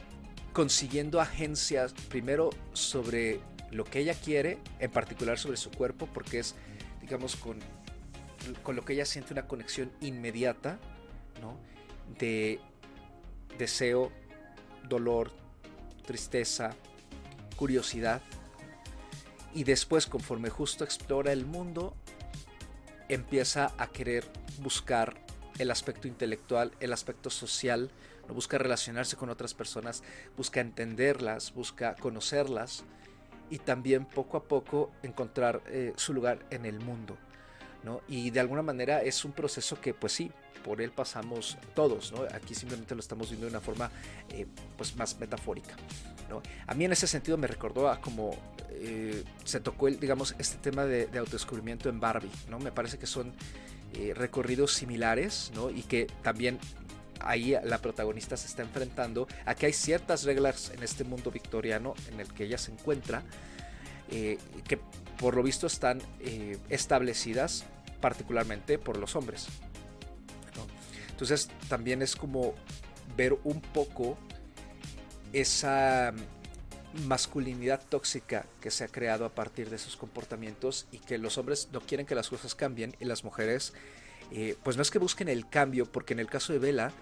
consiguiendo 0.52 1.20
agencias, 1.20 1.92
primero 2.08 2.50
sobre 2.72 3.40
lo 3.70 3.84
que 3.84 4.00
ella 4.00 4.14
quiere, 4.14 4.58
en 4.78 4.90
particular 4.90 5.38
sobre 5.38 5.56
su 5.56 5.70
cuerpo, 5.70 6.08
porque 6.12 6.38
es, 6.38 6.54
digamos, 7.00 7.36
con, 7.36 7.58
con 8.62 8.76
lo 8.76 8.84
que 8.84 8.92
ella 8.92 9.04
siente 9.04 9.32
una 9.32 9.46
conexión 9.46 9.90
inmediata. 10.00 10.78
De 12.18 12.60
deseo, 13.58 14.12
dolor, 14.88 15.32
tristeza, 16.06 16.74
curiosidad, 17.56 18.22
y 19.54 19.64
después 19.64 20.06
conforme 20.06 20.50
justo 20.50 20.84
explora 20.84 21.32
el 21.32 21.46
mundo, 21.46 21.94
empieza 23.08 23.72
a 23.78 23.88
querer 23.88 24.24
buscar 24.58 25.14
el 25.58 25.70
aspecto 25.70 26.08
intelectual, 26.08 26.72
el 26.80 26.92
aspecto 26.92 27.30
social, 27.30 27.90
no 28.28 28.34
busca 28.34 28.58
relacionarse 28.58 29.16
con 29.16 29.30
otras 29.30 29.54
personas, 29.54 30.02
busca 30.36 30.60
entenderlas, 30.60 31.52
busca 31.54 31.94
conocerlas 31.94 32.84
y 33.50 33.58
también 33.58 34.06
poco 34.06 34.36
a 34.36 34.44
poco 34.44 34.90
encontrar 35.02 35.62
eh, 35.66 35.92
su 35.96 36.14
lugar 36.14 36.44
en 36.50 36.64
el 36.64 36.80
mundo. 36.80 37.16
¿no? 37.82 38.00
Y 38.08 38.30
de 38.30 38.40
alguna 38.40 38.62
manera 38.62 39.02
es 39.02 39.24
un 39.24 39.32
proceso 39.32 39.80
que 39.80 39.92
pues 39.92 40.14
sí, 40.14 40.32
por 40.64 40.80
él 40.80 40.90
pasamos 40.90 41.58
todos, 41.74 42.10
¿no? 42.12 42.22
Aquí 42.34 42.54
simplemente 42.54 42.94
lo 42.94 43.00
estamos 43.00 43.28
viendo 43.28 43.46
de 43.46 43.50
una 43.50 43.60
forma 43.60 43.90
eh, 44.30 44.46
pues 44.78 44.96
más 44.96 45.18
metafórica, 45.20 45.76
A 46.66 46.74
mí 46.74 46.84
en 46.84 46.92
ese 46.92 47.06
sentido 47.06 47.36
me 47.36 47.46
recordó 47.46 47.88
a 47.88 48.00
como 48.00 48.36
eh, 48.70 49.24
se 49.44 49.60
tocó, 49.60 49.88
el, 49.88 50.00
digamos, 50.00 50.34
este 50.38 50.56
tema 50.58 50.84
de, 50.84 51.08
autodescubrimiento 51.18 51.88
en 51.88 52.00
Barbie, 52.00 52.30
¿no? 52.48 52.58
Me 52.58 52.72
parece 52.72 52.98
que 52.98 53.06
son 53.06 53.32
eh, 53.94 54.12
recorridos 54.14 54.72
similares, 54.72 55.52
¿no? 55.54 55.70
Y 55.70 55.82
que 55.82 56.06
también 56.22 56.58
ahí 57.20 57.56
la 57.64 57.78
protagonista 57.78 58.36
se 58.36 58.46
está 58.46 58.62
enfrentando 58.62 59.26
a 59.46 59.54
que 59.54 59.66
hay 59.66 59.72
ciertas 59.72 60.24
reglas 60.24 60.70
en 60.74 60.82
este 60.82 61.04
mundo 61.04 61.30
victoriano 61.30 61.94
en 62.12 62.20
el 62.20 62.32
que 62.32 62.44
ella 62.44 62.58
se 62.58 62.72
encuentra, 62.72 63.22
que 64.10 64.78
por 65.18 65.34
lo 65.34 65.42
visto 65.42 65.66
están 65.66 66.00
establecidas 66.68 67.64
particularmente 68.00 68.78
por 68.78 68.98
los 68.98 69.16
hombres, 69.16 69.48
entonces 71.14 71.48
también 71.68 72.02
es 72.02 72.16
como 72.16 72.54
ver 73.16 73.38
un 73.44 73.60
poco 73.60 74.18
esa 75.34 76.12
masculinidad 77.06 77.82
tóxica 77.88 78.46
que 78.60 78.70
se 78.70 78.84
ha 78.84 78.88
creado 78.88 79.24
a 79.24 79.34
partir 79.34 79.68
de 79.68 79.76
esos 79.76 79.96
comportamientos 79.96 80.86
y 80.92 80.98
que 80.98 81.18
los 81.18 81.38
hombres 81.38 81.68
no 81.72 81.80
quieren 81.80 82.06
que 82.06 82.14
las 82.14 82.28
cosas 82.28 82.54
cambien 82.54 82.94
y 83.00 83.04
las 83.04 83.24
mujeres 83.24 83.72
eh, 84.30 84.56
pues 84.62 84.76
no 84.76 84.82
es 84.82 84.90
que 84.90 84.98
busquen 84.98 85.28
el 85.28 85.48
cambio 85.48 85.86
porque 85.90 86.14
en 86.14 86.20
el 86.20 86.28
caso 86.28 86.52
de 86.52 86.60
Bella 86.60 86.92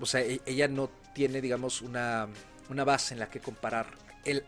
o 0.00 0.06
sea 0.06 0.20
e-, 0.20 0.40
ella 0.46 0.66
no 0.66 0.90
tiene 1.14 1.40
digamos 1.40 1.80
una, 1.80 2.28
una 2.68 2.84
base 2.84 3.14
en 3.14 3.20
la 3.20 3.30
que 3.30 3.40
comparar 3.40 3.86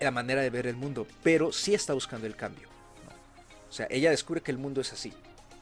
la 0.01 0.11
manera 0.11 0.43
de 0.43 0.51
ver 0.51 0.67
el 0.67 0.75
mundo 0.75 1.07
pero 1.23 1.53
sí 1.53 1.75
está 1.75 1.95
buscando 1.95 2.27
el 2.27 2.35
cambio 2.35 2.69
o 3.69 3.73
sea 3.73 3.87
ella 3.91 4.11
descubre 4.11 4.41
que 4.41 4.51
el 4.51 4.59
mundo 4.59 4.81
es 4.81 4.93
así 4.93 5.13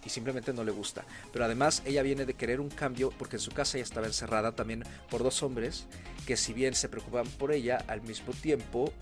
y 0.07 0.09
simplemente 0.09 0.53
no 0.53 0.65
le 0.65 0.71
gusta. 0.71 1.05
Pero 1.33 1.45
además 1.45 1.83
ella 1.85 2.03
viene 2.03 2.25
de 2.25 2.35
querer 2.35 2.61
un 2.61 2.71
cambio 2.71 3.11
porque 3.19 3.37
en 3.37 3.41
su 3.41 3.51
casa 3.51 3.77
ella 3.77 3.85
estaba 3.85 4.07
encerrada 4.07 4.53
también 4.53 4.85
por 5.11 5.23
dos 5.23 5.43
hombres 5.43 5.87
que 6.27 6.37
si 6.37 6.53
bien 6.53 6.75
se 6.75 6.89
preocupaban 6.89 7.29
por 7.33 7.53
ella, 7.53 7.85
al 7.89 8.03
mismo 8.03 8.33
tiempo 8.33 8.93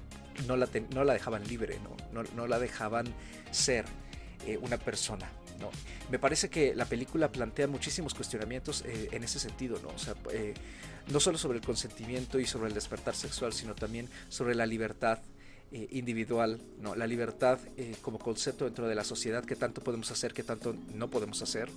no 0.47 0.57
la, 0.57 0.69
no 0.91 1.05
la 1.05 1.13
dejaban 1.13 1.47
libre, 1.47 1.79
¿no? 2.13 2.25
No, 2.35 2.47
la 2.47 2.59
dejaban 2.59 3.07
ser 3.51 3.85
eh, 4.47 4.59
una 4.61 4.79
persona. 4.79 5.31
¿no? 5.61 5.71
Me 6.11 6.19
parece 6.19 6.51
que 6.51 6.75
la 6.75 6.87
película 6.87 7.31
plantea 7.31 7.69
muchísimos 7.69 8.15
cuestionamientos 8.15 8.83
eh, 8.87 9.11
en 9.13 9.23
ese 9.23 9.39
sentido, 9.39 9.79
¿no? 9.83 9.91
O 9.91 9.99
sea, 9.99 10.15
eh, 10.33 10.55
no 11.13 11.21
solo 11.21 11.39
sobre 11.39 11.59
el 11.59 11.65
consentimiento 11.65 12.41
y 12.41 12.47
sobre 12.47 12.69
el 12.69 12.75
despertar 12.75 13.15
sexual, 13.15 13.53
sino 13.53 13.75
también 13.75 14.09
sobre 14.29 14.55
la 14.55 14.67
libertad 14.67 15.21
eh, 15.77 15.89
individual, 15.91 16.61
¿no? 16.79 16.95
la 16.95 17.05
libertad 17.05 17.59
eh, 17.77 17.97
como 18.01 18.21
concepto 18.21 18.65
dentro 18.65 18.87
de 18.87 18.95
la 18.95 19.03
sociedad, 19.03 19.45
qué 19.45 19.57
tanto 19.57 19.83
podemos 19.83 20.09
hacer, 20.13 20.33
qué 20.33 20.45
tanto 20.45 20.77
no 20.95 21.11
podemos 21.11 21.43
hacer, 21.43 21.69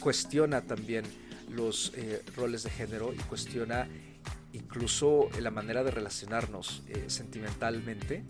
cuestiona 0.00 0.60
también 0.60 1.04
los 1.48 1.92
eh, 1.96 2.22
roles 2.36 2.62
de 2.62 2.70
género 2.70 3.12
y 3.12 3.16
cuestiona 3.16 3.88
incluso 4.52 5.28
la 5.40 5.50
manera 5.50 5.82
de 5.82 5.90
relacionarnos 5.90 6.84
sentimentalmente. 7.08 8.22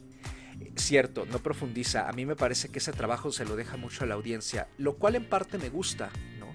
Cierto, 0.77 1.27
no 1.27 1.39
profundiza. 1.41 2.09
A 2.09 2.13
mí 2.13 2.25
me 2.25 2.35
parece 2.35 2.71
que 2.71 2.79
ese 2.79 2.93
trabajo 2.93 3.31
se 3.31 3.45
lo 3.45 3.57
deja 3.57 3.77
mucho 3.77 4.05
a 4.05 4.07
la 4.07 4.15
audiencia, 4.15 4.69
lo 4.79 4.97
cual 4.97 5.17
en 5.17 5.29
parte 5.29 5.59
me 5.59 5.69
gusta, 5.69 6.09
¿no? 6.39 6.51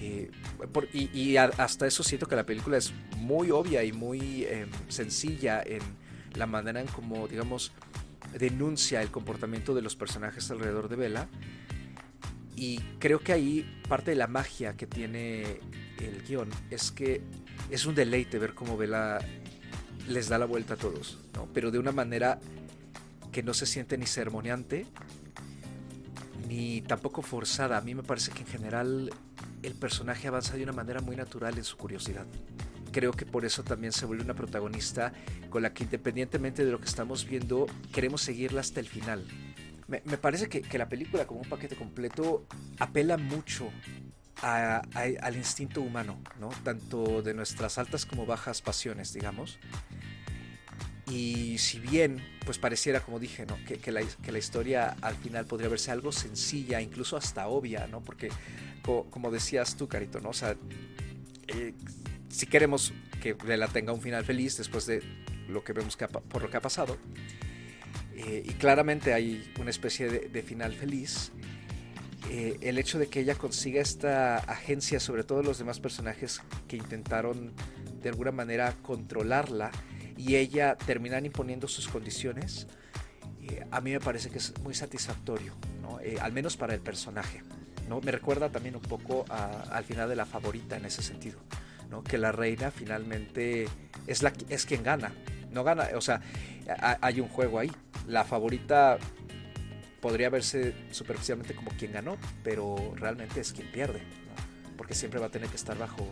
y, 0.00 1.36
hasta 1.36 1.88
eso 1.88 2.04
siento 2.04 2.28
que 2.28 2.36
la 2.36 2.46
película 2.46 2.76
es 2.76 2.92
muy 3.16 3.50
obvia 3.50 3.82
y 3.82 3.90
muy 3.90 4.44
em, 4.44 4.68
sencilla 4.88 5.60
en 5.60 5.80
la 6.34 6.46
manera 6.46 6.80
en 6.80 6.86
como, 6.86 7.28
digamos, 7.28 7.72
denuncia 8.38 9.02
el 9.02 9.10
comportamiento 9.10 9.74
de 9.74 9.82
los 9.82 9.96
personajes 9.96 10.50
alrededor 10.50 10.88
de 10.88 10.96
Bella. 10.96 11.28
Y 12.56 12.78
creo 12.98 13.20
que 13.20 13.32
ahí 13.32 13.82
parte 13.88 14.10
de 14.10 14.16
la 14.16 14.26
magia 14.26 14.76
que 14.76 14.86
tiene 14.86 15.60
el 15.98 16.22
guion 16.26 16.48
es 16.70 16.90
que 16.90 17.22
es 17.70 17.86
un 17.86 17.94
deleite 17.94 18.38
ver 18.38 18.54
cómo 18.54 18.76
Bella 18.76 19.18
les 20.08 20.28
da 20.28 20.38
la 20.38 20.46
vuelta 20.46 20.74
a 20.74 20.76
todos, 20.76 21.18
¿no? 21.34 21.48
pero 21.52 21.70
de 21.70 21.78
una 21.78 21.92
manera 21.92 22.40
que 23.32 23.42
no 23.42 23.54
se 23.54 23.66
siente 23.66 23.96
ni 23.96 24.06
sermoneante 24.06 24.86
ni 26.48 26.82
tampoco 26.82 27.22
forzada. 27.22 27.78
A 27.78 27.80
mí 27.80 27.94
me 27.94 28.02
parece 28.02 28.32
que 28.32 28.40
en 28.40 28.46
general 28.46 29.10
el 29.62 29.74
personaje 29.74 30.28
avanza 30.28 30.56
de 30.56 30.64
una 30.64 30.72
manera 30.72 31.00
muy 31.00 31.16
natural 31.16 31.56
en 31.56 31.64
su 31.64 31.76
curiosidad 31.76 32.26
creo 32.92 33.12
que 33.12 33.26
por 33.26 33.44
eso 33.44 33.62
también 33.62 33.92
se 33.92 34.06
vuelve 34.06 34.24
una 34.24 34.34
protagonista 34.34 35.12
con 35.48 35.62
la 35.62 35.72
que 35.72 35.84
independientemente 35.84 36.64
de 36.64 36.70
lo 36.70 36.80
que 36.80 36.86
estamos 36.86 37.26
viendo, 37.26 37.66
queremos 37.92 38.22
seguirla 38.22 38.60
hasta 38.60 38.80
el 38.80 38.86
final. 38.86 39.24
Me, 39.88 40.00
parece 40.00 40.48
que, 40.48 40.78
la 40.78 40.88
película 40.88 41.26
como 41.26 41.40
un 41.40 41.48
paquete 41.48 41.74
completo 41.74 42.46
apela 42.78 43.16
mucho 43.16 43.70
al 44.42 45.36
instinto 45.36 45.82
humano, 45.82 46.22
¿no? 46.38 46.48
tanto 46.62 47.22
de 47.22 47.34
nuestras 47.34 47.76
altas 47.76 48.06
como 48.06 48.24
bajas 48.24 48.62
pasiones, 48.62 49.12
digamos. 49.12 49.58
Y 51.10 51.58
si 51.58 51.80
bien, 51.80 52.24
pues 52.44 52.58
pareciera, 52.58 53.00
como 53.00 53.18
dije, 53.18 53.44
¿no? 53.46 53.58
que, 53.64 53.90
la, 53.90 54.00
que 54.22 54.30
la 54.30 54.38
historia 54.38 54.96
al 55.02 55.16
final 55.16 55.44
podría 55.44 55.68
verse 55.68 55.90
algo 55.90 56.12
sencilla, 56.12 56.80
incluso 56.80 57.16
hasta 57.16 57.48
obvia, 57.48 57.88
¿no? 57.88 58.00
porque 58.00 58.28
como 59.10 59.30
decías 59.30 59.76
tú, 59.76 59.88
Carito, 59.88 60.20
¿no? 60.20 60.30
o 60.30 60.32
sea, 60.32 60.56
eh, 61.48 61.74
si 62.30 62.46
queremos 62.46 62.94
que 63.20 63.34
Bella 63.34 63.66
tenga 63.66 63.92
un 63.92 64.00
final 64.00 64.24
feliz 64.24 64.56
después 64.56 64.86
de 64.86 65.02
lo 65.48 65.62
que 65.62 65.72
vemos 65.72 65.96
que 65.96 66.08
por 66.08 66.42
lo 66.42 66.48
que 66.48 66.56
ha 66.56 66.62
pasado, 66.62 66.96
eh, 68.26 68.42
y 68.44 68.52
claramente 68.54 69.14
hay 69.14 69.50
una 69.58 69.70
especie 69.70 70.08
de, 70.08 70.42
final 70.42 70.74
feliz, 70.74 71.32
eh, 72.28 72.58
el 72.60 72.78
hecho 72.78 72.98
de 72.98 73.06
que 73.06 73.20
ella 73.20 73.34
consiga 73.34 73.80
esta 73.80 74.36
agencia 74.38 75.00
sobre 75.00 75.24
todos 75.24 75.44
los 75.44 75.58
demás 75.58 75.80
personajes 75.80 76.42
que 76.68 76.76
intentaron 76.76 77.52
de 78.02 78.08
alguna 78.10 78.30
manera 78.30 78.74
controlarla 78.82 79.70
y 80.18 80.36
ella 80.36 80.76
terminar 80.76 81.24
imponiendo 81.24 81.66
sus 81.66 81.88
condiciones, 81.88 82.66
eh, 83.42 83.64
a 83.70 83.80
mí 83.80 83.92
me 83.92 84.00
parece 84.00 84.28
que 84.28 84.38
es 84.38 84.52
muy 84.60 84.74
satisfactorio, 84.74 85.54
al 86.20 86.32
menos 86.32 86.56
para 86.56 86.74
el 86.74 86.80
personaje. 86.80 87.42
¿no? 87.88 88.00
Me 88.02 88.12
recuerda 88.12 88.50
también 88.50 88.76
un 88.76 88.82
poco 88.82 89.24
al 89.28 89.84
final 89.84 90.08
de 90.08 90.16
la 90.16 90.26
favorita 90.26 90.76
en 90.76 90.84
ese 90.84 91.02
sentido, 91.02 91.38
¿no? 91.90 92.02
Que 92.04 92.18
la 92.18 92.32
reina 92.32 92.70
finalmente 92.70 93.68
es, 94.06 94.22
la, 94.22 94.32
es 94.48 94.64
quien 94.64 94.82
gana, 94.82 95.12
no 95.50 95.64
gana, 95.64 95.88
o 95.94 96.00
sea, 96.00 96.20
hay 97.00 97.20
un 97.20 97.28
juego 97.28 97.58
ahí. 97.58 97.70
La 98.06 98.24
favorita 98.24 98.98
podría 100.00 100.30
verse 100.30 100.74
superficialmente 100.90 101.54
como 101.54 101.70
quien 101.72 101.92
ganó, 101.92 102.16
pero 102.42 102.94
realmente 102.96 103.40
es 103.40 103.52
quien 103.52 103.70
pierde, 103.70 104.00
porque 104.76 104.94
siempre 104.94 105.20
va 105.20 105.26
a 105.26 105.30
tener 105.30 105.48
que 105.48 105.56
estar 105.56 105.76
bajo 105.76 106.08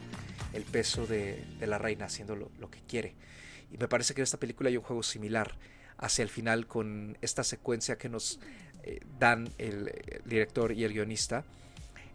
el 0.53 0.64
peso 0.64 1.07
de, 1.07 1.45
la 1.61 1.79
reina 1.79 2.07
haciendo 2.07 2.37
lo, 2.37 2.70
que 2.70 2.81
quiere. 2.87 3.14
Y 3.70 3.79
me 3.79 3.89
parece 3.89 4.14
que 4.14 4.20
en 4.20 4.24
esta 4.24 4.39
película 4.39 4.68
hay 4.68 4.76
un 4.76 4.83
juego 4.83 5.03
similar 5.03 5.57
hacia 5.97 6.22
el 6.22 6.29
final 6.29 6.66
con 6.66 7.18
esta 7.20 7.45
secuencia 7.45 7.99
que 7.99 8.09
nos 8.09 8.41
eh, 8.85 9.01
dan 9.18 9.49
el, 9.59 9.93
director 10.24 10.72
y 10.72 10.85
el 10.85 10.93
guionista 10.93 11.45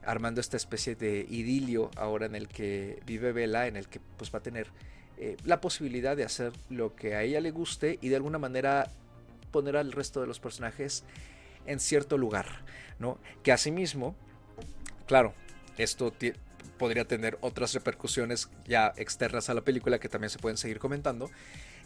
armando 0.06 0.41
esta 0.41 0.58
especie 0.58 0.95
de 0.95 1.26
idilio 1.30 1.91
ahora 1.95 2.26
en 2.26 2.36
el 2.36 2.47
que 2.47 3.01
vive 3.06 3.32
Vela, 3.32 3.68
en 3.68 3.76
el 3.76 3.88
que 3.88 3.99
pues 4.18 4.34
va 4.34 4.39
a 4.39 4.43
tener 4.43 4.68
eh, 5.18 5.38
la 5.45 5.62
posibilidad 5.62 6.18
de 6.18 6.24
hacer 6.24 6.51
lo 6.70 6.95
que 6.95 7.16
a 7.16 7.24
ella 7.24 7.39
le 7.41 7.51
guste 7.51 7.99
y 8.01 8.10
de 8.10 8.16
alguna 8.16 8.39
manera 8.39 8.89
poner 9.51 9.78
al 9.78 9.91
resto 9.91 10.22
de 10.22 10.28
los 10.28 10.39
personajes 10.39 11.04
en 11.66 11.80
cierto 11.80 12.18
lugar, 12.18 12.47
¿no? 12.99 13.20
Que 13.43 13.51
asimismo, 13.51 14.16
claro, 15.06 15.34
esto 15.78 16.14
podría 16.78 17.06
tener 17.06 17.38
otras 17.41 17.74
repercusiones 17.74 18.49
ya 18.66 18.93
externas 18.97 19.49
a 19.49 19.54
la 19.54 19.62
película 19.62 19.99
que 19.99 20.10
también 20.10 20.30
se 20.30 20.39
pueden 20.39 20.58
seguir 20.58 20.80
comentando, 20.80 21.30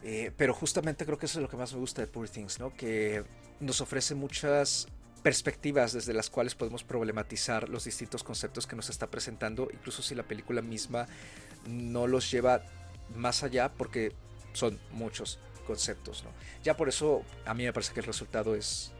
eh, 0.03 0.31
pero 0.37 0.53
justamente 0.53 1.05
creo 1.05 1.17
que 1.17 1.25
eso 1.25 1.39
es 1.39 1.43
lo 1.43 1.49
que 1.49 1.57
más 1.57 1.73
me 1.73 1.79
gusta 1.79 2.01
de 2.01 2.07
Poor 2.07 2.29
Things, 2.29 2.59
¿no? 2.59 2.73
Que 2.73 3.23
nos 3.59 3.81
ofrece 3.81 4.15
muchas 4.15 4.87
perspectivas 5.23 5.93
desde 5.93 6.13
las 6.13 6.29
cuales 6.29 6.55
podemos 6.55 6.83
problematizar 6.83 7.69
los 7.69 7.83
distintos 7.85 8.23
conceptos 8.23 8.67
que 8.67 8.75
nos 8.75 8.89
está 8.89 9.07
presentando, 9.07 9.69
incluso 9.73 10.01
si 10.01 10.15
la 10.15 10.23
película 10.23 10.61
misma 10.61 11.07
no 11.67 12.07
los 12.07 12.31
lleva 12.31 12.61
más 13.15 13.43
allá, 13.43 13.71
porque 13.73 14.13
son 14.53 14.79
muchos 14.91 15.39
conceptos. 15.65 16.23
Ya 16.63 16.77
por 16.77 16.89
eso 16.89 17.23
a 17.45 17.53
mí 17.53 17.65
me 17.65 17.73
parece 17.73 17.93
que 17.93 17.99
el 17.99 18.05
resultado 18.05 18.55
es, 18.55 18.93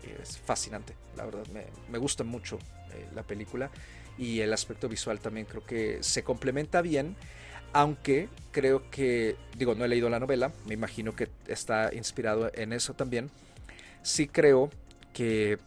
fascinante, 0.45 0.95
la 1.15 1.25
verdad, 1.25 1.45
me, 1.89 1.97
gusta 1.97 2.23
mucho 2.23 2.59
eh, 2.93 3.07
la 3.15 3.23
película 3.23 3.71
y 4.17 4.41
el 4.41 4.53
aspecto 4.53 4.89
visual 4.89 5.19
también 5.19 5.45
creo 5.45 5.65
que 5.65 5.99
se 6.01 6.23
complementa 6.23 6.81
bien, 6.81 7.15
aunque 7.73 8.29
creo 8.51 8.89
que, 8.89 9.35
digo, 9.55 9.75
no 9.75 9.85
he 9.85 9.87
leído 9.87 10.09
la 10.09 10.19
novela, 10.19 10.51
me 10.65 10.73
imagino 10.73 11.15
que 11.15 11.29
está 11.47 11.93
inspirado 11.93 12.51
en 12.53 12.73
eso 12.73 12.93
también, 12.93 13.29
sí 14.03 14.27
creo 14.27 14.69
que 15.13 15.57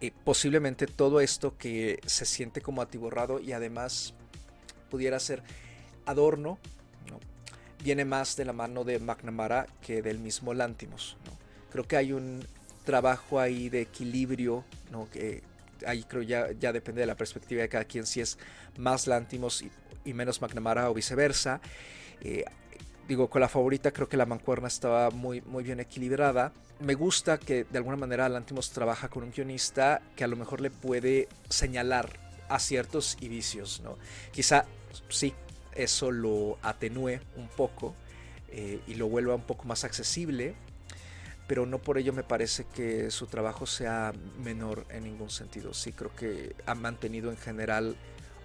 eh, 0.00 0.12
posiblemente 0.24 0.86
todo 0.86 1.20
esto 1.20 1.56
que 1.56 2.00
se 2.06 2.24
siente 2.24 2.60
como 2.60 2.82
atiborrado 2.82 3.40
y 3.40 3.52
además 3.52 4.14
pudiera 4.90 5.18
ser 5.20 5.42
adorno 6.06 6.58
viene 7.84 8.06
más 8.06 8.34
de 8.34 8.46
la 8.46 8.54
mano 8.54 8.82
de 8.82 8.98
McNamara 8.98 9.66
que 9.82 10.00
del 10.00 10.18
mismo 10.18 10.54
Lantimos. 10.54 11.18
Creo 11.70 11.86
que 11.86 11.98
hay 11.98 12.12
un 12.12 12.44
trabajo 12.84 13.38
ahí 13.38 13.68
de 13.68 13.82
equilibrio, 13.82 14.64
¿no? 14.90 15.08
que 15.10 15.42
ahí 15.86 16.02
creo 16.04 16.22
ya, 16.22 16.50
ya 16.52 16.72
depende 16.72 17.02
de 17.02 17.06
la 17.06 17.14
perspectiva 17.14 17.60
de 17.60 17.68
cada 17.68 17.84
quien, 17.84 18.06
si 18.06 18.22
es 18.22 18.38
más 18.78 19.06
Lantimos 19.06 19.62
y, 20.04 20.14
menos 20.14 20.40
McNamara 20.40 20.90
o 20.90 20.94
viceversa. 20.94 21.60
Eh, 22.22 22.44
digo, 23.08 23.28
con 23.28 23.40
la 23.40 23.48
favorita 23.48 23.92
creo 23.92 24.08
que 24.08 24.16
la 24.16 24.26
mancuerna 24.26 24.68
estaba 24.68 25.10
muy, 25.10 25.40
muy 25.42 25.64
bien 25.64 25.80
equilibrada. 25.80 26.52
Me 26.80 26.94
gusta 26.94 27.38
que 27.38 27.64
de 27.64 27.78
alguna 27.78 27.96
manera 27.96 28.28
Lantimos 28.28 28.70
trabaja 28.70 29.08
con 29.08 29.22
un 29.22 29.30
guionista 29.30 30.02
que 30.16 30.24
a 30.24 30.26
lo 30.26 30.36
mejor 30.36 30.60
le 30.60 30.70
puede 30.70 31.28
señalar 31.48 32.18
aciertos 32.48 33.16
y 33.20 33.28
vicios, 33.28 33.80
¿no? 33.82 33.96
Quizá 34.32 34.64
sí, 35.08 35.34
eso 35.74 36.10
lo 36.10 36.58
atenúe 36.62 37.20
un 37.36 37.48
poco 37.56 37.94
eh, 38.48 38.80
y 38.86 38.94
lo 38.94 39.08
vuelva 39.08 39.34
un 39.34 39.42
poco 39.42 39.64
más 39.64 39.84
accesible, 39.84 40.54
pero 41.46 41.66
no 41.66 41.78
por 41.78 41.98
ello 41.98 42.12
me 42.12 42.22
parece 42.22 42.64
que 42.74 43.10
su 43.10 43.26
trabajo 43.26 43.66
sea 43.66 44.12
menor 44.42 44.86
en 44.90 45.04
ningún 45.04 45.30
sentido. 45.30 45.74
Sí 45.74 45.92
creo 45.92 46.14
que 46.14 46.54
ha 46.66 46.74
mantenido 46.74 47.30
en 47.30 47.36
general 47.36 47.96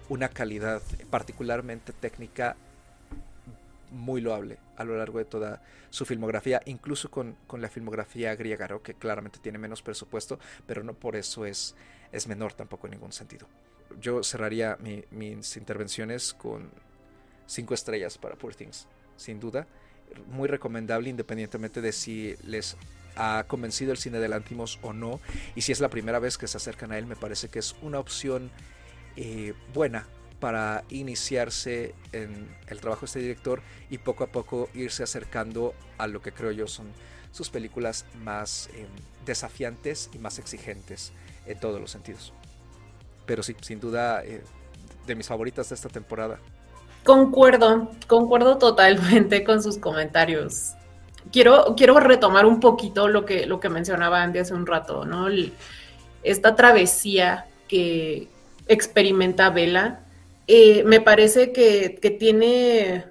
una 0.08 0.28
calidad 0.28 0.82
particularmente 1.10 1.92
técnica 1.92 2.56
muy 3.90 4.20
loable 4.20 4.58
a 4.76 4.84
lo 4.84 4.96
largo 4.96 5.18
de 5.18 5.24
toda 5.24 5.62
su 5.90 6.04
filmografía, 6.04 6.60
incluso 6.66 7.10
con, 7.10 7.36
la 7.52 7.68
filmografía 7.68 8.34
griega, 8.34 8.68
que 8.82 8.94
claramente 8.94 9.38
tiene 9.40 9.58
menos 9.58 9.82
presupuesto, 9.82 10.38
pero 10.66 10.82
no 10.82 10.94
por 10.94 11.16
eso 11.16 11.44
es, 11.44 11.74
es 12.12 12.26
menor 12.26 12.52
tampoco 12.54 12.86
en 12.86 12.92
ningún 12.92 13.12
sentido. 13.12 13.46
Yo 14.00 14.22
cerraría 14.22 14.78
mis 15.10 15.56
intervenciones 15.56 16.32
con 16.32 16.70
cinco 17.46 17.74
estrellas 17.74 18.18
para 18.18 18.36
Poor 18.36 18.54
Things, 18.54 18.86
sin 19.16 19.40
duda. 19.40 19.66
Muy 20.28 20.48
recomendable 20.48 21.10
independientemente 21.10 21.80
de 21.80 21.92
si 21.92 22.36
les 22.44 22.76
ha 23.16 23.44
convencido 23.46 23.92
el 23.92 23.98
cine 23.98 24.18
de 24.18 24.28
Lantimos 24.28 24.78
o 24.82 24.92
no. 24.92 25.20
Y 25.54 25.62
si 25.62 25.72
es 25.72 25.80
la 25.80 25.88
primera 25.88 26.18
vez 26.18 26.38
que 26.38 26.46
se 26.46 26.56
acercan 26.56 26.92
a 26.92 26.98
él, 26.98 27.06
me 27.06 27.16
parece 27.16 27.48
que 27.48 27.58
es 27.58 27.74
una 27.82 27.98
opción 27.98 28.50
eh, 29.16 29.54
buena 29.74 30.06
para 30.40 30.84
iniciarse 30.88 31.94
en 32.12 32.48
el 32.66 32.80
trabajo 32.80 33.02
de 33.02 33.06
este 33.06 33.20
director 33.20 33.62
y 33.90 33.98
poco 33.98 34.24
a 34.24 34.28
poco 34.28 34.68
irse 34.74 35.02
acercando 35.02 35.74
a 35.98 36.06
lo 36.06 36.22
que 36.22 36.32
creo 36.32 36.50
yo 36.50 36.66
son 36.66 36.88
sus 37.30 37.50
películas 37.50 38.06
más 38.24 38.68
em, 38.74 38.86
desafiantes 39.24 40.10
y 40.12 40.18
más 40.18 40.38
exigentes 40.38 41.12
en 41.46 41.60
todos 41.60 41.80
los 41.80 41.90
sentidos. 41.90 42.32
Pero 43.26 43.42
sí, 43.42 43.54
sin 43.60 43.78
duda, 43.78 44.24
eh, 44.24 44.42
de 45.06 45.14
mis 45.14 45.28
favoritas 45.28 45.68
de 45.68 45.74
esta 45.74 45.88
temporada. 45.88 46.38
Concuerdo, 47.04 47.90
concuerdo 48.06 48.58
totalmente 48.58 49.44
con 49.44 49.62
sus 49.62 49.78
comentarios. 49.78 50.72
Quiero, 51.32 51.74
quiero 51.76 52.00
retomar 52.00 52.46
un 52.46 52.60
poquito 52.60 53.08
lo 53.08 53.24
que, 53.24 53.46
lo 53.46 53.60
que 53.60 53.68
mencionaba 53.68 54.22
Andy 54.22 54.40
hace 54.40 54.54
un 54.54 54.66
rato, 54.66 55.04
¿no? 55.04 55.28
esta 56.22 56.54
travesía 56.54 57.46
que 57.68 58.28
experimenta 58.66 59.48
Vela, 59.50 60.00
eh, 60.52 60.82
me 60.82 61.00
parece 61.00 61.52
que, 61.52 62.16
tiene 62.18 63.04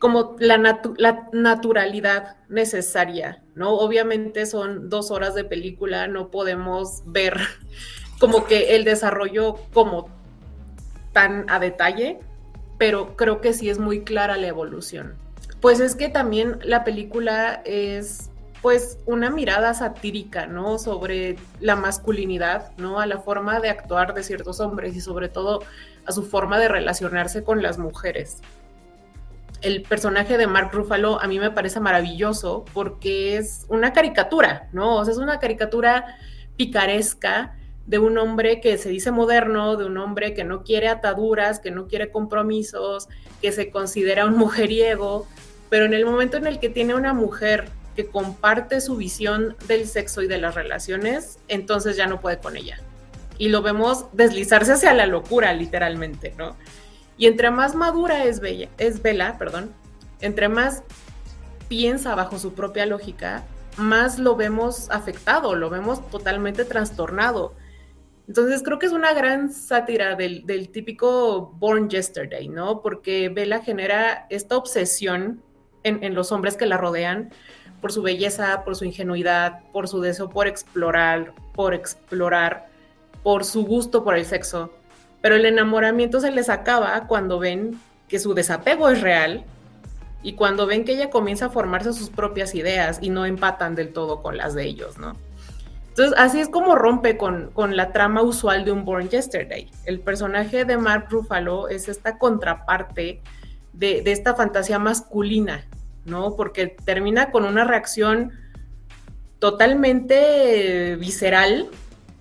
como 0.00 0.34
la, 0.40 0.58
la, 0.96 1.28
naturalidad 1.32 2.36
necesaria, 2.48 3.44
¿no? 3.54 3.74
Obviamente 3.74 4.44
son 4.44 4.90
dos 4.90 5.12
horas 5.12 5.36
de 5.36 5.44
película, 5.44 6.08
no 6.08 6.32
podemos 6.32 7.04
ver 7.06 7.36
como 8.18 8.44
que 8.44 8.74
el 8.74 8.82
desarrollo 8.82 9.54
como 9.72 10.08
tan 11.12 11.48
a 11.48 11.60
detalle, 11.60 12.18
pero 12.76 13.14
creo 13.14 13.40
que 13.40 13.52
sí 13.52 13.70
es 13.70 13.78
muy 13.78 14.02
clara 14.02 14.36
la 14.36 14.48
evolución. 14.48 15.14
Pues 15.60 15.78
es 15.78 15.94
que 15.94 16.08
también 16.08 16.58
la 16.64 16.82
película 16.82 17.62
es 17.64 18.30
pues 18.62 18.98
una 19.06 19.30
mirada 19.30 19.74
satírica, 19.74 20.46
¿no? 20.46 20.76
Sobre 20.78 21.36
la 21.60 21.76
masculinidad, 21.76 22.72
¿no? 22.78 22.98
A 22.98 23.06
la 23.06 23.20
forma 23.20 23.60
de 23.60 23.70
actuar 23.70 24.12
de 24.12 24.24
ciertos 24.24 24.58
hombres 24.58 24.96
y 24.96 25.00
sobre 25.00 25.28
todo 25.28 25.62
su 26.12 26.24
forma 26.24 26.58
de 26.58 26.68
relacionarse 26.68 27.42
con 27.44 27.62
las 27.62 27.78
mujeres. 27.78 28.38
El 29.62 29.82
personaje 29.82 30.38
de 30.38 30.46
Mark 30.46 30.70
Ruffalo 30.72 31.20
a 31.20 31.26
mí 31.26 31.38
me 31.38 31.50
parece 31.50 31.80
maravilloso 31.80 32.64
porque 32.72 33.36
es 33.36 33.66
una 33.68 33.92
caricatura, 33.92 34.68
¿no? 34.72 34.96
O 34.96 35.04
sea, 35.04 35.12
es 35.12 35.18
una 35.18 35.38
caricatura 35.38 36.16
picaresca 36.56 37.56
de 37.86 37.98
un 37.98 38.16
hombre 38.18 38.60
que 38.60 38.78
se 38.78 38.88
dice 38.88 39.10
moderno, 39.10 39.76
de 39.76 39.84
un 39.84 39.98
hombre 39.98 40.32
que 40.32 40.44
no 40.44 40.62
quiere 40.62 40.88
ataduras, 40.88 41.58
que 41.58 41.70
no 41.70 41.88
quiere 41.88 42.10
compromisos, 42.10 43.08
que 43.42 43.52
se 43.52 43.70
considera 43.70 44.26
un 44.26 44.36
mujeriego, 44.36 45.26
pero 45.68 45.86
en 45.86 45.94
el 45.94 46.04
momento 46.04 46.36
en 46.36 46.46
el 46.46 46.60
que 46.60 46.68
tiene 46.68 46.94
una 46.94 47.14
mujer 47.14 47.68
que 47.96 48.06
comparte 48.06 48.80
su 48.80 48.96
visión 48.96 49.56
del 49.66 49.86
sexo 49.86 50.22
y 50.22 50.28
de 50.28 50.38
las 50.38 50.54
relaciones, 50.54 51.38
entonces 51.48 51.96
ya 51.96 52.06
no 52.06 52.20
puede 52.20 52.38
con 52.38 52.56
ella. 52.56 52.80
Y 53.40 53.48
lo 53.48 53.62
vemos 53.62 54.04
deslizarse 54.12 54.72
hacia 54.72 54.92
la 54.92 55.06
locura, 55.06 55.54
literalmente, 55.54 56.34
¿no? 56.36 56.56
Y 57.16 57.26
entre 57.26 57.50
más 57.50 57.74
madura 57.74 58.24
es, 58.24 58.40
Bella, 58.40 58.68
es 58.76 59.00
Bella, 59.00 59.38
perdón, 59.38 59.72
entre 60.20 60.50
más 60.50 60.82
piensa 61.68 62.14
bajo 62.14 62.38
su 62.38 62.52
propia 62.52 62.84
lógica, 62.84 63.44
más 63.78 64.18
lo 64.18 64.36
vemos 64.36 64.90
afectado, 64.90 65.54
lo 65.54 65.70
vemos 65.70 66.06
totalmente 66.10 66.66
trastornado. 66.66 67.54
Entonces 68.28 68.62
creo 68.62 68.78
que 68.78 68.86
es 68.86 68.92
una 68.92 69.14
gran 69.14 69.52
sátira 69.52 70.16
del, 70.16 70.68
típico 70.70 71.52
Born 71.58 71.88
Yesterday, 71.88 72.48
¿no? 72.48 72.82
Porque 72.82 73.28
Bella 73.28 73.60
genera 73.62 74.26
esta 74.28 74.56
obsesión 74.56 75.42
en, 75.82 76.14
los 76.14 76.30
hombres 76.30 76.56
que 76.56 76.66
la 76.66 76.76
rodean 76.76 77.30
por 77.80 77.90
su 77.90 78.02
belleza, 78.02 78.64
por 78.64 78.76
su 78.76 78.84
ingenuidad, 78.84 79.64
por 79.72 79.88
su 79.88 80.00
deseo 80.00 80.28
por 80.28 80.46
explorar, 80.46 81.34
por 81.54 81.74
explorar, 81.74 82.69
por 83.22 83.44
su 83.44 83.64
gusto 83.64 84.04
por 84.04 84.16
el 84.16 84.24
sexo. 84.24 84.72
Pero 85.20 85.36
el 85.36 85.44
enamoramiento 85.44 86.20
se 86.20 86.30
les 86.30 86.48
acaba 86.48 87.06
cuando 87.06 87.38
ven 87.38 87.78
que 88.08 88.18
su 88.18 88.34
desapego 88.34 88.88
es 88.88 89.00
real 89.00 89.44
y 90.22 90.34
cuando 90.34 90.66
ven 90.66 90.84
que 90.84 90.92
ella 90.92 91.10
comienza 91.10 91.46
a 91.46 91.50
formarse 91.50 91.92
sus 91.92 92.10
propias 92.10 92.54
ideas 92.54 92.98
y 93.00 93.10
no 93.10 93.26
empatan 93.26 93.74
del 93.74 93.92
todo 93.92 94.22
con 94.22 94.36
las 94.36 94.54
de 94.54 94.64
ellos, 94.64 94.98
¿no? 94.98 95.16
Entonces, 95.88 96.14
así 96.18 96.40
es 96.40 96.48
como 96.48 96.76
rompe 96.76 97.16
con, 97.16 97.50
con, 97.50 97.76
la 97.76 97.92
trama 97.92 98.22
usual 98.22 98.64
de 98.64 98.72
un 98.72 98.84
Born 98.84 99.08
Yesterday. 99.08 99.70
El 99.84 100.00
personaje 100.00 100.64
de 100.64 100.76
Mark 100.76 101.06
Ruffalo 101.10 101.68
es 101.68 101.88
esta 101.88 102.16
contraparte 102.16 103.20
de, 103.72 104.00
de 104.02 104.12
esta 104.12 104.34
fantasía 104.34 104.78
masculina, 104.78 105.66
¿no? 106.04 106.36
Porque 106.36 106.68
termina 106.68 107.30
con 107.30 107.44
una 107.44 107.64
reacción 107.64 108.32
totalmente 109.40 110.96
visceral, 110.96 111.68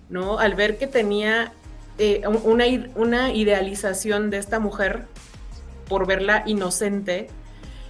¿no? 0.09 0.39
Al 0.39 0.55
ver 0.55 0.77
que 0.77 0.87
tenía 0.87 1.53
eh, 1.97 2.23
una, 2.43 2.65
una 2.95 3.33
idealización 3.33 4.29
de 4.29 4.37
esta 4.37 4.59
mujer 4.59 5.05
por 5.87 6.07
verla 6.07 6.43
inocente 6.45 7.27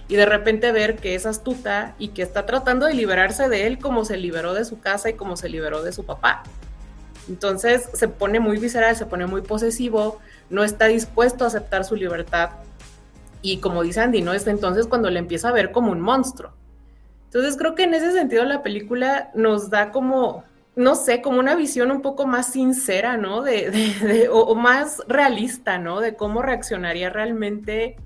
y 0.08 0.16
de 0.16 0.26
repente 0.26 0.72
ver 0.72 0.96
que 0.96 1.14
es 1.14 1.26
astuta 1.26 1.94
y 1.98 2.08
que 2.08 2.22
está 2.22 2.46
tratando 2.46 2.86
de 2.86 2.94
liberarse 2.94 3.48
de 3.48 3.66
él 3.66 3.78
como 3.78 4.04
se 4.04 4.16
liberó 4.16 4.54
de 4.54 4.64
su 4.64 4.80
casa 4.80 5.10
y 5.10 5.14
como 5.14 5.36
se 5.36 5.48
liberó 5.48 5.82
de 5.82 5.92
su 5.92 6.04
papá. 6.04 6.42
Entonces 7.28 7.88
se 7.92 8.08
pone 8.08 8.40
muy 8.40 8.58
visceral, 8.58 8.96
se 8.96 9.06
pone 9.06 9.26
muy 9.26 9.42
posesivo, 9.42 10.18
no 10.48 10.64
está 10.64 10.86
dispuesto 10.86 11.44
a 11.44 11.46
aceptar 11.46 11.84
su 11.84 11.94
libertad 11.94 12.50
y 13.42 13.58
como 13.58 13.82
dice 13.82 14.00
Andy, 14.00 14.22
¿no? 14.22 14.32
Es 14.32 14.46
entonces 14.46 14.86
cuando 14.86 15.10
le 15.10 15.18
empieza 15.18 15.48
a 15.48 15.52
ver 15.52 15.70
como 15.70 15.92
un 15.92 16.00
monstruo. 16.00 16.52
Entonces 17.26 17.56
creo 17.56 17.74
que 17.74 17.84
en 17.84 17.94
ese 17.94 18.12
sentido 18.12 18.44
la 18.44 18.62
película 18.62 19.30
nos 19.34 19.70
da 19.70 19.92
como, 19.92 20.44
no 20.76 20.94
sé, 20.94 21.20
como 21.20 21.38
una 21.40 21.56
visión 21.56 21.90
un 21.90 22.02
poco 22.02 22.26
más 22.26 22.52
sincera, 22.52 23.16
¿no? 23.16 23.42
De, 23.42 24.28
o, 24.32 24.54
más 24.54 25.02
realista, 25.08 25.78
¿no? 25.78 26.00
De 26.00 26.14
cómo 26.14 26.42
reaccionaría 26.42 27.10
realmente 27.10 27.96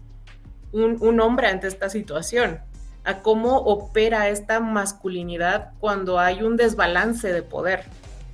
un, 0.72 0.96
un 1.00 1.20
hombre 1.20 1.48
ante 1.48 1.66
esta 1.66 1.88
situación, 1.88 2.60
a 3.04 3.20
cómo 3.20 3.58
opera 3.58 4.28
esta 4.28 4.60
masculinidad 4.60 5.72
cuando 5.78 6.18
hay 6.18 6.42
un 6.42 6.56
desbalance 6.56 7.32
de 7.32 7.42
poder 7.42 7.84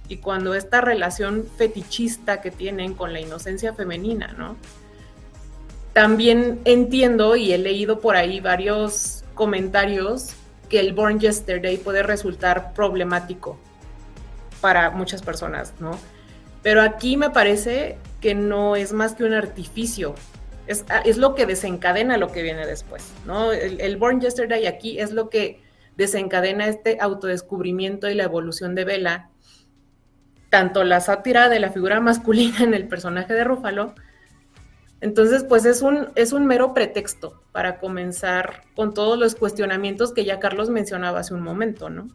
y 0.08 0.18
cuando 0.18 0.54
esta 0.54 0.80
relación 0.80 1.46
fetichista 1.56 2.40
que 2.40 2.50
tienen 2.50 2.94
con 2.94 3.12
la 3.12 3.20
inocencia 3.20 3.74
femenina, 3.74 4.34
¿no? 4.38 4.56
También 5.92 6.60
entiendo 6.64 7.34
y 7.34 7.52
he 7.52 7.58
leído 7.58 7.98
por 8.00 8.16
ahí 8.16 8.38
varios 8.40 9.24
comentarios 9.34 10.34
que 10.68 10.78
el 10.78 10.92
Born 10.92 11.18
Yesterday 11.18 11.78
puede 11.78 12.04
resultar 12.04 12.72
problemático 12.74 13.58
para 14.60 14.90
muchas 14.90 15.22
personas, 15.22 15.74
¿no? 15.80 15.98
Pero 16.62 16.82
aquí 16.82 17.16
me 17.16 17.30
parece 17.30 17.98
que 18.20 18.34
no 18.34 18.76
es 18.76 18.92
más 18.92 19.14
que 19.14 19.24
un 19.24 19.32
artificio, 19.32 20.14
es, 20.66 20.84
es 21.04 21.16
lo 21.16 21.34
que 21.34 21.46
desencadena 21.46 22.16
lo 22.16 22.30
que 22.30 22.42
viene 22.42 22.66
después, 22.66 23.10
¿no? 23.26 23.52
El, 23.52 23.96
Born 23.96 24.20
Yesterday 24.20 24.66
aquí 24.66 24.98
es 24.98 25.12
lo 25.12 25.30
que 25.30 25.62
desencadena 25.96 26.66
este 26.66 26.98
autodescubrimiento 27.00 28.08
y 28.08 28.14
la 28.14 28.24
evolución 28.24 28.74
de 28.74 28.84
Bella, 28.84 29.30
tanto 30.50 30.84
la 30.84 31.00
sátira 31.00 31.48
de 31.48 31.60
la 31.60 31.70
figura 31.70 32.00
masculina 32.00 32.62
en 32.62 32.74
el 32.74 32.88
personaje 32.88 33.32
de 33.32 33.44
Rúfalo, 33.44 33.94
entonces, 35.00 35.44
pues 35.44 35.64
es 35.64 35.80
un, 35.82 36.08
es 36.14 36.32
un 36.32 36.46
mero 36.46 36.74
pretexto 36.74 37.42
para 37.52 37.78
comenzar 37.78 38.64
con 38.76 38.92
todos 38.92 39.18
los 39.18 39.34
cuestionamientos 39.34 40.12
que 40.12 40.24
ya 40.24 40.40
Carlos 40.40 40.68
mencionaba 40.68 41.20
hace 41.20 41.32
un 41.32 41.42
momento, 41.42 41.88
¿no? 41.88 42.08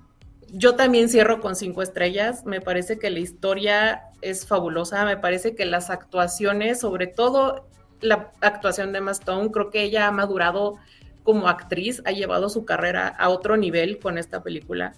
Yo 0.50 0.76
también 0.76 1.10
cierro 1.10 1.42
con 1.42 1.56
cinco 1.56 1.82
estrellas, 1.82 2.46
me 2.46 2.62
parece 2.62 3.00
que 3.00 3.10
la 3.10 3.20
historia 3.20 4.04
es 4.22 4.46
fabulosa, 4.46 5.06
me 5.06 5.18
parece 5.18 5.56
que 5.56 5.66
las 5.66 5.90
actuaciones, 5.90 6.80
sobre 6.80 7.08
todo 7.08 7.68
la 8.02 8.32
actuación 8.42 8.92
de 8.92 9.00
Emma 9.00 9.12
Stone, 9.12 9.52
creo 9.52 9.70
que 9.70 9.84
ella 9.84 10.08
ha 10.08 10.12
madurado 10.12 10.76
como 11.24 11.48
actriz, 11.50 12.02
ha 12.06 12.12
llevado 12.12 12.50
su 12.50 12.66
carrera 12.66 13.08
a 13.08 13.30
otro 13.30 13.58
nivel 13.58 14.00
con 14.00 14.18
esta 14.18 14.44
película. 14.44 14.94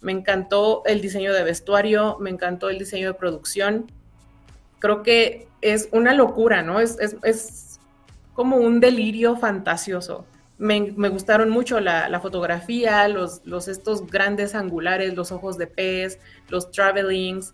Me 0.00 0.12
encantó 0.12 0.82
el 0.84 1.00
diseño 1.00 1.32
de 1.32 1.42
vestuario, 1.44 2.18
me 2.20 2.30
encantó 2.30 2.68
el 2.68 2.78
diseño 2.78 3.08
de 3.08 3.14
producción. 3.14 3.90
Creo 4.78 5.02
que 5.02 5.48
es 5.62 5.88
una 5.92 6.12
locura, 6.12 6.62
¿no? 6.62 6.80
Es, 6.80 6.98
es, 7.22 7.80
como 8.34 8.56
un 8.56 8.80
delirio 8.80 9.36
fantasioso. 9.36 10.26
Me, 10.62 11.08
gustaron 11.08 11.50
mucho 11.50 11.80
la, 11.80 12.20
fotografía, 12.20 13.08
los, 13.08 13.42
estos 13.68 14.06
grandes 14.06 14.54
angulares, 14.54 15.14
los 15.14 15.32
ojos 15.32 15.58
de 15.58 15.66
pez, 15.66 16.20
los 16.48 16.70
travelings, 16.70 17.52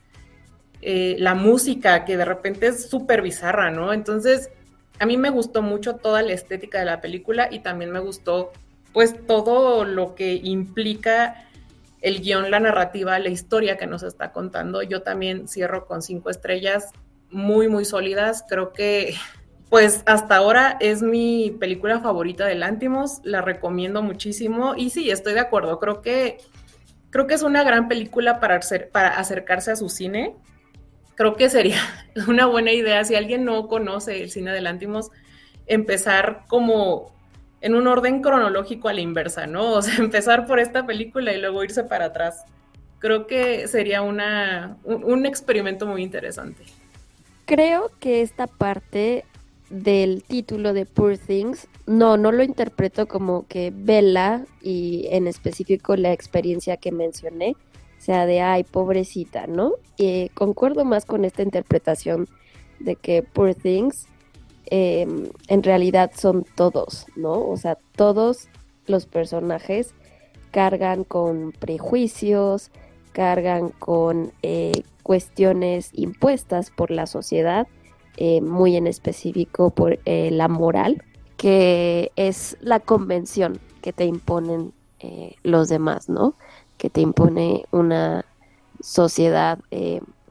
eh, 0.82 1.16
la 1.18 1.34
música 1.34 2.04
que 2.04 2.16
de 2.16 2.24
repente 2.24 2.66
es 2.66 2.88
súper 2.88 3.22
bizarra, 3.22 3.70
¿no? 3.70 3.92
Entonces, 3.92 4.50
a 4.98 5.06
mí 5.06 5.16
me 5.16 5.30
gustó 5.30 5.62
mucho 5.62 5.96
toda 5.96 6.22
la 6.22 6.32
estética 6.32 6.80
de 6.80 6.84
la 6.84 7.00
película 7.00 7.48
y 7.50 7.60
también 7.60 7.90
me 7.90 8.00
gustó 8.00 8.52
pues 8.92 9.26
todo 9.26 9.84
lo 9.84 10.14
que 10.14 10.34
implica 10.34 11.48
el 12.00 12.20
guion, 12.20 12.50
la 12.50 12.60
narrativa, 12.60 13.18
la 13.18 13.28
historia 13.28 13.76
que 13.76 13.86
nos 13.86 14.02
está 14.02 14.32
contando. 14.32 14.82
Yo 14.82 15.02
también 15.02 15.48
cierro 15.48 15.86
con 15.86 16.02
cinco 16.02 16.30
estrellas 16.30 16.90
muy, 17.30 17.68
muy 17.68 17.84
sólidas. 17.84 18.44
Creo 18.48 18.72
que, 18.72 19.14
pues 19.70 20.02
hasta 20.06 20.36
ahora 20.36 20.76
es 20.80 21.02
mi 21.02 21.54
película 21.58 22.00
favorita 22.00 22.46
de 22.46 22.54
Lantimos, 22.54 23.20
la 23.22 23.42
recomiendo 23.42 24.02
muchísimo 24.02 24.74
y 24.76 24.90
sí, 24.90 25.10
estoy 25.10 25.34
de 25.34 25.40
acuerdo, 25.40 25.78
creo 25.78 26.00
que, 26.00 26.38
creo 27.10 27.26
que 27.26 27.34
es 27.34 27.42
una 27.42 27.64
gran 27.64 27.86
película 27.86 28.40
para, 28.40 28.60
para 28.92 29.18
acercarse 29.18 29.70
a 29.70 29.76
su 29.76 29.88
cine. 29.88 30.36
Creo 31.16 31.36
que 31.36 31.50
sería 31.50 31.80
una 32.28 32.46
buena 32.46 32.72
idea 32.72 33.04
si 33.04 33.14
alguien 33.14 33.44
no 33.44 33.68
conoce 33.68 34.22
el 34.22 34.30
cine 34.30 34.52
de 34.52 34.62
Lantimos, 34.62 35.10
empezar 35.66 36.44
como 36.48 37.12
en 37.60 37.74
un 37.74 37.88
orden 37.88 38.22
cronológico 38.22 38.88
a 38.88 38.94
la 38.94 39.00
inversa, 39.00 39.46
¿no? 39.46 39.72
O 39.72 39.82
sea, 39.82 39.96
empezar 39.96 40.46
por 40.46 40.60
esta 40.60 40.86
película 40.86 41.34
y 41.34 41.40
luego 41.40 41.62
irse 41.62 41.84
para 41.84 42.06
atrás. 42.06 42.44
Creo 43.00 43.26
que 43.26 43.68
sería 43.68 44.00
una, 44.00 44.78
un 44.84 45.26
experimento 45.26 45.86
muy 45.86 46.02
interesante. 46.02 46.64
Creo 47.44 47.90
que 48.00 48.22
esta 48.22 48.46
parte 48.46 49.24
del 49.70 50.22
título 50.22 50.72
de 50.72 50.86
Poor 50.86 51.18
Things, 51.18 51.68
no, 51.86 52.16
no 52.16 52.32
lo 52.32 52.42
interpreto 52.42 53.06
como 53.06 53.46
que 53.46 53.72
Bella 53.74 54.44
y 54.62 55.06
en 55.10 55.26
específico 55.26 55.96
la 55.96 56.12
experiencia 56.12 56.76
que 56.76 56.92
mencioné 56.92 57.54
sea 57.98 58.26
de 58.26 58.40
ay, 58.40 58.64
pobrecita, 58.64 59.46
¿no? 59.46 59.72
Y 59.96 60.28
concuerdo 60.30 60.84
más 60.84 61.04
con 61.04 61.24
esta 61.24 61.42
interpretación 61.42 62.28
de 62.78 62.96
que 62.96 63.22
Poor 63.22 63.54
Things 63.54 64.06
em, 64.66 65.28
en 65.48 65.62
realidad 65.62 66.12
son 66.16 66.44
todos, 66.54 67.06
¿no? 67.16 67.48
O 67.48 67.56
sea, 67.56 67.76
todos 67.96 68.48
los 68.86 69.06
personajes 69.06 69.94
cargan 70.50 71.04
con 71.04 71.52
prejuicios, 71.52 72.70
cargan 73.12 73.70
con 73.70 74.32
eh, 74.42 74.82
cuestiones 75.02 75.90
impuestas 75.92 76.70
por 76.70 76.90
la 76.90 77.06
sociedad, 77.06 77.66
eh, 78.20 78.40
muy 78.40 78.74
en 78.74 78.88
específico 78.88 79.70
por 79.70 80.00
eh, 80.04 80.30
la 80.32 80.48
moral, 80.48 81.04
que 81.36 82.10
es 82.16 82.56
la 82.60 82.80
convención 82.80 83.60
que 83.80 83.92
te 83.92 84.06
imponen 84.06 84.72
eh, 84.98 85.36
los 85.44 85.68
demás, 85.68 86.08
¿no? 86.08 86.34
Que 86.78 86.90
te 86.90 87.00
impone 87.00 87.64
una 87.70 88.24
sociedad 88.80 89.60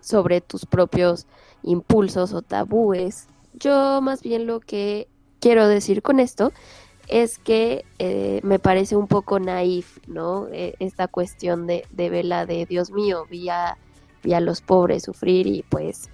sobre 0.02 0.42
tus 0.42 0.66
propios 0.66 1.28
impulsos 1.64 2.34
o 2.34 2.42
tabúes. 2.42 3.28
Yo 3.54 4.02
más 4.02 4.22
bien 4.22 4.48
lo 4.48 4.60
que 4.60 5.08
quiero 5.40 5.68
decir 5.70 6.02
con 6.02 6.20
esto 6.20 6.52
es 7.08 7.38
que 7.38 7.86
me 8.44 8.60
parece 8.60 8.98
un 8.98 9.08
poco 9.08 9.40
naif, 9.40 10.00
¿no? 10.08 10.48
esta 10.52 11.08
cuestión 11.08 11.68
de, 11.68 11.86
de 11.92 12.10
vela 12.10 12.46
de 12.46 12.66
Dios 12.66 12.92
mío, 12.92 13.26
vi 13.30 13.50
a 13.50 13.78
y 14.24 14.34
a 14.34 14.42
los 14.42 14.62
pobres 14.62 15.04
sufrir 15.04 15.48
y 15.48 15.64
pues 15.64 16.10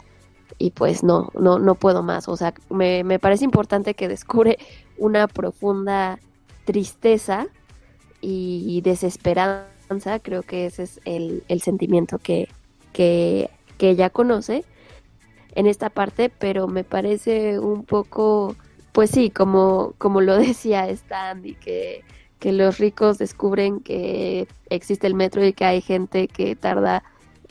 y 0.63 0.71
pues 0.71 1.03
no, 1.03 1.29
no, 1.37 1.59
no 1.59 1.75
puedo 1.75 2.03
más. 2.03 2.29
O 2.29 2.37
sea, 2.37 2.53
me, 2.69 3.03
me 3.03 3.19
parece 3.19 3.43
importante 3.43 3.95
que 3.95 4.07
descubre 4.07 4.57
una 4.97 5.27
profunda 5.27 6.19
tristeza 6.63 7.47
y, 8.21 8.79
desesperanza. 8.79 10.19
Creo 10.21 10.41
que 10.43 10.65
ese 10.67 10.83
es 10.83 11.01
el, 11.03 11.43
el 11.49 11.61
sentimiento 11.61 12.17
que, 12.17 12.47
que, 12.93 13.49
que, 13.77 13.89
ella 13.89 14.09
conoce 14.09 14.63
en 15.53 15.67
esta 15.67 15.89
parte, 15.89 16.29
pero 16.29 16.69
me 16.69 16.85
parece 16.85 17.59
un 17.59 17.83
poco, 17.83 18.55
pues 18.93 19.09
sí, 19.09 19.31
como, 19.31 19.95
como 19.97 20.21
lo 20.21 20.37
decía 20.37 20.87
Stanley, 20.87 21.55
que, 21.55 22.05
que 22.39 22.53
los 22.53 22.77
ricos 22.77 23.17
descubren 23.17 23.81
que 23.81 24.47
existe 24.69 25.07
el 25.07 25.13
metro 25.13 25.45
y 25.45 25.51
que 25.51 25.65
hay 25.65 25.81
gente 25.81 26.29
que 26.29 26.55
tarda 26.55 27.03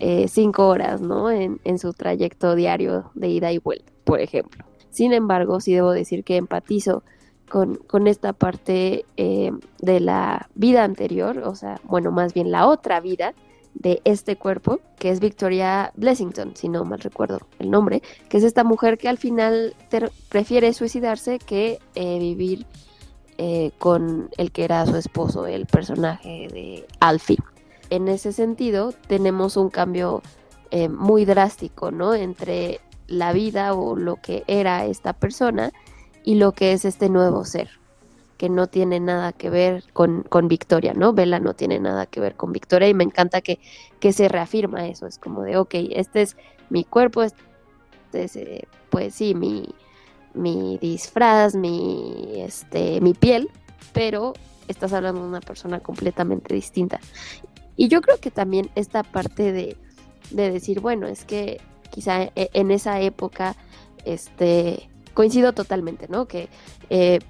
eh, 0.04 0.26
cinco 0.26 0.66
horas, 0.66 1.00
¿no? 1.00 1.30
En, 1.30 1.78
su 1.78 1.92
trayecto 1.92 2.56
diario 2.56 3.12
de 3.14 3.28
ida 3.28 3.52
y 3.52 3.58
vuelta, 3.58 3.92
por 4.02 4.20
ejemplo. 4.20 4.64
Sin 4.90 5.12
embargo, 5.12 5.60
sí 5.60 5.72
debo 5.72 5.92
decir 5.92 6.24
que 6.24 6.36
empatizo 6.36 7.04
con, 7.48 8.08
esta 8.08 8.32
parte 8.32 9.04
eh, 9.16 9.52
de 9.80 10.00
la 10.00 10.48
vida 10.56 10.82
anterior, 10.82 11.38
o 11.46 11.54
sea, 11.54 11.80
bueno, 11.84 12.10
más 12.10 12.34
bien 12.34 12.50
la 12.50 12.66
otra 12.66 12.98
vida 12.98 13.34
de 13.74 14.00
este 14.02 14.34
cuerpo, 14.34 14.80
que 14.98 15.10
es 15.10 15.20
Victoria 15.20 15.92
Blessington, 15.94 16.56
si 16.56 16.68
no 16.68 16.84
mal 16.84 16.98
recuerdo 16.98 17.38
el 17.60 17.70
nombre, 17.70 18.02
que 18.28 18.38
es 18.38 18.42
esta 18.42 18.64
mujer 18.64 18.98
que 18.98 19.08
al 19.08 19.18
final 19.18 19.76
prefiere 20.28 20.72
suicidarse 20.72 21.38
que 21.38 21.78
eh, 21.94 22.18
vivir 22.18 22.66
con 23.78 24.30
el 24.36 24.52
que 24.52 24.62
era 24.62 24.86
su 24.86 24.94
esposo, 24.94 25.46
el 25.46 25.66
personaje 25.66 26.46
de 26.52 26.86
Alfie. 27.00 27.38
En 27.92 28.08
ese 28.08 28.32
sentido 28.32 28.94
tenemos 29.06 29.58
un 29.58 29.68
cambio 29.68 30.22
eh, 30.70 30.88
muy 30.88 31.26
drástico, 31.26 31.90
¿no? 31.90 32.14
Entre 32.14 32.80
la 33.06 33.34
vida 33.34 33.74
o 33.74 33.96
lo 33.96 34.16
que 34.16 34.44
era 34.46 34.86
esta 34.86 35.12
persona 35.12 35.72
y 36.24 36.36
lo 36.36 36.52
que 36.52 36.72
es 36.72 36.86
este 36.86 37.10
nuevo 37.10 37.44
ser, 37.44 37.68
que 38.38 38.48
no 38.48 38.66
tiene 38.66 38.98
nada 38.98 39.34
que 39.34 39.50
ver 39.50 39.84
con, 39.92 40.22
con 40.22 40.48
Victoria, 40.48 40.94
¿no? 40.94 41.12
Vela 41.12 41.38
no 41.38 41.52
tiene 41.52 41.78
nada 41.80 42.06
que 42.06 42.20
ver 42.20 42.34
con 42.34 42.52
Victoria 42.52 42.88
y 42.88 42.94
me 42.94 43.04
encanta 43.04 43.42
que, 43.42 43.60
que 44.00 44.14
se 44.14 44.26
reafirma 44.28 44.86
eso, 44.86 45.06
es 45.06 45.18
como 45.18 45.42
de, 45.42 45.58
ok, 45.58 45.74
este 45.90 46.22
es 46.22 46.38
mi 46.70 46.84
cuerpo, 46.84 47.22
este 47.22 47.44
es, 48.14 48.36
eh, 48.36 48.66
pues 48.88 49.14
sí, 49.14 49.34
mi, 49.34 49.68
mi 50.32 50.78
disfraz, 50.80 51.54
mi, 51.54 52.36
este, 52.36 53.02
mi 53.02 53.12
piel, 53.12 53.50
pero 53.92 54.32
estás 54.66 54.94
hablando 54.94 55.20
de 55.20 55.28
una 55.28 55.40
persona 55.40 55.80
completamente 55.80 56.54
distinta. 56.54 56.98
Y 57.76 57.88
yo 57.88 58.00
creo 58.00 58.18
que 58.18 58.30
también 58.30 58.70
esta 58.74 59.02
parte 59.02 59.52
de, 59.52 59.76
de 60.30 60.50
decir, 60.50 60.80
bueno, 60.80 61.06
es 61.06 61.24
que 61.24 61.60
quizá 61.90 62.22
e, 62.22 62.50
en 62.52 62.70
esa 62.70 63.00
época, 63.00 63.56
este, 64.04 64.88
coincido 65.14 65.52
totalmente, 65.52 66.08
¿no? 66.08 66.26
Que 66.26 66.48
eh, 66.90 67.20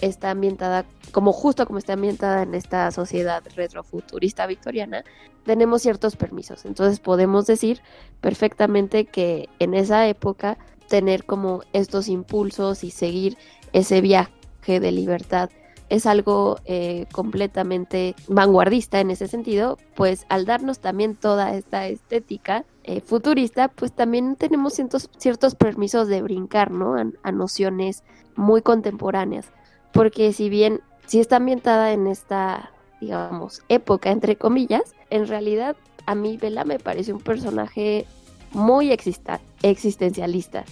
está 0.00 0.30
ambientada, 0.30 0.84
como 1.12 1.32
justo 1.32 1.66
como 1.66 1.78
está 1.78 1.92
ambientada 1.94 2.42
en 2.42 2.54
esta 2.54 2.90
sociedad 2.90 3.42
retrofuturista 3.54 4.46
victoriana, 4.46 5.04
tenemos 5.44 5.82
ciertos 5.82 6.16
permisos. 6.16 6.64
Entonces 6.64 7.00
podemos 7.00 7.46
decir 7.46 7.80
perfectamente 8.20 9.04
que 9.04 9.48
en 9.58 9.74
esa 9.74 10.08
época 10.08 10.58
tener 10.88 11.24
como 11.24 11.62
estos 11.72 12.08
impulsos 12.08 12.84
y 12.84 12.90
seguir 12.90 13.36
ese 13.72 14.00
viaje 14.00 14.80
de 14.80 14.92
libertad 14.92 15.50
es 15.88 16.06
algo 16.06 16.58
eh, 16.64 17.06
completamente 17.12 18.14
vanguardista 18.28 19.00
en 19.00 19.10
ese 19.10 19.28
sentido, 19.28 19.78
pues 19.94 20.26
al 20.28 20.46
darnos 20.46 20.78
también 20.78 21.14
toda 21.14 21.54
esta 21.54 21.86
estética 21.86 22.64
eh, 22.84 23.00
futurista, 23.00 23.68
pues 23.68 23.92
también 23.92 24.36
tenemos 24.36 24.74
ciertos, 24.74 25.10
ciertos 25.18 25.54
permisos 25.54 26.08
de 26.08 26.22
brincar, 26.22 26.70
¿no? 26.70 26.96
A, 27.22 27.32
nociones 27.32 28.02
muy 28.36 28.62
contemporáneas, 28.62 29.46
porque 29.92 30.32
si 30.32 30.48
bien, 30.48 30.80
si 31.06 31.20
está 31.20 31.36
ambientada 31.36 31.92
en 31.92 32.06
esta, 32.06 32.70
digamos, 33.00 33.62
época, 33.68 34.10
entre 34.10 34.36
comillas, 34.36 34.94
en 35.10 35.26
realidad 35.26 35.76
a 36.06 36.14
mí 36.14 36.36
Vela 36.36 36.64
me 36.64 36.78
parece 36.78 37.12
un 37.12 37.20
personaje 37.20 38.06
muy 38.52 38.92
existencialista, 38.92 40.64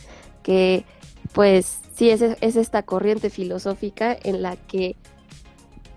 que 0.43 0.85
pues 1.33 1.81
sí 1.95 2.11
es, 2.11 2.23
es, 2.23 2.57
esta 2.57 2.83
corriente 2.83 3.31
filosófica 3.31 4.17
en 4.23 4.43
la 4.43 4.57
que 4.57 4.97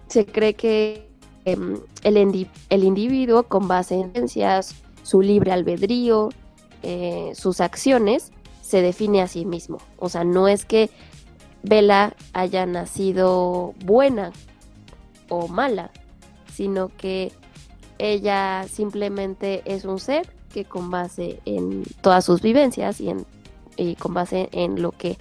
se 0.08 0.26
cree 0.26 0.54
que 0.54 1.10
em, 1.46 1.80
el, 2.04 2.48
el, 2.70 2.84
individuo 2.84 3.44
con 3.44 3.68
base 3.68 3.96
en 3.96 4.12
ciencias, 4.12 4.76
su 5.04 5.22
libre 5.22 5.52
albedrío, 5.52 6.30
eh, 6.84 7.32
sus 7.36 7.62
acciones, 7.62 8.32
se 8.62 8.82
define 8.82 9.22
a 9.22 9.28
sí 9.28 9.46
mismo. 9.46 9.78
O 9.98 10.10
sea, 10.10 10.24
no 10.24 10.48
es 10.48 10.66
que 10.66 10.90
Vela 11.64 12.16
haya 12.34 12.66
nacido 12.66 13.74
buena 13.84 14.32
o 15.30 15.48
mala, 15.48 15.92
sino 16.54 16.90
que 16.96 17.32
ella 17.98 18.66
simplemente 18.70 19.64
es 19.66 19.86
un 19.86 20.00
ser 20.00 20.28
que 20.54 20.66
con 20.66 20.92
base 20.92 21.40
en 21.46 21.84
todas 22.02 22.24
sus 22.24 22.42
vivencias 22.42 23.02
y, 23.02 23.10
en, 23.10 23.26
y 23.78 23.96
con 23.96 24.14
base 24.14 24.50
en 24.52 24.82
lo 24.82 24.92
que 24.92 25.18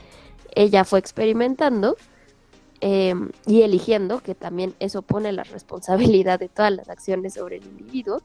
ella 0.55 0.85
fue 0.85 0.99
experimentando 0.99 1.97
em, 2.81 3.31
y 3.47 3.63
eligiendo, 3.63 4.21
que 4.21 4.35
también 4.35 4.75
eso 4.79 5.03
pone 5.03 5.33
la 5.33 5.45
responsabilidad 5.45 6.39
de 6.39 6.49
todas 6.49 6.73
las 6.73 6.89
acciones 6.89 7.35
sobre 7.35 7.57
el 7.57 7.65
individuo, 7.65 8.21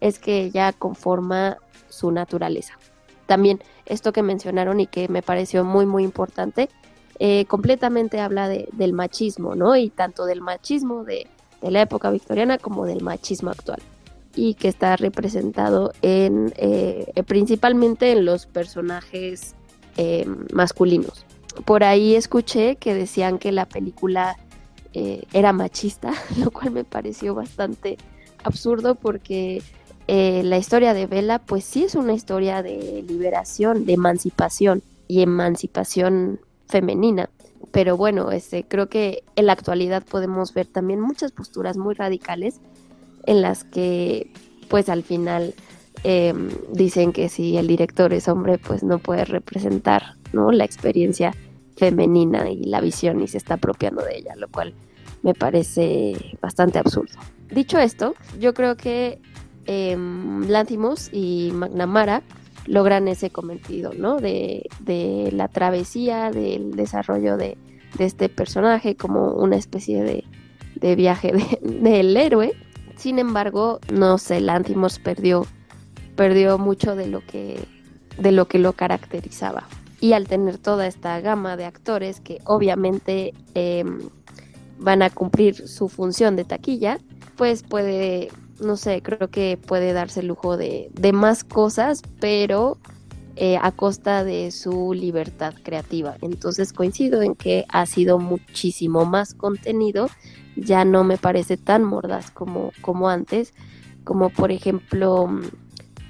es 0.00 0.18
que 0.18 0.42
ella 0.42 0.72
conforma 0.72 1.58
su 1.88 2.10
naturaleza. 2.10 2.78
También 3.26 3.60
esto 3.86 4.12
que 4.12 4.22
mencionaron 4.22 4.80
y 4.80 4.86
que 4.86 5.08
me 5.08 5.22
pareció 5.22 5.64
muy, 5.64 5.86
muy 5.86 6.04
importante, 6.04 6.68
eh, 7.18 7.44
completamente 7.46 8.20
habla 8.20 8.48
del 8.48 8.92
machismo, 8.92 9.54
¿no? 9.54 9.76
Y 9.76 9.90
tanto 9.90 10.24
del 10.24 10.40
machismo 10.40 11.04
de, 11.04 11.28
la 11.60 11.82
época 11.82 12.10
victoriana 12.10 12.58
como 12.58 12.84
del 12.84 13.02
machismo 13.02 13.50
actual. 13.50 13.80
Y 14.34 14.54
que 14.54 14.66
está 14.66 14.96
representado 14.96 15.92
en 16.02 16.52
eh, 16.56 17.12
principalmente 17.26 18.10
en 18.10 18.24
los 18.24 18.46
personajes 18.46 19.54
em, 19.96 20.46
masculinos 20.52 21.24
por 21.64 21.84
ahí 21.84 22.14
escuché 22.14 22.76
que 22.76 22.94
decían 22.94 23.38
que 23.38 23.52
la 23.52 23.66
película 23.66 24.36
eh, 24.94 25.24
era 25.32 25.52
machista, 25.52 26.12
lo 26.38 26.50
cual 26.50 26.70
me 26.70 26.84
pareció 26.84 27.34
bastante 27.34 27.98
absurdo 28.42 28.94
porque 28.94 29.62
eh, 30.08 30.42
la 30.44 30.58
historia 30.58 30.94
de 30.94 31.06
Bella 31.06 31.38
pues 31.38 31.64
sí 31.64 31.84
es 31.84 31.94
una 31.94 32.12
historia 32.12 32.62
de 32.62 33.04
liberación, 33.06 33.84
de 33.84 33.92
emancipación 33.94 34.82
y 35.08 35.22
emancipación 35.22 36.40
femenina. 36.68 37.28
Pero 37.70 37.96
bueno, 37.96 38.32
este, 38.32 38.64
creo 38.64 38.88
que 38.88 39.22
en 39.36 39.46
la 39.46 39.52
actualidad 39.52 40.02
podemos 40.04 40.52
ver 40.52 40.66
también 40.66 41.00
muchas 41.00 41.32
posturas 41.32 41.76
muy 41.76 41.94
radicales 41.94 42.60
en 43.24 43.40
las 43.40 43.64
que 43.64 44.30
pues 44.68 44.88
al 44.88 45.02
final 45.02 45.54
em, 46.04 46.50
dicen 46.72 47.12
que 47.12 47.28
si 47.28 47.56
el 47.56 47.66
director 47.66 48.12
es 48.12 48.28
hombre 48.28 48.58
pues 48.58 48.82
no 48.82 48.98
puede 48.98 49.24
representar 49.24 50.16
¿no? 50.32 50.50
La 50.50 50.64
experiencia 50.64 51.34
femenina 51.76 52.50
y 52.50 52.64
la 52.64 52.80
visión 52.80 53.20
y 53.22 53.28
se 53.28 53.38
está 53.38 53.54
apropiando 53.54 54.02
de 54.02 54.16
ella, 54.16 54.34
lo 54.36 54.48
cual 54.48 54.74
me 55.22 55.34
parece 55.34 56.36
bastante 56.40 56.78
absurdo. 56.78 57.18
Dicho 57.50 57.78
esto, 57.78 58.14
yo 58.40 58.54
creo 58.54 58.76
que 58.76 59.20
eh, 59.66 59.96
y 61.12 61.50
McNamara 61.52 62.22
logran 62.66 63.08
ese 63.08 63.30
cometido, 63.30 63.92
¿no? 63.94 64.18
De, 64.18 64.68
la 65.32 65.48
travesía, 65.48 66.30
del 66.30 66.72
desarrollo 66.72 67.36
de, 67.36 67.56
este 67.98 68.28
personaje 68.28 68.96
como 68.96 69.32
una 69.32 69.56
especie 69.56 70.02
de, 70.02 70.96
viaje 70.96 71.32
del 71.62 72.16
héroe. 72.16 72.52
Sin 72.96 73.18
embargo, 73.18 73.80
no 73.92 74.18
sé, 74.18 74.40
Lanthimos 74.40 74.98
perdió, 74.98 75.46
perdió 76.16 76.58
mucho 76.58 76.96
de 76.96 77.06
lo 77.06 77.24
que, 77.26 77.64
de 78.18 78.32
lo 78.32 78.46
que 78.46 78.58
lo 78.58 78.72
caracterizaba 78.74 79.66
y 80.02 80.14
al 80.14 80.26
tener 80.26 80.58
toda 80.58 80.88
esta 80.88 81.20
gama 81.20 81.56
de 81.56 81.64
actores 81.64 82.18
que 82.18 82.40
obviamente 82.44 83.34
em, 83.54 84.00
van 84.80 85.00
a 85.00 85.10
cumplir 85.10 85.68
su 85.68 85.88
función 85.88 86.34
de 86.34 86.44
taquilla, 86.44 86.98
pues 87.36 87.62
puede, 87.62 88.32
no 88.60 88.76
sé, 88.76 89.00
creo 89.00 89.28
que 89.28 89.56
puede 89.64 89.92
darse 89.92 90.18
el 90.18 90.26
lujo 90.26 90.56
de, 90.56 90.90
más 91.14 91.44
cosas, 91.44 92.02
pero 92.18 92.78
eh, 93.36 93.58
a 93.62 93.70
costa 93.70 94.24
de 94.24 94.50
su 94.50 94.92
libertad 94.92 95.54
creativa. 95.62 96.16
Entonces 96.20 96.72
coincido 96.72 97.22
en 97.22 97.36
que 97.36 97.64
ha 97.68 97.86
sido 97.86 98.18
muchísimo 98.18 99.04
más 99.04 99.34
contenido, 99.34 100.08
ya 100.56 100.84
no 100.84 101.04
me 101.04 101.16
parece 101.16 101.56
tan 101.56 101.84
mordaz 101.84 102.32
como, 102.32 102.72
como 102.80 103.08
antes, 103.08 103.54
como 104.02 104.30
por 104.30 104.50
ejemplo 104.50 105.30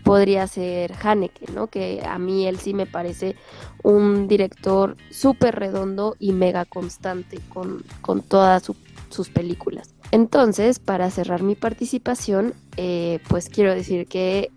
podría 0.03 0.47
ser 0.47 0.93
Haneke, 1.03 1.53
¿no? 1.53 1.69
Que 1.69 2.03
a 2.05 2.19
mí 2.19 2.47
él 2.47 2.59
sí 2.59 2.75
me 2.75 2.87
parece 2.87 3.37
un 3.83 4.29
director 4.29 4.97
súper 5.11 5.57
redondo 5.57 6.17
y 6.19 6.33
mega 6.33 6.65
constante 6.65 7.39
con, 7.49 8.23
todas 8.23 8.71
sus 9.11 9.29
películas. 9.29 9.95
Entonces, 10.11 10.79
para 10.79 11.11
cerrar 11.11 11.43
mi 11.43 11.55
participación, 11.55 12.55
eh, 12.77 13.21
pues 13.29 13.49
quiero 13.49 13.75
decir 13.75 14.07
que 14.07 14.51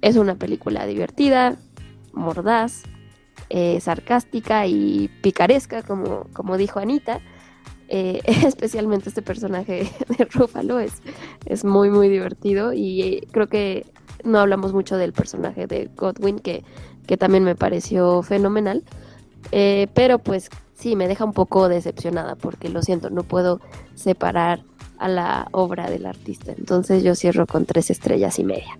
es 0.00 0.16
una 0.16 0.36
película 0.36 0.86
divertida, 0.86 1.56
mordaz, 2.12 2.84
eh, 3.50 3.80
sarcástica 3.80 4.66
y 4.66 5.10
picaresca, 5.22 5.82
como, 5.82 6.26
como 6.32 6.56
dijo 6.56 6.78
Anita. 6.80 7.20
Eh, 7.90 8.20
especialmente 8.46 9.08
este 9.08 9.22
personaje 9.22 9.90
de 10.18 10.24
Rúfalo 10.26 10.78
es, 10.78 11.02
es 11.46 11.64
muy 11.64 11.88
muy 11.88 12.10
divertido 12.10 12.74
y 12.74 13.26
creo 13.32 13.48
que 13.48 13.86
no 14.24 14.38
hablamos 14.38 14.72
mucho 14.72 14.96
del 14.96 15.12
personaje 15.12 15.66
de 15.66 15.90
Godwin, 15.96 16.38
que, 16.38 16.64
que 17.06 17.16
también 17.16 17.44
me 17.44 17.54
pareció 17.54 18.22
fenomenal. 18.22 18.84
Eh, 19.52 19.88
pero 19.94 20.18
pues 20.18 20.50
sí, 20.74 20.96
me 20.96 21.08
deja 21.08 21.24
un 21.24 21.32
poco 21.32 21.68
decepcionada 21.68 22.36
porque 22.36 22.68
lo 22.68 22.82
siento, 22.82 23.10
no 23.10 23.22
puedo 23.22 23.60
separar 23.94 24.60
a 24.98 25.08
la 25.08 25.48
obra 25.52 25.88
del 25.90 26.06
artista. 26.06 26.52
Entonces 26.56 27.02
yo 27.02 27.14
cierro 27.14 27.46
con 27.46 27.64
tres 27.66 27.90
estrellas 27.90 28.38
y 28.38 28.44
media. 28.44 28.78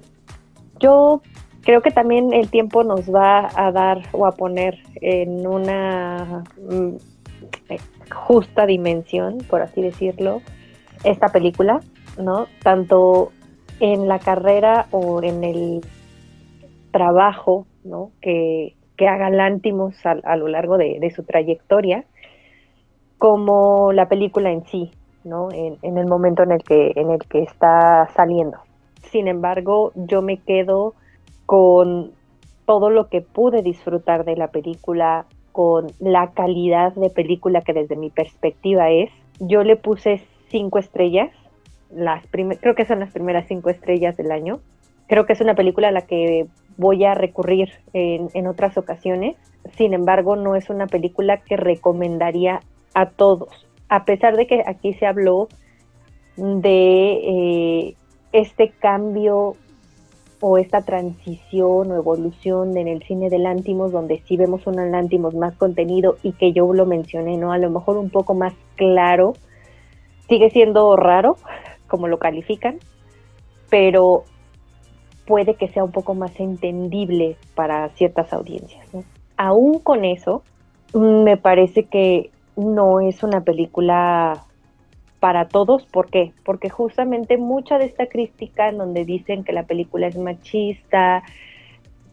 Yo 0.80 1.22
creo 1.62 1.82
que 1.82 1.90
también 1.90 2.32
el 2.32 2.48
tiempo 2.48 2.84
nos 2.84 3.12
va 3.12 3.50
a 3.54 3.72
dar 3.72 4.02
o 4.12 4.26
a 4.26 4.32
poner 4.32 4.78
en 4.96 5.46
una 5.46 6.44
mm, 6.56 6.96
justa 8.10 8.66
dimensión, 8.66 9.38
por 9.48 9.62
así 9.62 9.82
decirlo, 9.82 10.42
esta 11.04 11.28
película, 11.28 11.80
¿no? 12.18 12.46
Tanto 12.62 13.32
en 13.80 14.08
la 14.08 14.18
carrera 14.18 14.86
o 14.90 15.22
en 15.22 15.44
el 15.44 15.80
trabajo 16.90 17.66
¿no? 17.84 18.10
que, 18.20 18.74
haga 19.00 19.30
Lántimos 19.30 19.94
a, 20.04 20.36
lo 20.36 20.48
largo 20.48 20.76
de, 20.76 21.12
su 21.14 21.22
trayectoria, 21.22 22.04
como 23.16 23.92
la 23.92 24.08
película 24.08 24.50
en 24.50 24.64
sí, 24.66 24.90
¿no? 25.24 25.50
En, 25.52 25.98
el 25.98 26.06
momento 26.06 26.42
en 26.42 26.52
el 26.52 26.62
que, 26.64 26.92
en 26.96 27.10
el 27.10 27.20
que 27.20 27.42
está 27.42 28.08
saliendo. 28.16 28.58
Sin 29.10 29.28
embargo, 29.28 29.92
yo 29.94 30.20
me 30.20 30.38
quedo 30.38 30.94
con 31.46 32.12
todo 32.66 32.90
lo 32.90 33.08
que 33.08 33.20
pude 33.20 33.62
disfrutar 33.62 34.24
de 34.24 34.36
la 34.36 34.48
película, 34.48 35.26
con 35.52 35.86
la 36.00 36.32
calidad 36.32 36.92
de 36.94 37.08
película 37.08 37.62
que 37.62 37.72
desde 37.72 37.96
mi 37.96 38.10
perspectiva 38.10 38.90
es. 38.90 39.10
Yo 39.38 39.62
le 39.62 39.76
puse 39.76 40.22
cinco 40.48 40.78
estrellas, 40.78 41.30
las 41.90 42.24
creo 42.30 42.74
que 42.74 42.84
son 42.84 43.00
las 43.00 43.12
primeras 43.12 43.46
cinco 43.48 43.70
estrellas 43.70 44.16
del 44.16 44.32
año. 44.32 44.60
Creo 45.06 45.26
que 45.26 45.32
es 45.32 45.40
una 45.40 45.54
película 45.54 45.88
a 45.88 45.92
la 45.92 46.02
que 46.02 46.46
voy 46.76 47.04
a 47.04 47.14
recurrir 47.14 47.70
en, 47.92 48.28
en 48.34 48.46
otras 48.46 48.76
ocasiones. 48.76 49.36
Sin 49.76 49.94
embargo, 49.94 50.36
no 50.36 50.54
es 50.54 50.70
una 50.70 50.86
película 50.86 51.38
que 51.38 51.56
recomendaría 51.56 52.60
a 52.94 53.10
todos. 53.10 53.48
A 53.88 54.04
pesar 54.04 54.36
de 54.36 54.46
que 54.46 54.62
aquí 54.66 54.92
se 54.94 55.06
habló 55.06 55.48
de 56.36 57.12
eh, 57.88 57.96
este 58.32 58.70
cambio 58.70 59.56
o 60.40 60.58
esta 60.58 60.82
transición 60.82 61.90
o 61.90 61.96
evolución 61.96 62.76
en 62.76 62.86
el 62.86 63.02
cine 63.02 63.28
de 63.28 63.38
Lántimos, 63.38 63.90
donde 63.90 64.22
sí 64.26 64.36
vemos 64.36 64.66
un 64.66 64.76
Lántimos 64.92 65.34
más 65.34 65.56
contenido 65.56 66.16
y 66.22 66.32
que 66.32 66.52
yo 66.52 66.72
lo 66.72 66.86
mencioné, 66.86 67.36
¿no? 67.36 67.52
A 67.52 67.58
lo 67.58 67.70
mejor 67.70 67.96
un 67.96 68.10
poco 68.10 68.34
más 68.34 68.54
claro. 68.76 69.32
Sigue 70.28 70.50
siendo 70.50 70.94
raro, 70.94 71.36
como 71.88 72.06
lo 72.08 72.18
califican, 72.18 72.78
pero 73.70 74.24
puede 75.26 75.54
que 75.54 75.68
sea 75.68 75.84
un 75.84 75.92
poco 75.92 76.14
más 76.14 76.38
entendible 76.40 77.36
para 77.54 77.88
ciertas 77.90 78.32
audiencias. 78.32 78.86
Aún 79.36 79.78
con 79.80 80.04
eso, 80.04 80.42
me 80.94 81.36
parece 81.36 81.84
que 81.84 82.30
no 82.56 83.00
es 83.00 83.22
una 83.22 83.42
película 83.42 84.44
para 85.20 85.48
todos. 85.48 85.84
¿Por 85.86 86.08
qué? 86.08 86.32
Porque 86.44 86.70
justamente 86.70 87.36
mucha 87.36 87.78
de 87.78 87.86
esta 87.86 88.06
crítica 88.06 88.68
en 88.68 88.78
donde 88.78 89.04
dicen 89.04 89.44
que 89.44 89.52
la 89.52 89.64
película 89.64 90.06
es 90.06 90.16
machista, 90.16 91.22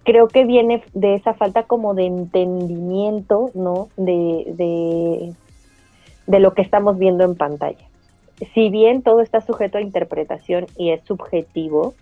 creo 0.03 0.27
que 0.27 0.45
viene 0.45 0.83
de 0.93 1.15
esa 1.15 1.33
falta 1.33 1.63
como 1.63 1.93
de 1.93 2.05
entendimiento, 2.05 3.49
¿no? 3.53 3.89
De, 3.97 4.53
de, 4.55 5.33
de 6.27 6.39
lo 6.39 6.53
que 6.53 6.61
estamos 6.61 6.97
viendo 6.97 7.23
en 7.23 7.35
pantalla. 7.35 7.85
Si 8.53 8.69
bien 8.69 9.01
todo 9.01 9.21
está 9.21 9.41
sujeto 9.41 9.77
a 9.77 9.81
interpretación 9.81 10.65
y 10.77 10.91
es 10.91 11.03
subjetivo, 11.05 11.93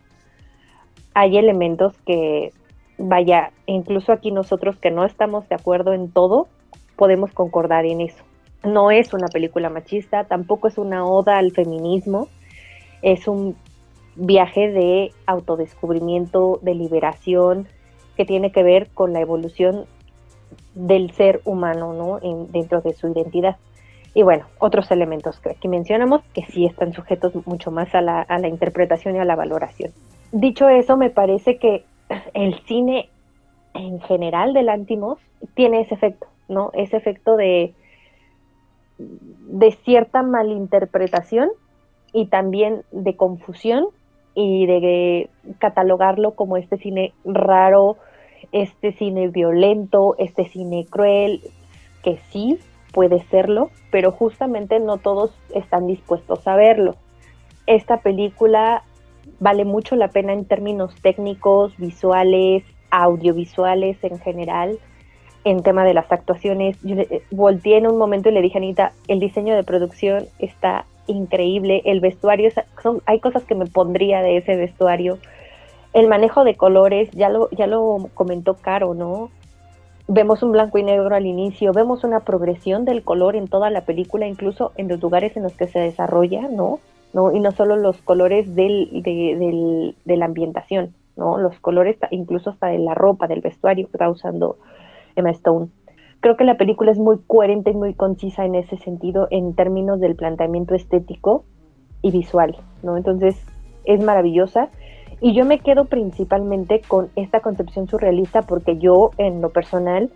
hay 1.13 1.37
elementos 1.37 1.95
que, 2.05 2.51
vaya, 2.97 3.51
incluso 3.65 4.11
aquí 4.11 4.31
nosotros 4.31 4.77
que 4.77 4.91
no 4.91 5.05
estamos 5.05 5.47
de 5.47 5.55
acuerdo 5.55 5.93
en 5.93 6.11
todo, 6.11 6.47
podemos 6.95 7.31
concordar 7.31 7.85
en 7.85 8.01
eso 8.01 8.23
no 8.63 8.91
es 8.91 9.13
una 9.13 9.27
película 9.27 9.69
machista, 9.69 10.23
tampoco 10.23 10.67
es 10.67 10.77
una 10.77 11.05
oda 11.05 11.37
al 11.37 11.51
feminismo, 11.51 12.27
es 13.01 13.27
un 13.27 13.55
viaje 14.15 14.69
de 14.69 15.11
autodescubrimiento, 15.25 16.59
de 16.61 16.75
liberación, 16.75 17.67
que 18.15 18.25
tiene 18.25 18.51
que 18.51 18.63
ver 18.63 18.89
con 18.93 19.11
la 19.11 19.21
evolución 19.21 19.85
del 20.75 21.11
ser 21.11 21.41
humano, 21.45 21.93
¿no? 21.93 22.19
dentro 22.51 22.81
de 22.81 22.93
su 22.93 23.07
identidad. 23.07 23.57
Y 24.13 24.21
bueno, 24.23 24.45
otros 24.59 24.91
elementos 24.91 25.39
que 25.39 25.51
aquí 25.51 25.67
mencionamos 25.67 26.21
que 26.33 26.45
sí 26.45 26.65
están 26.65 26.93
sujetos 26.93 27.33
mucho 27.47 27.71
más 27.71 27.93
a 27.95 28.01
la, 28.01 28.21
a 28.21 28.37
la 28.37 28.47
interpretación 28.47 29.15
y 29.15 29.19
a 29.19 29.25
la 29.25 29.35
valoración. 29.35 29.91
Dicho 30.31 30.69
eso, 30.69 30.97
me 30.97 31.09
parece 31.09 31.57
que 31.57 31.83
el 32.33 32.59
cine 32.65 33.09
en 33.73 33.99
general 34.01 34.53
del 34.53 34.69
Antimos 34.69 35.19
tiene 35.55 35.81
ese 35.81 35.95
efecto, 35.95 36.27
¿no? 36.47 36.69
Ese 36.73 36.97
efecto 36.97 37.35
de, 37.35 37.73
de 38.97 39.71
cierta 39.83 40.21
malinterpretación 40.21 41.49
y 42.11 42.27
también 42.27 42.83
de 42.91 43.15
confusión 43.15 43.87
y 44.35 44.65
de 44.65 45.29
catalogarlo 45.59 46.31
como 46.31 46.57
este 46.57 46.77
cine 46.77 47.13
raro, 47.25 47.97
este 48.51 48.91
cine 48.93 49.29
violento, 49.29 50.15
este 50.17 50.47
cine 50.49 50.85
cruel, 50.89 51.41
que 52.03 52.17
sí 52.29 52.59
puede 52.93 53.23
serlo, 53.25 53.71
pero 53.91 54.11
justamente 54.11 54.79
no 54.79 54.97
todos 54.97 55.31
están 55.53 55.87
dispuestos 55.87 56.47
a 56.47 56.55
verlo. 56.55 56.95
Esta 57.65 57.97
película 57.97 58.83
vale 59.39 59.65
mucho 59.65 59.95
la 59.95 60.09
pena 60.09 60.33
en 60.33 60.45
términos 60.45 60.95
técnicos, 61.01 61.75
visuales, 61.77 62.63
audiovisuales 62.91 63.97
en 64.03 64.19
general 64.19 64.79
en 65.43 65.63
tema 65.63 65.83
de 65.83 65.93
las 65.93 66.11
actuaciones. 66.11 66.77
Yo 66.83 66.95
volteé 67.31 67.77
en 67.77 67.87
un 67.87 67.97
momento 67.97 68.29
y 68.29 68.33
le 68.33 68.41
dije 68.41 68.57
a 68.57 68.61
Anita, 68.61 68.93
el 69.07 69.19
diseño 69.19 69.55
de 69.55 69.63
producción 69.63 70.25
está 70.39 70.85
increíble, 71.07 71.81
el 71.85 71.99
vestuario, 71.99 72.49
son, 72.81 73.01
hay 73.05 73.19
cosas 73.19 73.43
que 73.43 73.55
me 73.55 73.65
pondría 73.65 74.21
de 74.21 74.37
ese 74.37 74.55
vestuario. 74.55 75.17
El 75.91 76.07
manejo 76.07 76.43
de 76.43 76.55
colores, 76.55 77.09
ya 77.11 77.29
lo, 77.29 77.49
ya 77.51 77.67
lo 77.67 78.09
comentó 78.13 78.55
Caro, 78.55 78.93
¿no? 78.93 79.29
Vemos 80.15 80.43
un 80.43 80.51
blanco 80.51 80.77
y 80.77 80.83
negro 80.83 81.15
al 81.15 81.25
inicio, 81.25 81.73
vemos 81.73 82.03
una 82.03 82.19
progresión 82.19 82.85
del 82.85 83.03
color 83.03 83.35
en 83.35 83.47
toda 83.47 83.71
la 83.71 83.81
película, 83.81 84.27
incluso 84.27 84.71
en 84.77 84.87
los 84.87 85.01
lugares 85.01 85.35
en 85.35 85.41
los 85.41 85.53
que 85.53 85.65
se 85.65 85.79
desarrolla, 85.79 86.47
¿no? 86.49 86.79
¿No? 87.13 87.31
Y 87.31 87.39
no 87.39 87.49
solo 87.49 87.77
los 87.77 87.99
colores 88.03 88.53
del, 88.53 89.01
de, 89.01 89.35
del, 89.39 89.95
de 90.05 90.17
la 90.17 90.25
ambientación, 90.25 90.93
¿no? 91.15 91.39
Los 91.39 91.59
colores 91.59 91.97
incluso 92.11 92.51
hasta 92.51 92.67
de 92.67 92.77
la 92.77 92.93
ropa, 92.93 93.27
del 93.27 93.41
vestuario 93.41 93.87
que 93.87 93.93
está 93.93 94.07
usando 94.07 94.57
Emma 95.15 95.31
Stone. 95.31 95.69
Creo 96.19 96.37
que 96.37 96.43
la 96.43 96.57
película 96.57 96.91
es 96.91 96.99
muy 96.99 97.17
coherente 97.25 97.71
y 97.71 97.73
muy 97.73 97.95
concisa 97.95 98.45
en 98.45 98.53
ese 98.53 98.77
sentido 98.77 99.27
en 99.31 99.55
términos 99.55 99.99
del 99.99 100.15
planteamiento 100.15 100.75
estético 100.75 101.43
y 102.03 102.11
visual, 102.11 102.55
¿no? 102.83 102.97
Entonces 102.97 103.43
es 103.85 103.99
maravillosa 104.03 104.69
y 105.23 105.33
yo 105.33 105.45
me 105.45 105.59
quedo 105.59 105.85
principalmente 105.85 106.81
con 106.85 107.07
esta 107.15 107.39
concepción 107.39 107.87
surrealista 107.87 108.41
porque 108.41 108.77
yo 108.77 109.11
en 109.17 109.41
lo 109.41 109.51
personal 109.51 110.09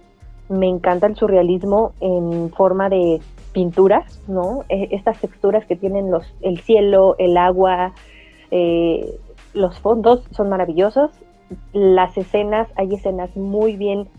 me 0.49 0.67
encanta 0.67 1.07
el 1.07 1.15
surrealismo 1.15 1.93
en 2.01 2.49
forma 2.49 2.89
de 2.89 3.21
pinturas, 3.53 4.21
¿no? 4.27 4.65
E, 4.67 4.89
estas 4.91 5.21
texturas 5.21 5.65
que 5.65 5.77
tienen 5.77 6.11
los, 6.11 6.25
el 6.41 6.59
cielo, 6.59 7.15
el 7.19 7.37
agua, 7.37 7.93
eh, 8.51 9.17
los 9.53 9.79
fondos 9.79 10.27
son 10.31 10.49
maravillosos. 10.49 11.11
Las 11.71 12.17
escenas, 12.17 12.67
hay 12.75 12.93
escenas 12.93 13.33
muy 13.37 13.77
bien 13.77 14.09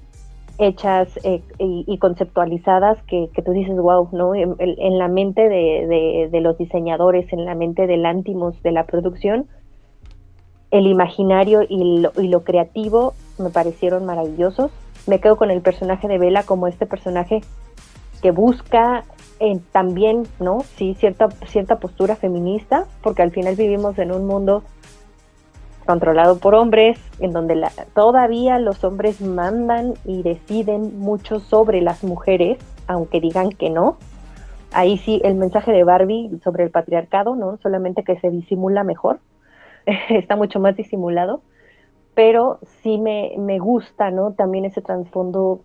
hechas 0.58 1.20
eh, 1.22 1.42
y, 1.58 1.98
conceptualizadas 1.98 3.00
que, 3.02 3.28
tú 3.44 3.52
dices, 3.52 3.76
wow, 3.76 4.08
¿no? 4.12 4.34
En, 4.34 4.98
la 4.98 5.08
mente 5.08 5.50
de, 5.50 6.40
los 6.40 6.56
diseñadores, 6.56 7.30
en 7.32 7.44
la 7.44 7.54
mente 7.54 7.86
del 7.86 8.06
ántimos 8.06 8.60
de 8.62 8.72
la 8.72 8.86
producción, 8.86 9.46
el 10.70 10.86
imaginario 10.86 11.62
y 11.68 12.00
lo, 12.00 12.44
creativo 12.44 13.14
me 13.38 13.50
parecieron 13.50 14.04
maravillosos. 14.04 14.70
Me 15.06 15.20
quedo 15.20 15.36
con 15.36 15.50
el 15.50 15.62
personaje 15.62 16.08
de 16.08 16.18
Vela 16.18 16.42
como 16.42 16.66
este 16.66 16.86
personaje 16.86 17.40
que 18.20 18.30
busca 18.30 19.04
eh, 19.40 19.60
también, 19.72 20.26
¿no? 20.40 20.60
Sí, 20.76 20.94
cierta, 20.98 21.30
cierta 21.46 21.78
postura 21.78 22.16
feminista, 22.16 22.86
porque 23.02 23.22
al 23.22 23.30
final 23.30 23.54
vivimos 23.54 23.98
en 23.98 24.12
un 24.12 24.26
mundo 24.26 24.62
controlado 25.86 26.38
por 26.38 26.54
hombres, 26.54 26.98
en 27.18 27.32
donde 27.32 27.54
la, 27.54 27.72
todavía 27.94 28.58
los 28.58 28.84
hombres 28.84 29.22
mandan 29.22 29.94
y 30.04 30.22
deciden 30.22 30.98
mucho 30.98 31.40
sobre 31.40 31.80
las 31.80 32.04
mujeres, 32.04 32.58
aunque 32.86 33.20
digan 33.20 33.50
que 33.50 33.70
no. 33.70 33.96
Ahí 34.72 34.98
sí, 34.98 35.22
el 35.24 35.36
mensaje 35.36 35.72
de 35.72 35.84
Barbie 35.84 36.38
sobre 36.44 36.64
el 36.64 36.70
patriarcado, 36.70 37.36
¿no? 37.36 37.56
Solamente 37.62 38.02
que 38.02 38.20
se 38.20 38.28
disimula 38.28 38.84
mejor, 38.84 39.20
está 40.10 40.36
mucho 40.36 40.60
más 40.60 40.76
disimulado, 40.76 41.42
pero 42.14 42.58
sí 42.82 42.98
me, 42.98 43.32
me 43.38 43.58
gusta, 43.58 44.10
¿no? 44.10 44.32
También 44.32 44.64
ese 44.64 44.82
trasfondo 44.82 45.60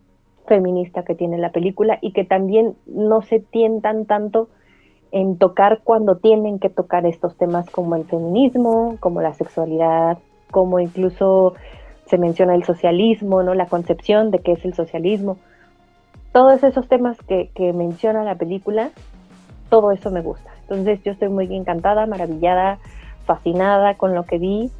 feminista 0.47 1.03
que 1.03 1.15
tiene 1.15 1.37
la 1.37 1.51
película 1.51 1.99
y 2.01 2.11
que 2.11 2.23
también 2.23 2.75
no 2.85 3.21
se 3.21 3.39
tientan 3.39 4.05
tanto 4.05 4.49
en 5.11 5.37
tocar 5.37 5.81
cuando 5.83 6.17
tienen 6.17 6.59
que 6.59 6.69
tocar 6.69 7.05
estos 7.05 7.37
temas 7.37 7.69
como 7.69 7.95
el 7.95 8.05
feminismo, 8.05 8.97
como 8.99 9.21
la 9.21 9.33
sexualidad, 9.33 10.17
como 10.51 10.79
incluso 10.79 11.53
se 12.05 12.17
menciona 12.17 12.55
el 12.55 12.63
socialismo, 12.63 13.43
¿no? 13.43 13.53
La 13.53 13.67
concepción 13.67 14.31
de 14.31 14.39
qué 14.39 14.53
es 14.53 14.65
el 14.65 14.73
socialismo. 14.73 15.37
Todos 16.31 16.63
esos 16.63 16.87
temas 16.87 17.17
que, 17.27 17.51
que 17.53 17.73
menciona 17.73 18.23
la 18.23 18.35
película, 18.35 18.89
todo 19.69 19.91
eso 19.91 20.11
me 20.11 20.21
gusta. 20.21 20.51
Entonces 20.61 21.01
yo 21.03 21.11
estoy 21.11 21.29
muy 21.29 21.55
encantada, 21.55 22.05
maravillada, 22.07 22.79
fascinada 23.25 23.95
con 23.95 24.15
lo 24.15 24.23
que 24.23 24.37
vi 24.37 24.71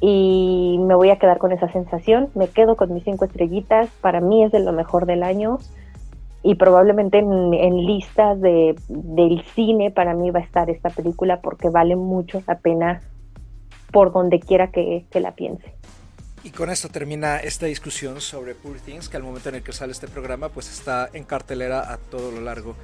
y 0.00 0.78
me 0.80 0.94
voy 0.94 1.10
a 1.10 1.18
quedar 1.18 1.38
con 1.38 1.52
esa 1.52 1.70
sensación. 1.72 2.28
Me 2.34 2.48
quedo 2.48 2.76
con 2.76 2.92
mis 2.92 3.04
cinco 3.04 3.24
estrellitas. 3.24 3.88
Para 4.00 4.20
mí 4.20 4.44
es 4.44 4.52
de 4.52 4.60
lo 4.60 4.72
mejor 4.72 5.06
del 5.06 5.22
año 5.22 5.58
y 6.42 6.54
probablemente 6.54 7.18
en, 7.18 7.86
listas 7.86 8.40
de, 8.40 8.76
del 8.88 9.42
cine 9.54 9.90
para 9.90 10.14
mí 10.14 10.30
va 10.30 10.40
a 10.40 10.42
estar 10.42 10.70
esta 10.70 10.90
película 10.90 11.40
porque 11.40 11.70
vale 11.70 11.96
mucho 11.96 12.42
la 12.46 12.58
pena 12.58 13.00
por 13.90 14.12
donde 14.12 14.38
quiera 14.38 14.70
que, 14.70 15.06
que 15.10 15.20
la 15.20 15.34
piense. 15.34 15.74
Y 16.44 16.50
con 16.50 16.70
esto 16.70 16.88
termina 16.88 17.38
esta 17.38 17.66
discusión 17.66 18.20
sobre 18.20 18.54
Poor 18.54 18.78
Things, 18.78 19.08
que 19.08 19.16
al 19.16 19.24
momento 19.24 19.48
en 19.48 19.56
el 19.56 19.62
que 19.64 19.72
sale 19.72 19.90
este 19.90 20.06
programa, 20.06 20.48
pues 20.48 20.70
está 20.70 21.08
en 21.12 21.24
cartelera 21.24 21.92
a 21.92 21.96
todo 21.96 22.30
lo 22.30 22.40
largo 22.40 22.76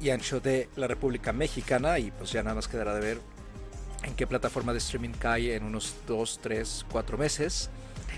y 0.00 0.10
ancho 0.10 0.40
de 0.40 0.68
la 0.76 0.88
República 0.88 1.32
Mexicana 1.32 1.98
y 1.98 2.10
pues 2.10 2.32
ya 2.32 2.42
nada 2.42 2.56
más 2.56 2.66
quedará 2.66 2.94
de 2.94 3.00
ver 3.00 3.18
en 4.04 4.14
qué 4.14 4.26
plataforma 4.26 4.72
de 4.72 4.78
streaming 4.78 5.10
cae 5.18 5.54
en 5.54 5.64
unos 5.64 5.94
2, 6.06 6.40
3, 6.42 6.86
4 6.90 7.18
meses. 7.18 7.70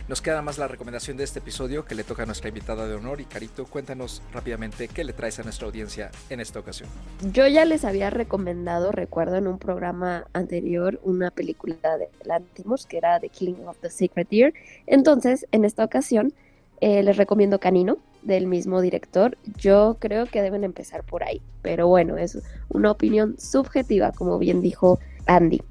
Nos 0.09 0.23
queda 0.23 0.41
más 0.41 0.57
la 0.57 0.69
recomendación 0.69 1.19
de 1.19 1.25
este 1.25 1.41
episodio 1.41 1.85
que 1.85 1.95
le 1.95 2.03
toca 2.03 2.23
a 2.23 2.27
nuestra 2.27 2.49
invitada 2.49 2.89
de 2.89 2.95
honor 2.95 3.21
y 3.21 3.25
Carito, 3.25 3.67
cuéntanos 3.67 4.23
rápidamente 4.33 4.89
qué 4.89 5.05
le 5.05 5.13
traes 5.13 5.39
a 5.39 5.43
nuestra 5.43 5.67
audiencia 5.67 6.11
en 6.31 6.41
esta 6.41 6.61
ocasión. 6.61 6.89
Yo 7.33 7.47
ya 7.47 7.67
les 7.67 7.85
había 7.85 8.09
recomendado, 8.09 8.91
recuerdo 8.91 9.37
en 9.37 9.47
un 9.47 9.59
programa 9.59 10.27
anterior, 10.33 10.99
una 11.03 11.31
película 11.31 11.77
de 11.99 12.09
Lantimos 12.25 12.87
que 12.87 12.97
era 12.97 13.21
The 13.21 13.29
Killing 13.29 13.67
of 13.67 13.77
the 13.81 13.91
Secret 13.91 14.29
Deer. 14.31 14.55
Entonces, 14.87 15.47
en 15.53 15.67
esta 15.67 15.85
ocasión, 15.85 16.33
eh, 16.81 17.03
les 17.03 17.17
recomiendo 17.17 17.59
Canino, 17.59 17.99
del 18.23 18.47
mismo 18.47 18.81
director. 18.81 19.37
Yo 19.57 19.97
creo 19.99 20.27
que 20.27 20.43
deben 20.43 20.65
empezar 20.65 21.05
por 21.05 21.23
ahí, 21.23 21.43
pero 21.63 21.89
bueno, 21.89 22.17
es 22.17 22.39
una 22.69 22.91
opinión 22.91 23.39
subjetiva, 23.39 24.13
como 24.13 24.39
bien 24.39 24.61
dijo 24.61 24.99
Andy. 25.29 25.63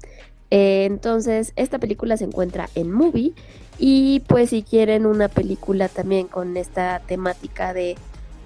Eh, 0.50 0.86
entonces, 0.86 1.52
esta 1.56 1.78
película 1.78 2.16
se 2.16 2.24
encuentra 2.24 2.70
en 2.74 2.90
Movie 2.90 3.34
y 3.78 4.20
pues 4.20 4.50
si 4.50 4.62
quieren 4.62 5.04
una 5.04 5.28
película 5.28 5.88
también 5.88 6.26
con 6.26 6.56
esta 6.56 7.02
temática 7.06 7.74
de 7.74 7.96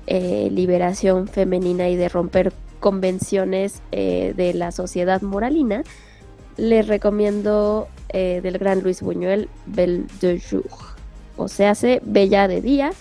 eh, 0.08 0.48
liberación 0.50 1.28
femenina 1.28 1.88
y 1.88 1.96
de 1.96 2.08
romper 2.08 2.52
convenciones 2.80 3.80
eh, 3.92 4.34
de 4.36 4.52
la 4.54 4.72
sociedad 4.72 5.22
moralina, 5.22 5.84
les 6.56 6.88
recomiendo 6.88 7.88
del 8.12 8.58
gran 8.58 8.82
Luis 8.82 9.00
Buñuel, 9.00 9.48
Belle 9.64 10.04
de 10.20 10.38
Jour. 10.38 10.66
O 11.38 11.48
sea, 11.48 11.70
hace 11.70 12.02
Bella 12.04 12.46
de 12.46 12.60
Día. 12.60 12.92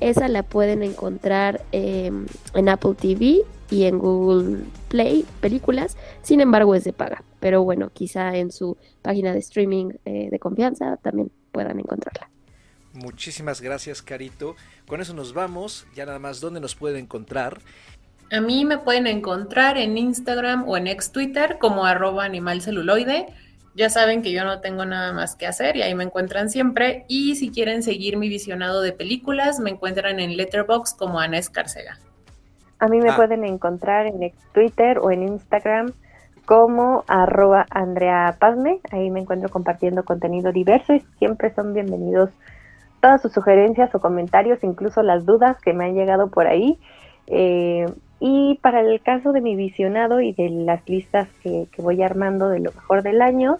Esa 0.00 0.26
la 0.26 0.42
pueden 0.42 0.82
encontrar 0.82 1.64
en 1.70 2.68
Apple 2.68 2.94
TV 3.00 3.44
y 3.70 3.84
en 3.84 3.98
Google 3.98 4.64
Play 4.88 5.24
películas, 5.40 5.96
sin 6.22 6.40
embargo 6.40 6.74
es 6.74 6.84
de 6.84 6.92
paga, 6.92 7.22
pero 7.40 7.62
bueno, 7.64 7.90
quizá 7.92 8.36
en 8.36 8.50
su 8.50 8.76
página 9.02 9.32
de 9.32 9.40
streaming 9.40 9.92
eh, 10.04 10.28
de 10.30 10.38
confianza 10.38 10.96
también 10.98 11.30
puedan 11.52 11.78
encontrarla. 11.78 12.30
Muchísimas 12.92 13.60
gracias, 13.60 14.00
Carito. 14.00 14.56
Con 14.86 15.00
eso 15.00 15.12
nos 15.12 15.34
vamos. 15.34 15.86
Ya 15.94 16.06
nada 16.06 16.18
más, 16.18 16.40
¿dónde 16.40 16.60
nos 16.60 16.74
pueden 16.74 17.04
encontrar? 17.04 17.60
A 18.32 18.40
mí 18.40 18.64
me 18.64 18.78
pueden 18.78 19.06
encontrar 19.06 19.76
en 19.76 19.98
Instagram 19.98 20.68
o 20.68 20.76
en 20.76 20.86
ex 20.86 21.12
Twitter 21.12 21.58
como 21.60 21.84
arroba 21.84 22.24
animalceluloide. 22.24 23.26
Ya 23.74 23.90
saben 23.90 24.22
que 24.22 24.32
yo 24.32 24.44
no 24.44 24.60
tengo 24.60 24.86
nada 24.86 25.12
más 25.12 25.36
que 25.36 25.46
hacer 25.46 25.76
y 25.76 25.82
ahí 25.82 25.94
me 25.94 26.04
encuentran 26.04 26.48
siempre. 26.48 27.04
Y 27.08 27.36
si 27.36 27.50
quieren 27.50 27.82
seguir 27.82 28.16
mi 28.16 28.30
visionado 28.30 28.80
de 28.80 28.92
películas, 28.92 29.60
me 29.60 29.70
encuentran 29.70 30.18
en 30.18 30.36
Letterboxd 30.36 30.96
como 30.96 31.20
Ana 31.20 31.36
Escarcega. 31.36 31.98
A 32.78 32.88
mí 32.88 33.00
me 33.00 33.10
ah. 33.10 33.16
pueden 33.16 33.44
encontrar 33.44 34.06
en 34.06 34.32
Twitter 34.52 34.98
o 34.98 35.10
en 35.10 35.22
Instagram 35.22 35.92
como 36.44 37.04
arroba 37.08 37.66
Andrea 37.70 38.36
Pazme. 38.38 38.80
Ahí 38.90 39.10
me 39.10 39.20
encuentro 39.20 39.48
compartiendo 39.48 40.04
contenido 40.04 40.52
diverso 40.52 40.94
y 40.94 41.00
siempre 41.18 41.52
son 41.54 41.74
bienvenidos 41.74 42.30
todas 43.00 43.22
sus 43.22 43.32
sugerencias 43.32 43.94
o 43.94 44.00
comentarios, 44.00 44.62
incluso 44.62 45.02
las 45.02 45.26
dudas 45.26 45.60
que 45.60 45.72
me 45.72 45.86
han 45.86 45.94
llegado 45.94 46.28
por 46.28 46.46
ahí. 46.46 46.78
Eh, 47.26 47.86
y 48.20 48.58
para 48.62 48.80
el 48.80 49.00
caso 49.02 49.32
de 49.32 49.40
mi 49.40 49.56
visionado 49.56 50.20
y 50.20 50.32
de 50.32 50.48
las 50.50 50.88
listas 50.88 51.28
que, 51.42 51.68
voy 51.78 52.02
armando 52.02 52.48
de 52.48 52.60
lo 52.60 52.72
mejor 52.72 53.02
del 53.02 53.20
año, 53.20 53.58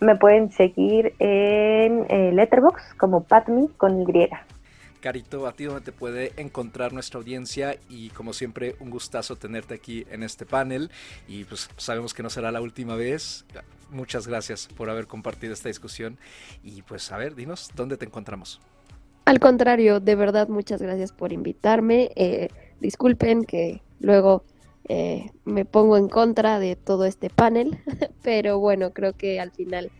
me 0.00 0.14
pueden 0.16 0.50
seguir 0.52 1.14
en 1.18 2.06
eh, 2.08 2.30
Letterbox 2.32 2.94
como 2.94 3.24
Patmi 3.24 3.68
con 3.76 4.00
Y. 4.00 4.28
Carito, 5.00 5.46
a 5.46 5.52
ti 5.52 5.64
donde 5.64 5.80
te 5.80 5.92
puede 5.92 6.32
encontrar 6.36 6.92
nuestra 6.92 7.18
audiencia 7.18 7.76
y 7.88 8.10
como 8.10 8.32
siempre 8.32 8.76
un 8.80 8.90
gustazo 8.90 9.36
tenerte 9.36 9.74
aquí 9.74 10.06
en 10.10 10.22
este 10.22 10.46
panel 10.46 10.90
y 11.26 11.44
pues 11.44 11.68
sabemos 11.76 12.14
que 12.14 12.22
no 12.22 12.30
será 12.30 12.50
la 12.52 12.60
última 12.60 12.94
vez. 12.96 13.44
Muchas 13.90 14.26
gracias 14.26 14.66
por 14.66 14.90
haber 14.90 15.06
compartido 15.06 15.52
esta 15.52 15.68
discusión 15.68 16.18
y 16.62 16.82
pues 16.82 17.10
a 17.12 17.16
ver, 17.16 17.34
dinos, 17.34 17.70
¿dónde 17.74 17.96
te 17.96 18.04
encontramos? 18.04 18.60
Al 19.24 19.40
contrario, 19.40 20.00
de 20.00 20.14
verdad 20.14 20.48
muchas 20.48 20.80
gracias 20.80 21.12
por 21.12 21.32
invitarme. 21.32 22.10
Eh, 22.16 22.48
disculpen 22.80 23.44
que 23.44 23.82
luego 24.00 24.44
eh, 24.88 25.30
me 25.44 25.64
pongo 25.64 25.96
en 25.96 26.08
contra 26.08 26.58
de 26.58 26.76
todo 26.76 27.04
este 27.04 27.28
panel, 27.28 27.78
pero 28.22 28.58
bueno, 28.58 28.92
creo 28.92 29.12
que 29.12 29.38
al 29.38 29.50
final 29.50 29.90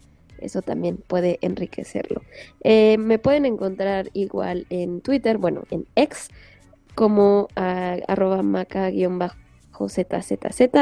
eso 0.41 0.63
también 0.63 0.97
puede 0.97 1.39
enriquecerlo. 1.43 2.23
Eh, 2.63 2.97
me 2.99 3.19
pueden 3.19 3.45
encontrar 3.47 4.11
igual 4.13 4.67
en 4.71 5.01
Twitter, 5.01 5.39
bueno, 5.39 5.65
en 5.71 5.87
X, 5.95 6.29
como 6.95 7.49
arroba 7.55 8.43
maca-zzz. 8.43 9.61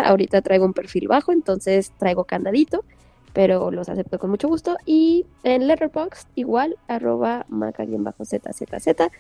Ahorita 0.04 0.42
traigo 0.42 0.64
un 0.64 0.72
perfil 0.72 1.08
bajo, 1.08 1.32
entonces 1.32 1.92
traigo 1.98 2.24
candadito, 2.24 2.84
pero 3.32 3.70
los 3.70 3.88
acepto 3.88 4.18
con 4.18 4.30
mucho 4.30 4.48
gusto. 4.48 4.76
Y 4.86 5.26
en 5.42 5.66
Letterboxd, 5.66 6.28
igual, 6.34 6.78
arroba 6.88 7.44
maca-zzz, 7.48 9.10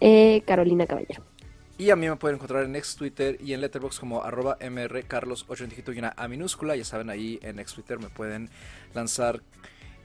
eh, 0.00 0.42
Carolina 0.46 0.86
Caballero. 0.86 1.22
Y 1.80 1.88
a 1.88 1.96
mí 1.96 2.06
me 2.10 2.16
pueden 2.16 2.34
encontrar 2.34 2.64
en 2.64 2.76
ex 2.76 2.94
Twitter 2.94 3.38
y 3.40 3.54
en 3.54 3.62
Letterboxd 3.62 4.00
como 4.00 4.22
arroba 4.22 4.58
mrcarlos8 4.58 5.64
en 5.64 5.94
y 5.94 5.98
una 5.98 6.12
A 6.14 6.28
minúscula. 6.28 6.76
Ya 6.76 6.84
saben, 6.84 7.08
ahí 7.08 7.38
en 7.42 7.58
ex 7.58 7.72
Twitter 7.72 7.98
me 7.98 8.10
pueden 8.10 8.50
lanzar 8.92 9.40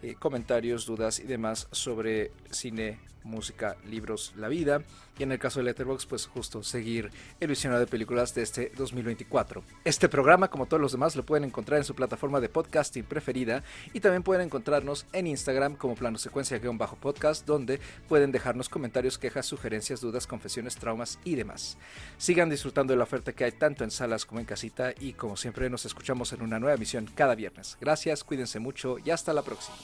eh, 0.05 0.15
comentarios, 0.19 0.85
dudas 0.85 1.19
y 1.19 1.23
demás 1.23 1.67
sobre 1.71 2.31
cine, 2.51 2.99
música, 3.23 3.75
libros, 3.89 4.33
la 4.37 4.49
vida. 4.49 4.83
Y 5.17 5.23
en 5.23 5.31
el 5.31 5.39
caso 5.39 5.59
de 5.59 5.65
Letterboxd, 5.65 6.07
pues 6.07 6.27
justo 6.27 6.61
seguir 6.63 7.09
el 7.39 7.47
visionario 7.47 7.85
de 7.85 7.89
películas 7.89 8.35
de 8.35 8.41
este 8.41 8.71
2024. 8.77 9.63
Este 9.83 10.09
programa, 10.09 10.49
como 10.49 10.65
todos 10.65 10.81
los 10.81 10.91
demás, 10.91 11.15
lo 11.15 11.25
pueden 11.25 11.45
encontrar 11.45 11.77
en 11.77 11.85
su 11.85 11.95
plataforma 11.95 12.41
de 12.41 12.49
podcasting 12.49 13.05
preferida 13.05 13.63
y 13.93 14.01
también 14.01 14.23
pueden 14.23 14.43
encontrarnos 14.43 15.05
en 15.13 15.27
Instagram 15.27 15.75
como 15.75 15.95
plano 15.95 16.17
secuencia-podcast, 16.17 17.45
donde 17.45 17.79
pueden 18.09 18.31
dejarnos 18.31 18.69
comentarios, 18.69 19.17
quejas, 19.17 19.45
sugerencias, 19.45 20.01
dudas, 20.01 20.27
confesiones, 20.27 20.75
traumas 20.75 21.19
y 21.23 21.35
demás. 21.35 21.77
Sigan 22.17 22.49
disfrutando 22.49 22.93
de 22.93 22.97
la 22.97 23.03
oferta 23.03 23.33
que 23.33 23.45
hay 23.45 23.51
tanto 23.51 23.83
en 23.83 23.91
salas 23.91 24.25
como 24.25 24.39
en 24.39 24.45
casita 24.45 24.93
y 24.99 25.13
como 25.13 25.37
siempre 25.37 25.69
nos 25.69 25.85
escuchamos 25.85 26.33
en 26.33 26.41
una 26.41 26.59
nueva 26.59 26.75
emisión 26.75 27.09
cada 27.15 27.35
viernes. 27.35 27.77
Gracias, 27.79 28.23
cuídense 28.23 28.59
mucho 28.59 28.97
y 29.03 29.11
hasta 29.11 29.33
la 29.33 29.43
próxima. 29.43 29.77